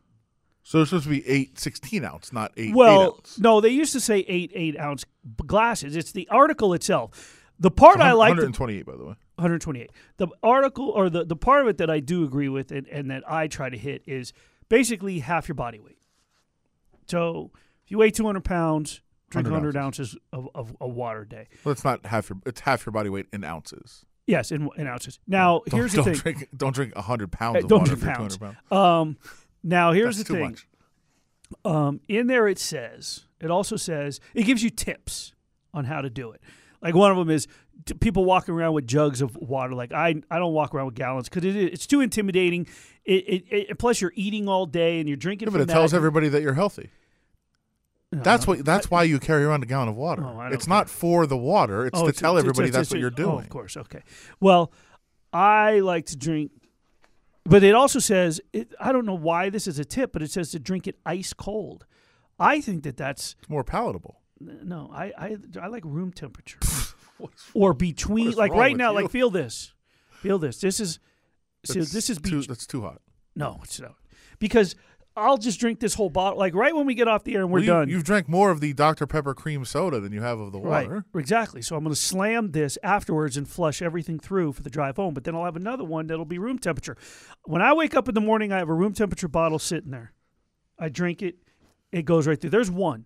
So 0.63 0.81
it's 0.81 0.89
supposed 0.91 1.05
to 1.05 1.09
be 1.09 1.27
eight 1.27 1.57
16 1.59 2.03
ounce, 2.05 2.31
not 2.31 2.51
eight. 2.57 2.69
eight 2.69 2.75
Well, 2.75 3.15
ounce. 3.15 3.39
no, 3.39 3.61
they 3.61 3.69
used 3.69 3.93
to 3.93 3.99
say 3.99 4.19
eight 4.27 4.51
eight 4.53 4.79
ounce 4.79 5.05
glasses. 5.45 5.95
It's 5.95 6.11
the 6.11 6.27
article 6.29 6.73
itself. 6.73 7.37
The 7.59 7.71
part 7.71 7.99
I 7.99 8.11
like, 8.13 8.31
the, 8.31 8.41
128, 8.41 8.85
by 8.85 8.93
the 8.93 8.99
way. 9.03 9.15
128. 9.35 9.91
The 10.17 10.27
article 10.41 10.89
or 10.89 11.09
the, 11.09 11.23
the 11.25 11.35
part 11.35 11.61
of 11.61 11.67
it 11.67 11.77
that 11.77 11.89
I 11.89 11.99
do 11.99 12.23
agree 12.23 12.49
with 12.49 12.71
and, 12.71 12.87
and 12.87 13.09
that 13.11 13.23
I 13.31 13.47
try 13.47 13.69
to 13.69 13.77
hit 13.77 14.03
is 14.07 14.33
basically 14.69 15.19
half 15.19 15.47
your 15.47 15.55
body 15.55 15.79
weight. 15.79 15.97
So 17.07 17.51
if 17.83 17.91
you 17.91 17.97
weigh 17.97 18.11
200 18.11 18.43
pounds, 18.43 19.01
drink 19.29 19.45
100 19.47 19.75
100 19.75 19.77
ounces 19.83 20.17
of, 20.31 20.47
of, 20.55 20.75
of 20.79 20.93
water 20.93 21.21
a 21.21 21.27
day. 21.29 21.47
Well, 21.63 21.71
it's 21.71 21.83
not 21.83 22.05
half 22.05 22.29
your. 22.29 22.39
It's 22.45 22.61
half 22.61 22.85
your 22.85 22.91
body 22.93 23.09
weight 23.09 23.27
in 23.33 23.43
ounces. 23.43 24.05
Yes, 24.27 24.51
in, 24.51 24.69
in 24.77 24.87
ounces. 24.87 25.19
Now, 25.27 25.61
Don't, 25.67 25.79
here's 25.79 25.93
don't 25.93 26.05
the 26.05 26.13
thing. 26.13 26.33
drink. 26.35 26.49
Don't 26.55 26.73
drink 26.75 26.95
100 26.95 27.31
pounds 27.31 27.57
Hey, 27.57 27.63
of 27.63 27.67
don't 27.69 27.79
water 27.79 27.91
do 27.95 27.97
if 27.97 28.03
you're 28.05 28.15
pounds. 28.15 28.37
200 28.37 28.57
pounds. 28.69 28.71
Um, 28.71 29.17
now, 29.63 29.91
here's 29.91 30.17
That's 30.17 30.29
the 30.29 30.35
thing. 30.35 30.57
Um, 31.65 31.99
in 32.07 32.27
there, 32.27 32.47
it 32.47 32.59
says, 32.59 33.25
it 33.39 33.51
also 33.51 33.75
says, 33.75 34.19
it 34.33 34.43
gives 34.43 34.63
you 34.63 34.69
tips 34.69 35.33
on 35.73 35.85
how 35.85 36.01
to 36.01 36.09
do 36.09 36.31
it. 36.31 36.41
Like 36.81 36.95
one 36.95 37.11
of 37.11 37.17
them 37.17 37.29
is 37.29 37.47
t- 37.85 37.93
people 37.93 38.25
walking 38.25 38.53
around 38.55 38.73
with 38.73 38.87
jugs 38.87 39.21
of 39.21 39.35
water. 39.35 39.73
Like 39.73 39.91
I, 39.91 40.15
I 40.31 40.39
don't 40.39 40.53
walk 40.53 40.73
around 40.73 40.87
with 40.87 40.95
gallons 40.95 41.29
because 41.29 41.43
it, 41.43 41.55
it's 41.55 41.85
too 41.85 42.01
intimidating. 42.01 42.67
It, 43.05 43.11
it, 43.27 43.43
it, 43.69 43.77
plus, 43.79 44.01
you're 44.01 44.13
eating 44.15 44.47
all 44.47 44.65
day 44.65 44.99
and 44.99 45.07
you're 45.07 45.17
drinking. 45.17 45.49
Yeah, 45.49 45.51
but 45.51 45.61
it 45.61 45.69
tells 45.69 45.93
everybody 45.93 46.29
that 46.29 46.41
you're 46.41 46.53
healthy. 46.53 46.89
No, 48.13 48.21
That's 48.23 48.45
what. 48.45 48.65
That's 48.65 48.91
why 48.91 49.03
you 49.03 49.19
carry 49.19 49.43
around 49.45 49.63
a 49.63 49.65
gallon 49.65 49.87
of 49.87 49.95
water. 49.95 50.23
Oh, 50.25 50.37
I 50.37 50.49
it's 50.51 50.67
not 50.67 50.89
for 50.89 51.25
the 51.25 51.37
water. 51.37 51.85
It's 51.85 51.97
Oh, 51.99 52.07
to 52.07 52.11
tell 52.11 52.37
it's- 52.37 52.43
everybody 52.43 52.69
it's- 52.69 52.75
that's 52.75 52.87
it's- 52.89 52.91
what 52.93 52.99
you're 52.99 53.09
doing. 53.09 53.37
Oh, 53.37 53.39
of 53.39 53.49
course. 53.49 53.77
Okay. 53.77 54.01
Well, 54.39 54.71
I 55.31 55.79
like 55.79 56.07
to 56.07 56.17
drink, 56.17 56.51
but 57.45 57.63
it 57.63 57.73
also 57.75 57.99
says 57.99 58.39
it, 58.53 58.73
I 58.79 58.91
don't 58.91 59.05
know 59.05 59.15
why 59.17 59.49
this 59.49 59.67
is 59.67 59.79
a 59.79 59.85
tip, 59.85 60.11
but 60.13 60.21
it 60.21 60.31
says 60.31 60.51
to 60.51 60.59
drink 60.59 60.87
it 60.87 60.97
ice 61.05 61.33
cold. 61.33 61.85
I 62.39 62.61
think 62.61 62.83
that 62.83 62.97
that's 62.97 63.35
It's 63.39 63.49
more 63.49 63.63
palatable. 63.63 64.19
no. 64.39 64.89
I 64.93 65.11
I, 65.17 65.37
I 65.61 65.67
like 65.67 65.83
room 65.85 66.11
temperature 66.11 66.59
or 67.53 67.73
between. 67.73 68.29
is 68.29 68.35
Like 68.35 68.51
wrong 68.51 68.59
right 68.59 68.71
with 68.73 68.79
now, 68.79 68.89
you? 68.91 69.01
like 69.03 69.11
feel 69.11 69.29
this, 69.29 69.73
feel 70.21 70.39
this. 70.39 70.59
This 70.59 70.79
is 70.79 70.99
so 71.63 71.73
That's 71.75 71.91
this 71.93 72.09
is 72.09 72.17
too, 72.17 72.39
beach. 72.39 72.47
that's 72.47 72.65
too 72.65 72.81
hot. 72.81 73.01
No, 73.35 73.59
it's 73.63 73.79
not 73.79 73.95
because 74.39 74.75
I'll 75.15 75.37
just 75.37 75.59
drink 75.59 75.79
this 75.79 75.93
whole 75.93 76.09
bottle. 76.09 76.39
Like 76.39 76.55
right 76.55 76.73
when 76.73 76.85
we 76.85 76.95
get 76.95 77.07
off 77.07 77.23
the 77.23 77.35
air 77.35 77.41
and 77.41 77.49
we're 77.49 77.59
Well, 77.59 77.63
you, 77.63 77.67
done. 77.67 77.89
You've 77.89 78.03
drank 78.05 78.29
more 78.29 78.49
of 78.49 78.61
the 78.61 78.71
Dr 78.73 79.05
Pepper 79.07 79.33
cream 79.33 79.65
soda 79.65 79.99
than 79.99 80.13
you 80.13 80.21
have 80.21 80.39
of 80.39 80.51
the 80.51 80.59
water. 80.59 81.05
Right, 81.13 81.21
exactly. 81.21 81.61
So 81.61 81.75
I'm 81.75 81.83
going 81.83 81.93
to 81.93 81.99
slam 81.99 82.51
this 82.51 82.77
afterwards 82.81 83.35
and 83.35 83.47
flush 83.47 83.81
everything 83.81 84.19
through 84.19 84.53
for 84.53 84.61
the 84.61 84.69
drive 84.69 84.95
home. 84.95 85.13
But 85.13 85.25
then 85.25 85.35
I'll 85.35 85.45
have 85.45 85.57
another 85.57 85.83
one 85.83 86.07
that'll 86.07 86.23
be 86.25 86.37
room 86.37 86.59
temperature. 86.59 86.95
When 87.43 87.61
I 87.61 87.73
wake 87.73 87.93
up 87.95 88.07
in 88.07 88.15
the 88.15 88.21
morning, 88.21 88.53
I 88.53 88.57
have 88.59 88.69
a 88.69 88.73
room 88.73 88.93
temperature 88.93 89.27
bottle 89.27 89.59
sitting 89.59 89.91
there. 89.91 90.13
I 90.79 90.87
drink 90.89 91.21
it, 91.21 91.35
it 91.91 92.05
goes 92.05 92.25
right 92.25 92.39
through. 92.39 92.51
There's 92.51 92.71
one. 92.71 93.05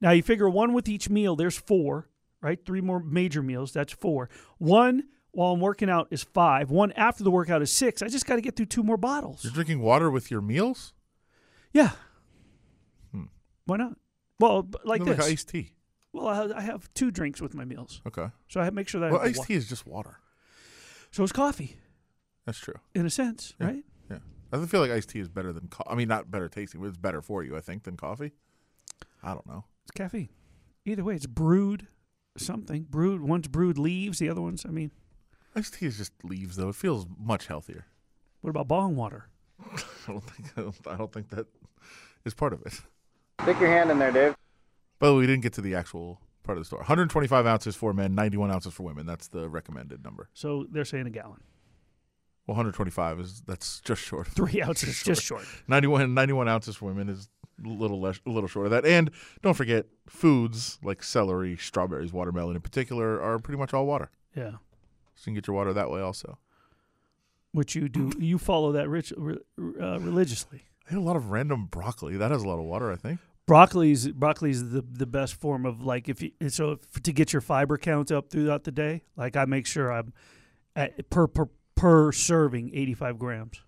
Now 0.00 0.10
you 0.10 0.22
figure 0.22 0.48
one 0.50 0.72
with 0.74 0.88
each 0.88 1.08
meal, 1.08 1.36
there's 1.36 1.56
four, 1.56 2.08
right? 2.42 2.58
Three 2.66 2.80
more 2.80 3.00
major 3.00 3.42
meals, 3.42 3.72
that's 3.72 3.92
four. 3.92 4.28
One 4.58 5.04
while 5.30 5.52
I'm 5.52 5.60
working 5.60 5.88
out 5.88 6.08
is 6.10 6.22
five. 6.22 6.70
One 6.70 6.92
after 6.92 7.24
the 7.24 7.30
workout 7.30 7.62
is 7.62 7.72
six. 7.72 8.02
I 8.02 8.08
just 8.08 8.26
got 8.26 8.36
to 8.36 8.40
get 8.40 8.56
through 8.56 8.66
two 8.66 8.82
more 8.82 8.96
bottles. 8.96 9.44
You're 9.44 9.52
drinking 9.52 9.80
water 9.80 10.10
with 10.10 10.30
your 10.30 10.40
meals? 10.40 10.92
Yeah. 11.74 11.90
Why 13.66 13.76
not? 13.78 13.96
Well, 14.40 14.68
like 14.84 15.00
Hmm. 15.00 15.06
No, 15.08 15.14
this. 15.14 15.24
like 15.24 15.32
iced 15.32 15.48
tea. 15.48 15.70
well, 16.12 16.28
I 16.28 16.34
have, 16.36 16.52
I 16.52 16.60
have 16.60 16.92
two 16.94 17.10
drinks 17.10 17.40
with 17.40 17.54
my 17.54 17.64
meals, 17.64 18.02
Okay. 18.06 18.28
so 18.48 18.60
I 18.60 18.68
make 18.70 18.88
sure 18.88 19.00
that 19.00 19.08
I 19.08 19.12
Well, 19.12 19.22
iced 19.22 19.44
tea 19.44 19.54
is 19.54 19.68
just 19.68 19.86
water. 19.86 20.18
So 21.10 21.22
it's 21.22 21.32
coffee, 21.32 21.76
That's 22.44 22.58
true. 22.58 22.74
in 22.94 23.06
a 23.06 23.10
sense, 23.10 23.54
Yeah. 23.58 23.66
right? 23.66 23.84
Yeah, 24.10 24.18
I 24.52 24.66
feel 24.66 24.80
like 24.80 24.90
iced 24.90 25.08
tea 25.10 25.20
is 25.20 25.28
better 25.30 25.50
than. 25.52 25.68
Co- 25.68 25.84
I 25.88 25.94
mean, 25.94 26.08
not 26.08 26.30
better 26.30 26.48
tasting, 26.48 26.80
but 26.82 26.88
it's 26.88 26.98
better 26.98 27.22
for 27.22 27.42
you. 27.42 27.56
I 27.56 27.60
think 27.62 27.84
than 27.84 27.96
coffee. 27.96 28.32
I 29.22 29.32
don't 29.32 29.46
know. 29.46 29.64
It's 29.84 29.92
caffeine. 29.92 30.28
Either 30.84 31.04
way, 31.04 31.14
it's 31.14 31.26
brewed 31.26 31.86
something. 32.36 32.82
Brewed. 32.84 33.22
One's 33.22 33.48
brewed 33.48 33.78
leaves. 33.78 34.18
The 34.18 34.28
other 34.28 34.42
one's. 34.42 34.66
I 34.66 34.70
mean, 34.70 34.90
Iced 35.56 35.74
tea 35.74 35.86
is 35.86 35.96
just 35.96 36.12
leaves, 36.24 36.56
though. 36.56 36.68
It 36.68 36.74
feels 36.74 37.06
much 37.18 37.46
healthier. 37.46 37.86
what 38.42 38.50
about 38.50 38.68
bong 38.68 38.94
water? 38.96 39.30
I 40.08 40.12
don't 40.12 40.20
think. 40.22 40.48
I 40.56 40.60
don't, 40.62 40.76
I 40.86 40.96
don't 40.96 41.12
think 41.12 41.30
that 41.30 41.46
is 42.24 42.34
part 42.34 42.52
of 42.52 42.62
it. 42.62 42.72
Stick 43.42 43.60
your 43.60 43.68
hand 43.68 43.90
in 43.90 43.98
there, 43.98 44.12
Dave. 44.12 44.34
But 44.98 45.14
we 45.14 45.26
didn't 45.26 45.42
get 45.42 45.52
to 45.54 45.60
the 45.60 45.74
actual 45.74 46.20
part 46.44 46.56
of 46.56 46.62
the 46.62 46.66
store. 46.66 46.78
125 46.78 47.46
ounces 47.46 47.74
for 47.74 47.92
men, 47.92 48.14
91 48.14 48.50
ounces 48.50 48.72
for 48.72 48.84
women. 48.84 49.06
That's 49.06 49.28
the 49.28 49.48
recommended 49.48 50.04
number. 50.04 50.28
So 50.34 50.66
they're 50.70 50.84
saying 50.84 51.06
a 51.06 51.10
gallon. 51.10 51.40
Well, 52.46 52.56
125 52.56 53.20
is 53.20 53.42
that's 53.46 53.80
just 53.80 54.02
short. 54.02 54.26
Three 54.36 54.62
ounces, 54.62 55.02
just 55.02 55.22
short. 55.22 55.44
91 55.66 56.14
91 56.14 56.48
ounces 56.48 56.76
for 56.76 56.86
women 56.86 57.08
is 57.08 57.28
a 57.64 57.68
little 57.68 58.00
less, 58.00 58.20
a 58.26 58.30
little 58.30 58.48
short 58.48 58.66
of 58.66 58.72
that. 58.72 58.84
And 58.84 59.10
don't 59.42 59.54
forget, 59.54 59.86
foods 60.08 60.78
like 60.82 61.02
celery, 61.02 61.56
strawberries, 61.56 62.12
watermelon 62.12 62.56
in 62.56 62.62
particular 62.62 63.20
are 63.20 63.38
pretty 63.38 63.58
much 63.58 63.72
all 63.72 63.86
water. 63.86 64.10
Yeah. 64.36 64.52
So 65.14 65.22
you 65.22 65.24
can 65.26 65.34
get 65.34 65.46
your 65.46 65.56
water 65.56 65.72
that 65.72 65.90
way 65.90 66.00
also. 66.00 66.38
Which 67.54 67.74
you 67.76 67.88
do. 67.88 68.10
You 68.18 68.36
follow 68.38 68.72
that 68.72 68.88
rich, 68.88 69.12
uh, 69.16 70.00
religiously. 70.00 70.64
I 70.86 70.90
had 70.94 70.98
a 70.98 71.02
lot 71.02 71.14
of 71.16 71.30
random 71.30 71.66
broccoli. 71.66 72.16
That 72.16 72.30
has 72.32 72.42
a 72.42 72.48
lot 72.48 72.58
of 72.58 72.64
water, 72.64 72.90
I 72.92 72.96
think. 72.96 73.20
Broccoli's 73.46 74.08
broccoli's 74.08 74.70
the 74.70 74.80
the 74.82 75.06
best 75.06 75.34
form 75.34 75.64
of 75.64 75.80
like 75.82 76.08
if 76.08 76.20
you 76.22 76.32
so 76.48 76.72
if, 76.72 77.02
to 77.02 77.12
get 77.12 77.32
your 77.32 77.40
fiber 77.42 77.76
count 77.78 78.10
up 78.10 78.28
throughout 78.30 78.64
the 78.64 78.72
day. 78.72 79.02
Like 79.16 79.36
I 79.36 79.44
make 79.44 79.66
sure 79.66 79.92
I'm 79.92 80.12
at, 80.74 81.08
per 81.10 81.26
per 81.28 81.48
per 81.76 82.10
serving 82.10 82.70
85 82.74 83.18
grams 83.18 83.60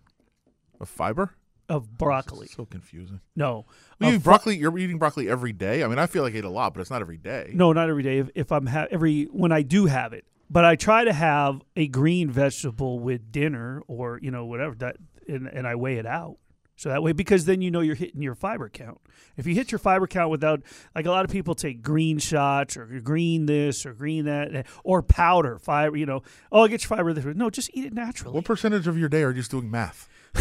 Of 0.80 0.88
fiber? 0.88 1.30
of 1.68 1.98
broccoli. 1.98 2.46
So 2.46 2.64
confusing. 2.64 3.20
No, 3.34 3.66
Well, 4.00 4.08
you 4.08 4.08
Of 4.08 4.14
eat 4.14 4.18
fi- 4.18 4.30
broccoli. 4.30 4.56
You're 4.56 4.78
eating 4.78 4.98
broccoli 4.98 5.28
every 5.28 5.52
day. 5.52 5.82
I 5.84 5.88
mean, 5.88 5.98
I 5.98 6.06
feel 6.06 6.22
like 6.22 6.34
I 6.34 6.38
eat 6.38 6.44
a 6.44 6.48
lot, 6.48 6.72
but 6.74 6.80
it's 6.80 6.90
not 6.90 7.00
every 7.02 7.16
day. 7.18 7.50
No, 7.54 7.72
not 7.72 7.90
every 7.90 8.02
day. 8.04 8.18
If, 8.18 8.30
if 8.36 8.52
I'm 8.52 8.66
ha- 8.66 8.86
every 8.90 9.24
when 9.24 9.50
I 9.52 9.62
do 9.62 9.86
have 9.86 10.12
it, 10.12 10.24
but 10.48 10.64
I 10.64 10.76
try 10.76 11.04
to 11.04 11.12
have 11.12 11.62
a 11.74 11.88
green 11.88 12.30
vegetable 12.30 12.98
with 12.98 13.32
dinner 13.32 13.82
or 13.88 14.18
you 14.22 14.30
know 14.30 14.46
whatever 14.46 14.74
that, 14.76 14.96
and, 15.28 15.46
and 15.46 15.66
I 15.66 15.74
weigh 15.74 15.96
it 15.96 16.06
out. 16.06 16.38
So 16.78 16.90
that 16.90 17.02
way, 17.02 17.12
because 17.12 17.46
then 17.46 17.62
you 17.62 17.70
know 17.70 17.80
you're 17.80 17.94
hitting 17.94 18.20
your 18.20 18.34
fiber 18.34 18.68
count. 18.68 19.00
If 19.38 19.46
you 19.46 19.54
hit 19.54 19.72
your 19.72 19.78
fiber 19.78 20.06
count 20.06 20.30
without, 20.30 20.62
like 20.94 21.06
a 21.06 21.10
lot 21.10 21.24
of 21.24 21.30
people 21.30 21.54
take 21.54 21.80
green 21.80 22.18
shots 22.18 22.76
or 22.76 22.84
green 23.00 23.46
this 23.46 23.86
or 23.86 23.94
green 23.94 24.26
that, 24.26 24.66
or 24.84 25.02
powder 25.02 25.58
fiber. 25.58 25.96
You 25.96 26.04
know, 26.04 26.22
oh, 26.52 26.64
I 26.64 26.68
get 26.68 26.82
your 26.82 26.94
fiber 26.94 27.14
this 27.14 27.24
way. 27.24 27.32
No, 27.34 27.48
just 27.48 27.70
eat 27.72 27.86
it 27.86 27.94
naturally. 27.94 28.34
What 28.34 28.44
percentage 28.44 28.86
of 28.86 28.98
your 28.98 29.08
day 29.08 29.22
are 29.22 29.30
you 29.30 29.36
just 29.36 29.50
doing 29.50 29.70
math? 29.70 30.06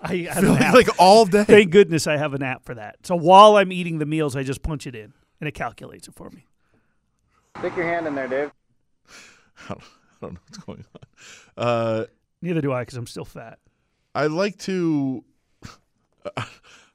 I 0.00 0.28
have 0.30 0.42
Feel 0.42 0.54
an 0.54 0.60
like, 0.60 0.88
like 0.88 1.00
all 1.00 1.26
day. 1.26 1.44
Thank 1.44 1.70
goodness 1.70 2.08
I 2.08 2.16
have 2.16 2.34
an 2.34 2.42
app 2.42 2.64
for 2.64 2.74
that. 2.74 3.06
So 3.06 3.14
while 3.14 3.56
I'm 3.56 3.72
eating 3.72 3.98
the 3.98 4.06
meals, 4.06 4.34
I 4.34 4.42
just 4.42 4.62
punch 4.62 4.86
it 4.86 4.96
in 4.96 5.12
and 5.40 5.48
it 5.48 5.52
calculates 5.52 6.08
it 6.08 6.14
for 6.14 6.30
me. 6.30 6.46
Stick 7.58 7.76
your 7.76 7.86
hand 7.86 8.06
in 8.06 8.16
there, 8.16 8.28
Dave. 8.28 8.50
I 9.64 9.68
don't, 9.68 9.82
I 9.82 10.16
don't 10.22 10.34
know 10.34 10.40
what's 10.46 10.58
going 10.58 10.84
on. 10.94 11.64
Uh, 11.64 12.04
Neither 12.42 12.60
do 12.60 12.72
I 12.72 12.82
because 12.82 12.96
I'm 12.96 13.06
still 13.06 13.24
fat. 13.24 13.58
I 14.14 14.26
like 14.26 14.58
to. 14.60 15.24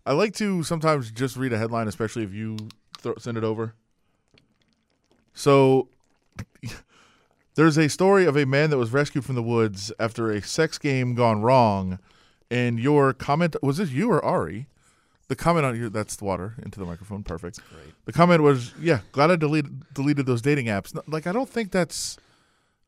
I 0.05 0.11
like 0.11 0.33
to 0.35 0.63
sometimes 0.63 1.11
just 1.11 1.37
read 1.37 1.53
a 1.53 1.57
headline, 1.57 1.87
especially 1.87 2.23
if 2.23 2.33
you 2.33 2.57
throw, 2.97 3.15
send 3.17 3.37
it 3.37 3.43
over. 3.43 3.73
So, 5.33 5.87
there's 7.55 7.77
a 7.77 7.87
story 7.87 8.25
of 8.25 8.35
a 8.35 8.45
man 8.45 8.69
that 8.69 8.77
was 8.77 8.91
rescued 8.91 9.23
from 9.23 9.35
the 9.35 9.43
woods 9.43 9.91
after 9.99 10.29
a 10.31 10.41
sex 10.41 10.77
game 10.77 11.15
gone 11.15 11.41
wrong, 11.41 11.99
and 12.51 12.79
your 12.79 13.13
comment 13.13 13.55
was 13.61 13.77
this 13.77 13.91
you 13.91 14.11
or 14.11 14.23
Ari? 14.23 14.67
The 15.29 15.35
comment 15.37 15.65
on 15.65 15.79
your 15.79 15.89
that's 15.89 16.17
the 16.17 16.25
water 16.25 16.55
into 16.61 16.79
the 16.79 16.85
microphone, 16.85 17.23
perfect. 17.23 17.59
The 18.05 18.11
comment 18.11 18.43
was, 18.43 18.73
"Yeah, 18.79 18.99
glad 19.13 19.31
I 19.31 19.37
deleted 19.37 19.93
deleted 19.93 20.25
those 20.25 20.41
dating 20.41 20.65
apps." 20.65 20.99
Like, 21.07 21.27
I 21.27 21.31
don't 21.31 21.49
think 21.49 21.71
that's, 21.71 22.17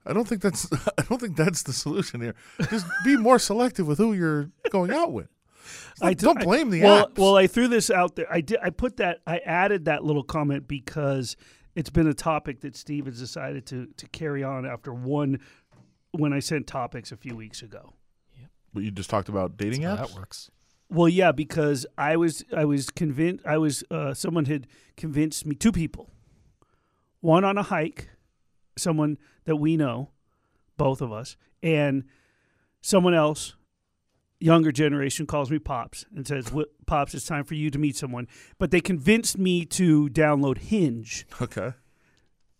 I 0.06 0.14
don't 0.14 0.28
think 0.28 0.42
that's, 0.42 0.72
I 0.98 1.04
don't 1.04 1.20
think 1.20 1.36
that's 1.36 1.64
the 1.64 1.74
solution 1.74 2.22
here. 2.22 2.36
Just 2.70 2.86
be 3.04 3.18
more 3.18 3.40
selective 3.40 3.88
with 3.88 3.98
who 3.98 4.14
you're 4.14 4.50
going 4.70 4.92
out 4.92 5.12
with. 5.12 5.30
I 6.02 6.14
don't 6.14 6.40
blame 6.40 6.70
the 6.70 6.84
well, 6.84 7.08
apps. 7.08 7.18
Well, 7.18 7.38
I 7.38 7.48
threw 7.48 7.68
this 7.68 7.90
out 7.90 8.16
there. 8.16 8.32
I 8.32 8.42
did. 8.42 8.60
I 8.62 8.70
put 8.70 8.98
that. 8.98 9.22
I 9.26 9.40
added 9.40 9.86
that 9.86 10.04
little 10.04 10.24
comment 10.24 10.68
because 10.68 11.36
it's 11.74 11.90
been 11.90 12.08
a 12.08 12.14
topic 12.14 12.62
that 12.62 12.76
Steve 12.76 13.06
has 13.06 13.20
decided 13.20 13.66
to 13.68 13.88
to 13.98 14.08
carry 14.10 14.44
on 14.44 14.66
after 14.66 14.94
one 14.94 15.40
when 16.12 16.34
I 16.34 16.40
sent 16.40 16.68
topics 16.68 17.12
a 17.12 17.18
few 17.18 17.36
weeks 17.36 17.62
ago. 17.62 17.94
But 18.74 18.84
you 18.84 18.92
just 18.92 19.10
talked 19.10 19.30
about 19.30 19.58
dating 19.58 19.84
How 19.84 19.96
apps. 19.96 20.10
that 20.10 20.16
works. 20.16 20.52
Well, 20.90 21.10
yeah, 21.10 21.32
because 21.32 21.86
I 21.98 22.18
was 22.18 22.44
I 22.56 22.66
was 22.66 22.90
convinced 22.90 23.46
I 23.46 23.58
was 23.58 23.84
uh, 23.90 24.14
someone 24.14 24.46
had 24.46 24.68
convinced 24.98 25.46
me 25.46 25.56
two 25.56 25.72
people, 25.72 26.12
one 27.22 27.44
on 27.44 27.58
a 27.58 27.64
hike, 27.64 28.10
someone 28.78 29.18
that 29.46 29.58
we 29.58 29.78
know, 29.78 30.10
both 30.78 31.02
of 31.02 31.12
us, 31.12 31.38
and 31.64 32.04
someone 32.82 33.14
else, 33.14 33.56
younger 34.40 34.72
generation 34.72 35.26
calls 35.26 35.50
me 35.50 35.58
pops 35.60 36.06
and 36.16 36.28
says, 36.28 36.52
"Pops, 36.86 37.14
it's 37.16 37.26
time 37.26 37.44
for 37.46 37.54
you 37.56 37.70
to 37.72 37.80
meet 37.80 37.96
someone." 37.96 38.28
But 38.58 38.72
they 38.72 38.82
convinced 38.82 39.38
me 39.38 39.66
to 39.66 40.10
download 40.10 40.58
Hinge, 40.58 41.26
Okay. 41.42 41.74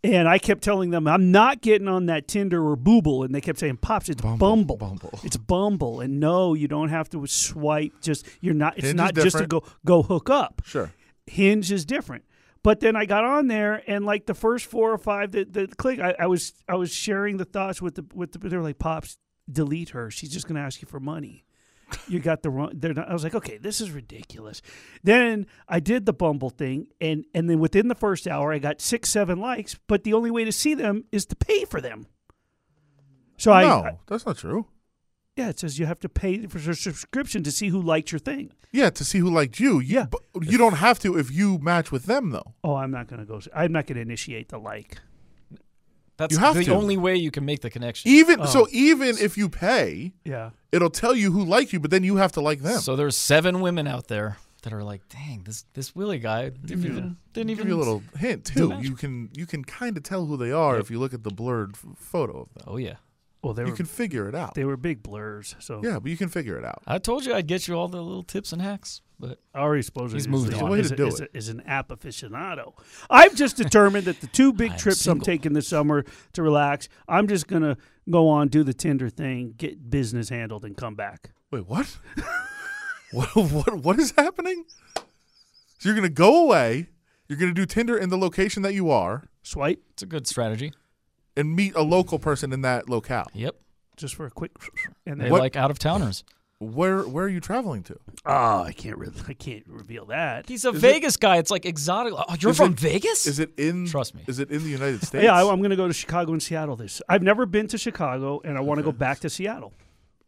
and 0.04 0.28
I 0.28 0.38
kept 0.40 0.64
telling 0.64 0.92
them 0.92 1.08
I'm 1.08 1.32
not 1.32 1.62
getting 1.62 1.88
on 1.88 2.06
that 2.06 2.28
Tinder 2.28 2.66
or 2.66 2.78
Booble, 2.78 3.26
and 3.26 3.36
they 3.36 3.42
kept 3.42 3.60
saying, 3.60 3.78
"Pops, 3.78 4.08
it's 4.10 4.22
Bumble." 4.22 4.78
Bumble. 4.78 5.20
It's 5.24 5.38
Bumble, 5.38 6.00
and 6.00 6.20
no, 6.20 6.54
you 6.54 6.68
don't 6.68 6.90
have 6.90 7.10
to 7.10 7.26
swipe. 7.28 7.94
Just 8.02 8.26
you're 8.40 8.54
not. 8.54 8.78
It's 8.78 8.88
Hinge 8.88 8.98
not 8.98 9.14
just 9.16 9.38
to 9.38 9.46
go 9.48 9.64
go 9.86 10.02
hook 10.02 10.30
up. 10.30 10.62
Sure. 10.66 10.92
Hinge 11.28 11.72
is 11.72 11.86
different. 11.86 12.24
But 12.66 12.80
then 12.80 12.96
I 12.96 13.06
got 13.06 13.24
on 13.24 13.46
there, 13.46 13.84
and 13.86 14.08
like 14.08 14.26
the 14.26 14.34
first 14.34 14.66
four 14.66 14.92
or 14.92 14.98
five 14.98 15.34
that, 15.34 15.54
that 15.54 15.78
click, 15.78 16.00
I, 16.00 16.16
I 16.22 16.26
was 16.26 16.52
I 16.68 16.74
was 16.74 16.92
sharing 16.92 17.38
the 17.38 17.46
thoughts 17.46 17.80
with 17.80 17.94
the 17.94 18.06
with 18.12 18.32
the. 18.32 18.40
They 18.40 18.58
were 18.58 18.64
like, 18.64 18.80
"Pops, 18.80 19.20
delete 19.48 19.90
her. 19.90 20.10
She's 20.10 20.32
just 20.32 20.48
going 20.48 20.56
to 20.56 20.62
ask 20.62 20.82
you 20.82 20.88
for 20.88 21.00
money." 21.00 21.46
You 22.08 22.20
got 22.20 22.42
the 22.42 22.50
wrong. 22.50 22.72
They're 22.74 22.96
not, 22.96 23.08
I 23.08 23.14
was 23.14 23.24
like, 23.24 23.36
okay, 23.36 23.58
this 23.58 23.82
is 23.82 23.92
ridiculous. 23.92 24.64
Then 25.04 25.46
I 25.70 25.80
did 25.80 26.08
the 26.08 26.14
Bumble 26.14 26.50
thing, 26.50 26.88
and 27.00 27.26
and 27.36 27.48
then 27.48 27.60
within 27.60 27.88
the 27.88 27.94
first 27.94 28.28
hour, 28.28 28.52
I 28.52 28.58
got 28.58 28.82
six, 28.82 29.12
seven 29.12 29.40
likes. 29.40 29.78
But 29.86 30.04
the 30.04 30.14
only 30.14 30.32
way 30.32 30.44
to 30.44 30.52
see 30.52 30.74
them 30.74 31.04
is 31.12 31.28
to 31.28 31.36
pay 31.36 31.66
for 31.66 31.80
them. 31.80 32.08
So 33.38 33.52
I, 33.52 33.62
no, 33.62 33.84
I 33.84 33.98
that's 34.08 34.26
not 34.26 34.38
true. 34.38 34.66
Yeah, 35.36 35.50
it 35.50 35.60
says 35.60 35.78
you 35.80 35.86
have 35.86 36.00
to 36.00 36.10
pay 36.10 36.46
for 36.48 36.58
a 36.58 36.76
subscription 36.76 37.44
to 37.44 37.52
see 37.52 37.70
who 37.70 37.82
liked 37.82 38.12
your 38.12 38.20
thing. 38.20 38.52
Yeah, 38.72 38.90
to 38.92 39.04
see 39.06 39.20
who 39.20 39.30
liked 39.30 39.60
you. 39.60 39.80
you 39.80 39.96
Yeah. 39.96 40.06
but 40.10 40.22
you 40.42 40.58
don't 40.58 40.76
have 40.76 41.00
to 41.00 41.18
if 41.18 41.32
you 41.32 41.58
match 41.60 41.92
with 41.92 42.06
them 42.06 42.32
though. 42.32 42.54
Oh, 42.64 42.76
I'm 42.76 42.92
not 42.92 43.08
going 43.08 43.20
to 43.20 43.26
go. 43.26 43.40
I'm 43.56 43.72
not 43.72 43.86
going 43.88 43.96
to 43.96 44.02
initiate 44.02 44.50
the 44.50 44.58
like. 44.60 45.00
That's 46.18 46.34
You 46.34 46.40
have 46.40 46.56
the 46.56 46.64
to. 46.66 46.74
only 46.74 46.96
way 46.96 47.16
you 47.18 47.30
can 47.30 47.44
make 47.46 47.60
the 47.62 47.70
connection. 47.70 48.10
Even 48.10 48.40
Oh. 48.42 48.46
so, 48.46 48.68
even 48.72 49.18
if 49.18 49.38
you 49.38 49.50
pay, 49.50 50.14
Yeah. 50.24 50.52
it'll 50.72 50.90
tell 50.90 51.14
you 51.14 51.32
who 51.34 51.44
liked 51.44 51.74
you, 51.74 51.80
but 51.82 51.92
then 51.92 52.04
you 52.06 52.16
have 52.16 52.32
to 52.34 52.42
like 52.42 52.62
them. 52.62 52.80
So 52.80 52.96
there's 52.96 53.18
seven 53.18 53.60
women 53.60 53.86
out 53.86 54.08
there 54.08 54.38
that 54.64 54.72
are 54.72 54.84
like, 54.84 55.02
dang, 55.10 55.44
this 55.44 55.66
this 55.74 55.94
Willie 55.94 56.20
guy 56.20 56.50
didn't 56.50 56.86
even 56.86 57.18
didn't 57.34 57.56
Give 57.58 57.68
you 57.68 57.76
a 57.76 57.78
little 57.78 58.02
hint 58.18 58.46
too. 58.46 58.78
You 58.82 58.96
can 58.96 59.30
you 59.36 59.46
can 59.46 59.64
kind 59.66 59.98
of 59.98 60.04
tell 60.04 60.26
who 60.26 60.38
they 60.38 60.52
are 60.54 60.76
Yep. 60.76 60.82
if 60.86 60.90
you 60.92 61.00
look 61.00 61.14
at 61.14 61.24
the 61.24 61.30
blurred 61.32 61.76
f- 61.76 61.98
photo 61.98 62.42
of 62.44 62.54
them. 62.54 62.64
Oh 62.66 62.78
yeah, 62.78 62.96
Well, 63.46 63.54
they 63.54 63.62
You 63.62 63.70
were 63.70 63.76
can 63.76 63.86
figure 63.86 64.28
it 64.28 64.34
out. 64.34 64.56
they 64.56 64.66
were 64.66 64.76
big 64.76 65.04
blurs. 65.04 65.56
So 65.60 65.80
Yeah, 65.84 66.00
but 66.00 66.10
you 66.10 66.18
can 66.18 66.30
figure 66.30 66.58
it 66.58 66.66
out. 66.66 66.82
I 66.88 66.98
told 66.98 67.26
you 67.28 67.34
I'd 67.36 67.46
get 67.46 67.68
you 67.68 67.76
all 67.76 67.88
the 67.88 68.02
little 68.02 68.24
tips 68.24 68.52
and 68.52 68.60
hacks, 68.60 69.02
but 69.20 69.40
Ari 69.54 69.84
supposedly 69.84 70.18
He's 70.18 70.24
is, 70.24 70.28
moved 70.28 70.52
is, 70.52 70.60
on. 70.60 70.72
Way 70.72 70.80
is, 70.80 70.90
to 70.90 70.96
do 70.96 71.06
is, 71.06 71.20
it. 71.20 71.30
is 71.32 71.50
an 71.50 71.62
app 71.68 71.90
aficionado. 71.90 72.74
I've 73.08 73.36
just 73.36 73.56
determined 73.56 74.06
that 74.06 74.20
the 74.20 74.26
two 74.26 74.52
big 74.52 74.72
I'm 74.74 74.78
trips 74.80 75.06
I'm 75.06 75.22
taking 75.22 75.54
this 75.54 75.68
summer 75.68 76.06
to 76.34 76.42
relax, 76.42 76.90
I'm 77.08 77.28
just 77.28 77.46
gonna 77.48 77.78
go 78.10 78.30
on 78.30 78.48
do 78.48 78.64
the 78.64 78.74
Tinder 78.74 79.10
thing, 79.10 79.54
get 79.56 79.92
business 79.92 80.30
handled, 80.30 80.66
and 80.66 80.76
come 80.76 80.96
back. 80.96 81.30
Wait, 81.52 81.68
what? 81.68 82.00
what? 83.12 83.36
What? 83.36 83.76
What 83.76 84.00
is 84.00 84.12
happening? 84.18 84.66
So 84.96 85.04
you're 85.84 85.96
gonna 85.96 86.10
go 86.10 86.44
away. 86.44 86.88
You're 87.30 87.38
gonna 87.38 87.54
do 87.54 87.68
Tinder 87.68 87.96
in 87.96 88.10
the 88.10 88.18
location 88.18 88.64
that 88.64 88.74
you 88.74 88.90
are, 88.90 89.26
Swipe 89.44 89.84
it's 89.92 90.02
a 90.02 90.08
good 90.08 90.26
strategy. 90.26 90.74
And 91.38 91.56
meet 91.56 91.76
a 91.76 91.82
local 91.82 92.20
person 92.20 92.52
in 92.54 92.62
that 92.62 92.90
locale. 92.90 93.28
Yep, 93.34 93.56
just 93.98 94.16
for 94.16 94.26
a 94.26 94.32
quick, 94.32 94.52
and 95.06 95.20
they 95.20 95.26
then 95.30 95.34
like 95.40 95.56
out 95.56 95.72
of 95.72 95.80
towners. 95.80 96.24
Where 96.60 97.02
Where 97.02 97.26
are 97.26 97.30
you 97.30 97.42
traveling 97.42 97.84
to? 97.84 97.98
oh, 98.26 98.64
I 98.64 98.72
can't 98.72 98.98
re- 98.98 99.10
I 99.28 99.34
can't 99.34 99.66
reveal 99.68 100.06
that. 100.06 100.48
He's 100.48 100.64
a 100.64 100.70
Is 100.70 100.76
it- 100.76 100.80
Vegas 100.80 101.18
guy. 101.18 101.36
It's 101.38 101.52
like 101.52 101.66
exotic. 101.66 102.14
Oh, 102.16 102.24
you're 102.40 102.54
from 102.54 102.72
it- 102.72 102.80
Vegas? 102.80 103.28
Is 103.28 103.40
it 103.40 103.52
in? 103.60 103.88
Trust 103.88 104.16
me. 104.16 104.24
Is 104.26 104.40
it 104.40 104.50
in 104.52 104.64
the 104.64 104.70
United 104.70 105.04
States? 105.04 105.24
Yeah, 105.26 105.34
I, 105.36 105.42
I'm 105.52 105.58
going 105.60 105.72
to 105.72 105.76
go 105.76 105.88
to 105.88 105.94
Chicago 105.94 106.32
and 106.32 106.42
Seattle. 106.42 106.78
This 106.78 107.02
I've 107.10 107.24
never 107.24 107.46
been 107.46 107.68
to 107.68 107.78
Chicago, 107.78 108.40
and 108.46 108.58
I 108.58 108.62
want 108.62 108.78
to 108.80 108.84
go 108.84 108.94
back 108.94 109.20
to 109.20 109.30
Seattle. 109.30 109.74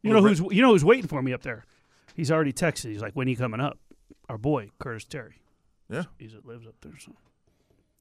You 0.03 0.11
know 0.13 0.21
who's 0.21 0.39
you 0.39 0.61
know 0.61 0.73
who's 0.73 0.83
waiting 0.85 1.07
for 1.07 1.21
me 1.21 1.31
up 1.33 1.43
there? 1.43 1.63
He's 2.13 2.29
already 2.29 2.51
texted. 2.53 2.91
He's 2.91 3.01
like, 3.01 3.13
"When 3.13 3.27
are 3.27 3.31
you 3.31 3.37
coming 3.37 3.61
up?" 3.61 3.77
Our 4.27 4.37
boy 4.37 4.69
Curtis 4.79 5.05
Terry. 5.05 5.41
Yeah. 5.89 6.03
He's 6.19 6.33
that 6.33 6.45
lives 6.45 6.67
up 6.67 6.75
there. 6.81 6.91
So 6.99 7.13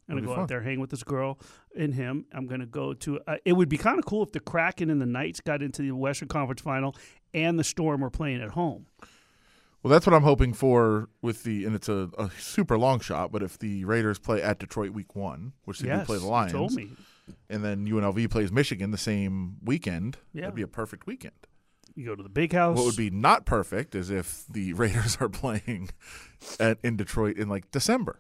I'm 0.09 0.17
gonna 0.17 0.27
go 0.27 0.35
fun. 0.35 0.43
out 0.43 0.49
there, 0.49 0.61
hang 0.63 0.79
with 0.81 0.91
this 0.91 1.03
girl 1.03 1.39
and 1.77 1.93
him. 1.95 2.27
I'm 2.33 2.47
gonna 2.47 2.67
go 2.67 2.95
to. 2.95 3.21
Uh, 3.27 3.37
it 3.45 3.55
would 3.55 3.69
be 3.69 3.77
kind 3.79 3.99
of 3.99 4.05
cool 4.07 4.23
if 4.23 4.33
the 4.33 4.41
Kraken 4.41 4.89
and 4.91 5.01
the 5.01 5.07
Knights 5.07 5.41
got 5.41 5.63
into 5.63 5.83
the 5.83 5.91
Western 5.93 6.29
Conference 6.29 6.61
Final, 6.61 6.95
and 7.35 7.59
the 7.59 7.65
Storm 7.65 8.01
were 8.01 8.11
playing 8.11 8.41
at 8.43 8.51
home. 8.51 8.87
Well, 9.83 9.91
that's 9.93 10.07
what 10.07 10.15
I'm 10.15 10.23
hoping 10.25 10.53
for 10.53 11.09
with 11.23 11.45
the, 11.45 11.65
and 11.65 11.75
it's 11.77 11.89
a, 11.89 12.09
a 12.19 12.29
super 12.39 12.77
long 12.77 12.99
shot. 13.01 13.31
But 13.31 13.43
if 13.45 13.59
the 13.59 13.85
Raiders 13.85 14.19
play 14.19 14.43
at 14.43 14.59
Detroit 14.59 14.91
week 14.91 15.15
one, 15.15 15.53
which 15.65 15.79
they 15.81 15.89
yes, 15.89 16.01
do 16.01 16.07
play 16.07 16.19
the 16.19 16.27
Lions, 16.27 16.53
told 16.53 16.73
me. 16.73 16.89
and 17.49 17.65
then 17.65 17.87
UNLV 17.87 18.29
plays 18.31 18.51
Michigan 18.51 18.91
the 18.91 18.99
same 18.99 19.57
weekend, 19.63 20.17
Yeah. 20.33 20.43
that'd 20.43 20.57
be 20.57 20.63
a 20.63 20.67
perfect 20.67 21.07
weekend. 21.07 21.35
You 21.95 22.05
go 22.05 22.17
to 22.17 22.23
the 22.23 22.29
big 22.29 22.53
house. 22.53 22.77
What 22.77 22.85
would 22.87 22.97
be 22.97 23.11
not 23.11 23.47
perfect 23.47 23.95
is 23.95 24.11
if 24.11 24.45
the 24.51 24.73
Raiders 24.75 25.19
are 25.21 25.29
playing 25.29 25.91
at 26.59 26.79
in 26.83 26.97
Detroit 26.97 27.37
in 27.37 27.49
like 27.49 27.71
December, 27.71 28.19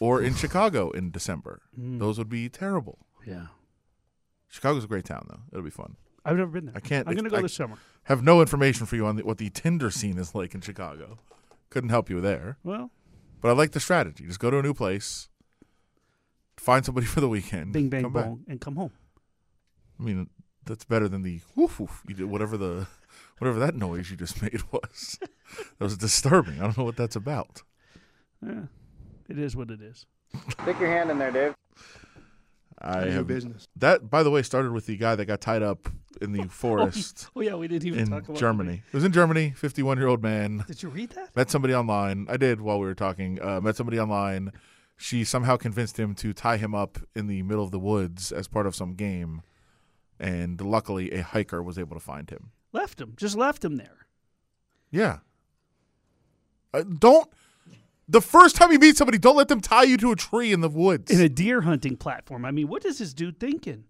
or 0.00 0.20
in 0.22 0.34
Chicago 0.34 0.90
in 0.90 1.10
December. 1.12 1.62
Mm. 1.78 1.98
Those 2.00 2.18
would 2.18 2.28
be 2.28 2.48
terrible. 2.48 2.98
Yeah, 3.24 3.46
Chicago's 4.48 4.84
a 4.84 4.88
great 4.88 5.04
town, 5.04 5.26
though. 5.30 5.40
It'll 5.52 5.64
be 5.64 5.70
fun. 5.70 5.96
I've 6.24 6.36
never 6.36 6.50
been 6.50 6.66
there. 6.66 6.74
I 6.76 6.80
can't- 6.80 7.06
I'm 7.08 7.14
gonna 7.14 7.30
go 7.30 7.36
I- 7.36 7.42
this 7.42 7.54
summer. 7.54 7.76
Have 8.04 8.22
no 8.22 8.40
information 8.40 8.86
for 8.86 8.96
you 8.96 9.06
on 9.06 9.16
the, 9.16 9.24
what 9.24 9.38
the 9.38 9.50
Tinder 9.50 9.90
scene 9.90 10.18
is 10.18 10.34
like 10.34 10.54
in 10.54 10.60
Chicago. 10.62 11.18
Couldn't 11.70 11.90
help 11.90 12.10
you 12.10 12.20
there, 12.20 12.56
Well, 12.64 12.90
but 13.40 13.48
I 13.48 13.52
like 13.52 13.70
the 13.72 13.80
strategy. 13.80 14.26
Just 14.26 14.40
go 14.40 14.50
to 14.50 14.58
a 14.58 14.62
new 14.62 14.74
place, 14.74 15.28
find 16.56 16.84
somebody 16.84 17.06
for 17.14 17.20
the 17.20 17.28
weekend, 17.28 17.72
bing 17.72 17.88
bang 17.88 18.02
come 18.02 18.12
back. 18.12 18.24
bong, 18.24 18.44
and 18.48 18.60
come 18.60 18.76
home. 18.76 18.90
I 19.98 20.02
mean, 20.02 20.28
that's 20.64 20.84
better 20.84 21.08
than 21.08 21.22
the 21.22 21.40
woof 21.54 21.78
woof. 21.78 22.02
You 22.08 22.14
did 22.14 22.26
whatever 22.26 22.56
the 22.56 22.86
whatever 23.38 23.58
that 23.60 23.74
noise 23.76 24.10
you 24.10 24.16
just 24.16 24.40
made 24.42 24.62
was. 24.72 25.18
that 25.20 25.84
was 25.84 25.96
disturbing. 25.96 26.58
I 26.58 26.64
don't 26.64 26.78
know 26.78 26.84
what 26.84 26.96
that's 26.96 27.16
about. 27.16 27.62
Yeah, 28.44 28.64
it 29.30 29.38
is 29.38 29.56
what 29.56 29.70
it 29.70 29.80
is. 29.80 30.06
Stick 30.50 30.78
your 30.78 30.88
hand 30.88 31.10
in 31.10 31.18
there, 31.18 31.30
Dave. 31.30 31.54
I 32.82 33.06
have 33.06 33.26
business. 33.26 33.68
that. 33.76 34.08
By 34.10 34.22
the 34.22 34.30
way, 34.30 34.42
started 34.42 34.72
with 34.72 34.86
the 34.86 34.96
guy 34.96 35.14
that 35.14 35.26
got 35.26 35.40
tied 35.42 35.62
up 35.62 35.88
in 36.20 36.32
the 36.32 36.44
forest 36.48 37.28
Oh 37.36 37.40
yeah, 37.42 37.54
we 37.54 37.68
didn't 37.68 37.86
even 37.86 38.06
talk 38.06 38.24
in 38.24 38.30
about 38.30 38.36
Germany. 38.38 38.82
It 38.86 38.94
was 38.94 39.04
in 39.04 39.12
Germany. 39.12 39.52
Fifty-one-year-old 39.54 40.22
man 40.22 40.64
Did 40.66 40.82
you 40.82 40.88
read 40.88 41.10
that? 41.10 41.36
met 41.36 41.50
somebody 41.50 41.74
online. 41.74 42.26
I 42.30 42.36
did 42.38 42.60
while 42.62 42.78
we 42.80 42.86
were 42.86 42.94
talking. 42.94 43.40
Uh, 43.42 43.60
met 43.60 43.76
somebody 43.76 44.00
online. 44.00 44.52
She 44.96 45.24
somehow 45.24 45.56
convinced 45.56 45.98
him 45.98 46.14
to 46.16 46.32
tie 46.32 46.56
him 46.58 46.74
up 46.74 46.98
in 47.14 47.26
the 47.26 47.42
middle 47.42 47.64
of 47.64 47.70
the 47.70 47.78
woods 47.78 48.32
as 48.32 48.48
part 48.48 48.66
of 48.66 48.74
some 48.74 48.94
game, 48.94 49.42
and 50.18 50.60
luckily 50.60 51.10
a 51.12 51.22
hiker 51.22 51.62
was 51.62 51.78
able 51.78 51.96
to 51.96 52.00
find 52.04 52.30
him. 52.30 52.50
Left 52.72 53.00
him. 53.00 53.14
Just 53.16 53.36
left 53.36 53.64
him 53.64 53.76
there. 53.76 54.06
Yeah. 54.90 55.18
Uh, 56.72 56.82
don't. 56.82 57.28
The 58.10 58.20
first 58.20 58.56
time 58.56 58.72
you 58.72 58.78
meet 58.78 58.96
somebody, 58.96 59.18
don't 59.18 59.36
let 59.36 59.46
them 59.48 59.60
tie 59.60 59.84
you 59.84 59.96
to 59.98 60.10
a 60.10 60.16
tree 60.16 60.52
in 60.52 60.60
the 60.62 60.68
woods. 60.68 61.10
in 61.12 61.20
a 61.20 61.28
deer 61.28 61.60
hunting 61.60 61.96
platform. 61.96 62.44
I 62.44 62.50
mean, 62.50 62.66
what 62.68 62.84
is 62.84 62.98
this 62.98 63.14
dude 63.14 63.38
thinking? 63.38 63.84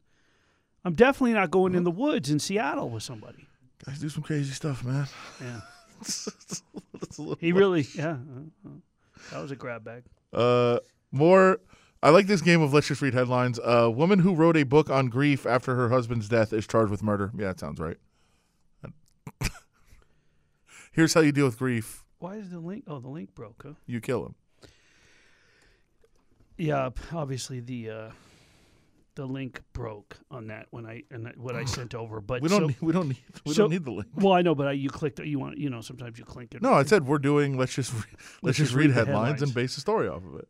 I'm 0.85 0.93
definitely 0.95 1.33
not 1.33 1.51
going 1.51 1.75
in 1.75 1.85
the 1.85 1.91
woods 1.91 2.29
in 2.31 2.39
Seattle 2.39 2.91
with 2.91 3.03
somebody. 3.03 3.47
Guys 3.87 3.99
do 3.99 4.09
some 4.11 4.23
crazy 4.23 4.53
stuff, 4.53 4.85
man. 4.85 5.07
Yeah, 5.41 5.61
It's 6.01 6.63
a 7.19 7.23
little- 7.23 7.39
he 7.41 7.53
really. 7.53 7.87
Yeah, 7.95 8.11
uh, 8.11 8.69
uh, 8.69 8.71
that 9.33 9.41
was 9.41 9.51
a 9.51 9.57
grab 9.57 9.85
bag. 9.85 10.03
Uh, 10.33 10.79
more. 11.11 11.61
I 12.03 12.11
like 12.11 12.27
this 12.27 12.41
game 12.43 12.63
of 12.63 12.73
let's 12.75 12.89
just 12.89 13.03
read 13.03 13.13
headlines. 13.15 13.59
A 13.63 13.91
woman 13.91 14.19
who 14.21 14.35
wrote 14.35 14.57
a 14.57 14.63
book 14.65 14.89
on 14.91 15.09
grief 15.09 15.45
after 15.47 15.75
her 15.77 15.89
husband's 15.91 16.29
death 16.29 16.53
is 16.53 16.67
charged 16.67 16.91
with 16.91 17.03
murder. 17.03 17.31
Yeah, 17.37 17.49
that 17.49 17.61
sounds 17.61 17.79
right. 17.81 17.97
Here's 20.93 21.15
how 21.15 21.21
you 21.21 21.33
deal 21.33 21.45
with 21.47 21.59
grief: 21.59 22.05
Why 22.21 22.37
is 22.37 22.51
the 22.51 22.61
link? 22.61 22.85
Oh, 22.87 23.01
the 23.01 23.09
link 23.09 23.35
broke. 23.35 23.63
Huh? 23.67 23.73
you 23.87 24.01
kill 24.01 24.25
him. 24.27 24.35
Yeah, 26.57 26.91
obviously 27.13 27.61
the 27.61 27.91
uh, 27.91 28.11
the 29.15 29.25
link 29.25 29.63
broke 29.73 30.19
on 30.31 30.49
that 30.49 30.67
when 30.71 30.85
I 30.85 31.03
and 31.11 31.33
what 31.39 31.57
I 31.57 31.65
sent 31.79 31.95
over. 31.95 32.21
But 32.21 32.43
We 32.43 32.49
don't. 32.51 32.61
so- 32.61 32.67
need, 32.67 32.77
we 32.83 32.93
don't 32.93 33.09
need. 33.09 33.19
We 33.47 33.55
so- 33.55 33.63
don't 33.63 33.71
need 33.71 33.85
the 33.85 33.93
link. 33.93 34.09
well, 34.15 34.35
I 34.35 34.43
know, 34.43 34.55
but 34.55 34.69
I, 34.69 34.73
you 34.73 34.91
clicked. 34.91 35.19
You 35.19 35.39
want 35.39 35.57
you 35.57 35.71
know 35.71 35.81
sometimes 35.81 36.19
you 36.19 36.25
click 36.27 36.55
it. 36.55 36.61
No, 36.63 36.75
I 36.75 36.83
said 36.83 37.07
we're 37.07 37.19
doing. 37.19 37.57
Let's 37.57 37.75
just. 37.75 37.93
Re- 37.95 38.01
let's, 38.43 38.59
just 38.59 38.75
read, 38.75 38.91
the 38.91 38.95
headlines, 38.95 39.41
and 39.41 39.55
base 39.55 39.75
the 39.75 39.81
story 39.81 40.07
off 40.09 40.23
of 40.25 40.37
it. 40.37 40.49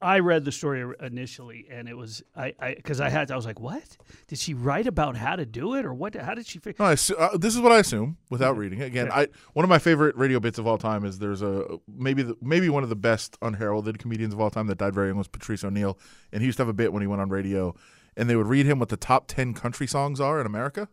I 0.00 0.20
read 0.20 0.44
the 0.44 0.52
story 0.52 0.84
initially, 1.00 1.66
and 1.70 1.88
it 1.88 1.96
was 1.96 2.22
I 2.36 2.54
I 2.60 2.74
because 2.74 3.00
I 3.00 3.08
had 3.08 3.32
I 3.32 3.36
was 3.36 3.44
like, 3.46 3.58
what 3.58 3.96
did 4.28 4.38
she 4.38 4.54
write 4.54 4.86
about 4.86 5.16
how 5.16 5.34
to 5.34 5.44
do 5.44 5.74
it 5.74 5.84
or 5.84 5.92
what? 5.92 6.14
How 6.14 6.34
did 6.34 6.46
she? 6.46 6.60
Figure? 6.60 6.76
No, 6.84 6.90
I 6.90 6.94
assu- 6.94 7.18
uh, 7.18 7.36
this 7.36 7.56
is 7.56 7.60
what 7.60 7.72
I 7.72 7.78
assume 7.78 8.16
without 8.30 8.56
reading 8.56 8.78
it. 8.80 8.84
Again, 8.84 9.08
Okay. 9.08 9.22
I 9.22 9.26
one 9.54 9.64
of 9.64 9.68
my 9.68 9.78
favorite 9.80 10.16
radio 10.16 10.38
bits 10.38 10.56
of 10.58 10.68
all 10.68 10.78
time 10.78 11.04
is 11.04 11.18
there's 11.18 11.42
a 11.42 11.78
maybe 11.88 12.22
the, 12.22 12.36
maybe 12.40 12.68
one 12.68 12.84
of 12.84 12.90
the 12.90 12.96
best 12.96 13.36
unheralded 13.42 13.98
comedians 13.98 14.32
of 14.34 14.40
all 14.40 14.50
time 14.50 14.68
that 14.68 14.78
died 14.78 14.94
very 14.94 15.08
young 15.08 15.18
was 15.18 15.26
Patrice 15.26 15.64
O'Neal, 15.64 15.98
and 16.32 16.42
he 16.42 16.46
used 16.46 16.58
to 16.58 16.62
have 16.62 16.68
a 16.68 16.72
bit 16.74 16.92
when 16.92 17.02
he 17.02 17.08
went 17.08 17.20
on 17.20 17.28
radio, 17.28 17.74
and 18.16 18.30
they 18.30 18.36
would 18.36 18.46
read 18.46 18.66
him 18.66 18.78
what 18.78 18.90
the 18.90 18.96
top 18.96 19.26
ten 19.26 19.52
country 19.52 19.88
songs 19.88 20.20
are 20.20 20.40
in 20.40 20.46
America, 20.46 20.88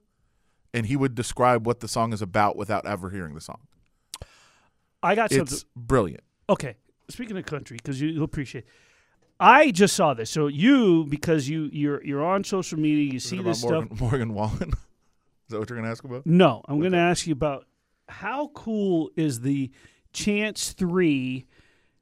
and 0.74 0.88
he 0.88 0.96
would 0.96 1.14
describe 1.14 1.68
what 1.68 1.80
the 1.80 1.88
song 1.88 2.12
is 2.12 2.24
about 2.24 2.56
without 2.56 2.88
ever 2.88 3.12
hearing 3.12 3.36
the 3.36 3.42
song. 3.42 3.60
I 5.04 5.14
got 5.14 5.30
something. 5.30 5.44
It's 5.44 5.64
brilliant. 5.76 6.24
Okay, 6.50 6.78
speaking 7.10 7.38
of 7.38 7.46
country, 7.46 7.78
because 7.78 8.02
you, 8.02 8.10
you'll 8.10 8.24
appreciate. 8.24 8.66
I 9.40 9.72
just 9.72 9.96
saw 9.96 10.14
this. 10.14 10.30
So 10.30 10.48
you, 10.48 11.06
because 11.10 11.50
you 11.50 11.70
you're 11.74 12.04
you're 12.04 12.24
on 12.26 12.44
social 12.44 12.80
media, 12.80 13.12
you 13.12 13.20
see 13.20 13.42
this 13.42 13.64
Morgan, 13.64 13.88
stuff. 13.90 14.00
Morgan 14.02 14.34
Wallen. 14.34 14.70
is 14.70 14.76
that 15.50 15.60
what 15.60 15.70
you're 15.70 15.78
going 15.78 15.86
to 15.86 15.92
ask 15.92 16.04
about? 16.04 16.26
No, 16.26 16.62
I'm 16.68 16.80
going 16.80 16.94
to 16.94 16.98
ask 16.98 17.28
you 17.28 17.34
about 17.34 17.66
how 18.08 18.48
cool 18.54 19.10
is 19.16 19.42
the 19.42 19.72
Chance 20.14 20.72
Three 20.74 21.46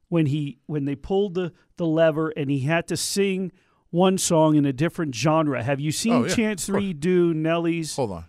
when 0.08 0.26
he 0.26 0.58
when 0.66 0.84
they 0.84 0.94
pulled 0.94 1.34
the 1.34 1.52
the 1.76 1.86
lever 1.86 2.28
and 2.30 2.48
he 2.50 2.60
had 2.60 2.86
to 2.88 2.96
sing 2.96 3.50
one 3.90 4.16
song 4.18 4.54
in 4.54 4.64
a 4.64 4.72
different 4.72 5.14
genre. 5.14 5.62
Have 5.62 5.80
you 5.80 5.90
seen 5.92 6.12
Oh, 6.12 6.24
yeah, 6.24 6.34
Chance. 6.34 6.66
Three 6.66 6.92
do 6.92 7.34
Nelly's? 7.34 7.96
Hold 7.96 8.12
on. 8.12 8.24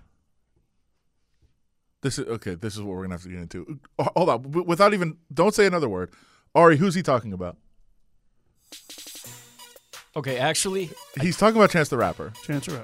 This 2.01 2.19
is 2.19 2.27
okay. 2.27 2.55
This 2.55 2.75
is 2.75 2.81
what 2.81 2.95
we're 2.95 3.03
gonna 3.03 3.15
have 3.15 3.23
to 3.23 3.29
get 3.29 3.39
into. 3.39 3.79
Uh, 3.97 4.07
Hold 4.15 4.29
on, 4.29 4.51
without 4.65 4.93
even 4.93 5.17
don't 5.33 5.53
say 5.55 5.65
another 5.65 5.89
word. 5.89 6.11
Ari, 6.53 6.77
who's 6.77 6.95
he 6.95 7.01
talking 7.03 7.33
about? 7.33 7.57
Okay, 10.15 10.37
actually, 10.37 10.91
He's 11.19 11.35
talking 11.37 11.57
about 11.57 11.71
Chance 11.71 11.89
the 11.89 11.97
Rapper. 11.97 12.31
Chance 12.45 12.65
Three. 12.65 12.77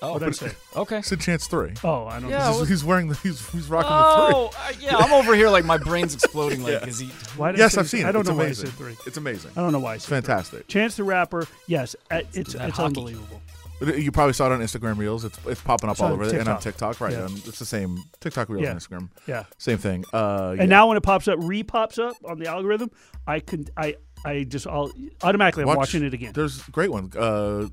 oh, 0.00 0.12
What 0.12 0.20
did 0.20 0.28
I 0.28 0.32
say? 0.32 0.52
okay. 0.76 0.96
I 0.98 1.00
said 1.00 1.20
Chance 1.20 1.48
three. 1.48 1.72
Oh, 1.82 2.06
I 2.06 2.20
don't. 2.20 2.30
Yeah, 2.30 2.38
know. 2.38 2.44
I 2.44 2.50
He's, 2.50 2.60
was- 2.60 2.68
he's 2.68 2.84
wearing 2.84 3.08
the 3.08 3.16
he's, 3.16 3.48
he's 3.50 3.68
rocking 3.68 3.90
the 3.90 4.26
three. 4.26 4.34
Oh, 4.36 4.50
uh, 4.56 4.72
yeah, 4.80 4.96
I'm 4.96 5.12
over 5.12 5.34
here 5.34 5.48
like 5.50 5.64
my 5.64 5.76
brain's 5.78 6.14
exploding. 6.14 6.62
Like, 6.62 6.86
is 6.86 7.00
he? 7.00 7.08
Why 7.36 7.50
did 7.50 7.60
I 7.60 7.64
Yes, 7.64 7.74
say 7.74 7.80
I've 7.80 7.88
seen 7.88 8.00
it. 8.02 8.06
I 8.06 8.12
don't 8.12 8.20
it's 8.20 8.30
know 8.30 8.36
amazing. 8.40 8.66
why 8.66 8.70
I 8.70 8.70
said 8.70 8.78
three. 8.96 9.06
It's 9.08 9.16
amazing. 9.16 9.50
I 9.56 9.60
don't 9.60 9.72
know 9.72 9.80
why 9.80 9.92
I 9.92 9.94
It's 9.96 10.04
said 10.04 10.08
three. 10.24 10.32
fantastic. 10.34 10.68
Chance 10.68 10.96
the 10.96 11.04
Rapper, 11.04 11.48
yes, 11.66 11.96
uh, 12.12 12.20
it's 12.32 12.52
That 12.52 12.68
it's 12.68 12.76
hockey. 12.76 12.82
unbelievable. 12.86 13.40
You 13.80 14.10
probably 14.10 14.32
saw 14.32 14.46
it 14.46 14.52
on 14.52 14.60
Instagram 14.60 14.96
Reels. 14.96 15.24
It's 15.24 15.38
it's 15.46 15.60
popping 15.60 15.90
up 15.90 15.94
It's 15.94 16.00
all 16.00 16.06
on 16.06 16.12
over 16.14 16.26
there 16.28 16.40
and 16.40 16.48
on 16.48 16.60
TikTok. 16.60 16.92
TikTok, 16.96 17.00
right? 17.00 17.12
Yeah. 17.12 17.24
On, 17.24 17.32
it's 17.44 17.58
the 17.58 17.66
same 17.66 17.98
TikTok 18.20 18.48
Reels 18.48 18.62
Yeah. 18.62 18.70
and 18.70 18.80
Instagram. 18.80 19.08
Yeah. 19.26 19.44
Same 19.58 19.76
thing. 19.78 20.04
Uh, 20.14 20.54
yeah. 20.56 20.62
And 20.62 20.70
now 20.70 20.86
when 20.86 20.96
it 20.96 21.02
pops 21.02 21.26
up, 21.28 21.38
re 21.42 21.62
pops 21.64 21.98
up 21.98 22.14
on 22.24 22.38
the 22.38 22.46
algorithm, 22.48 22.90
I 23.26 23.40
can 23.40 23.66
I 23.76 23.96
I 24.24 24.44
just 24.44 24.66
all 24.66 24.90
automatically 25.22 25.62
I'm 25.62 25.68
Watch- 25.68 25.76
watching 25.78 26.04
it 26.04 26.14
again. 26.14 26.32
There's 26.34 26.62
great 26.64 26.90
ones. 26.90 27.14
Uh, 27.14 27.68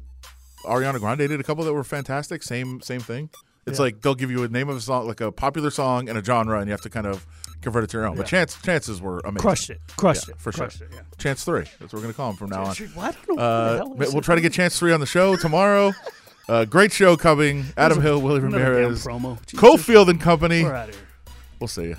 Ariana 0.66 1.00
Grande 1.00 1.20
did 1.20 1.39
a 1.39 1.44
couple 1.44 1.64
that 1.66 1.74
were 1.74 1.84
fantastic. 1.84 2.44
Same 2.44 2.82
same 2.82 3.00
thing. 3.02 3.30
It's 3.66 3.80
Yeah. 3.80 3.84
like 3.84 4.02
they'll 4.02 4.16
give 4.16 4.30
you 4.32 4.44
a 4.44 4.48
name 4.48 4.70
of 4.70 4.78
a 4.78 4.82
song, 4.82 5.08
like 5.08 5.22
a 5.22 5.32
popular 5.32 5.70
song 5.72 6.10
and 6.10 6.18
a 6.18 6.24
genre, 6.24 6.60
and 6.60 6.68
you 6.68 6.72
have 6.72 6.82
to 6.82 6.89
kind 6.89 7.08
of 7.08 7.26
convert 7.62 7.86
it 7.86 7.89
to 7.91 7.98
your 7.98 8.06
own. 8.08 8.16
But 8.18 8.28
chance 8.28 8.56
chances 8.62 9.02
were 9.02 9.20
amazing. 9.20 9.38
Crushed 9.41 9.70
it, 9.70 9.80
crushed 9.98 10.28
Yeah, 10.28 10.34
it, 10.36 10.41
for 10.41 10.52
sure. 10.52 10.66
crushed 10.66 10.82
it. 10.82 10.89
Yeah. 10.94 11.00
Chance 11.18 11.44
three. 11.46 11.64
That's 11.80 11.82
what 11.82 11.94
we're 11.94 12.02
gonna 12.02 12.14
call 12.14 12.30
him 12.32 12.36
from 12.38 12.50
now 12.50 12.66
on. 12.66 12.76
Well, 12.96 13.06
I 13.06 13.12
don't 13.12 13.28
know. 13.28 13.36
what 13.36 13.36
the 13.36 13.41
Uh, 13.41 13.78
hell 13.78 13.96
we'll 14.14 14.22
try 14.22 14.36
to 14.36 14.41
get 14.41 14.54
Chance 14.54 14.78
three 14.78 14.91
on 14.91 15.00
the 15.00 15.06
show 15.06 15.36
tomorrow. 15.38 15.94
Uh, 16.50 16.66
great 16.66 16.91
show 16.91 17.16
coming. 17.16 17.66
Adam 17.78 18.02
Hill, 18.02 18.22
Willie 18.22 18.39
Another 18.39 18.58
damn 18.60 18.72
Ramirez, 18.74 19.06
promo. 19.06 19.38
Jesus. 19.46 19.60
Cofield 19.60 20.10
and 20.10 20.20
Company. 20.20 20.64
We're 20.66 20.74
out 20.76 20.89
of 20.89 20.96
here. 20.96 21.04
We'll 21.60 21.68
see 21.70 21.84
you. 21.86 21.96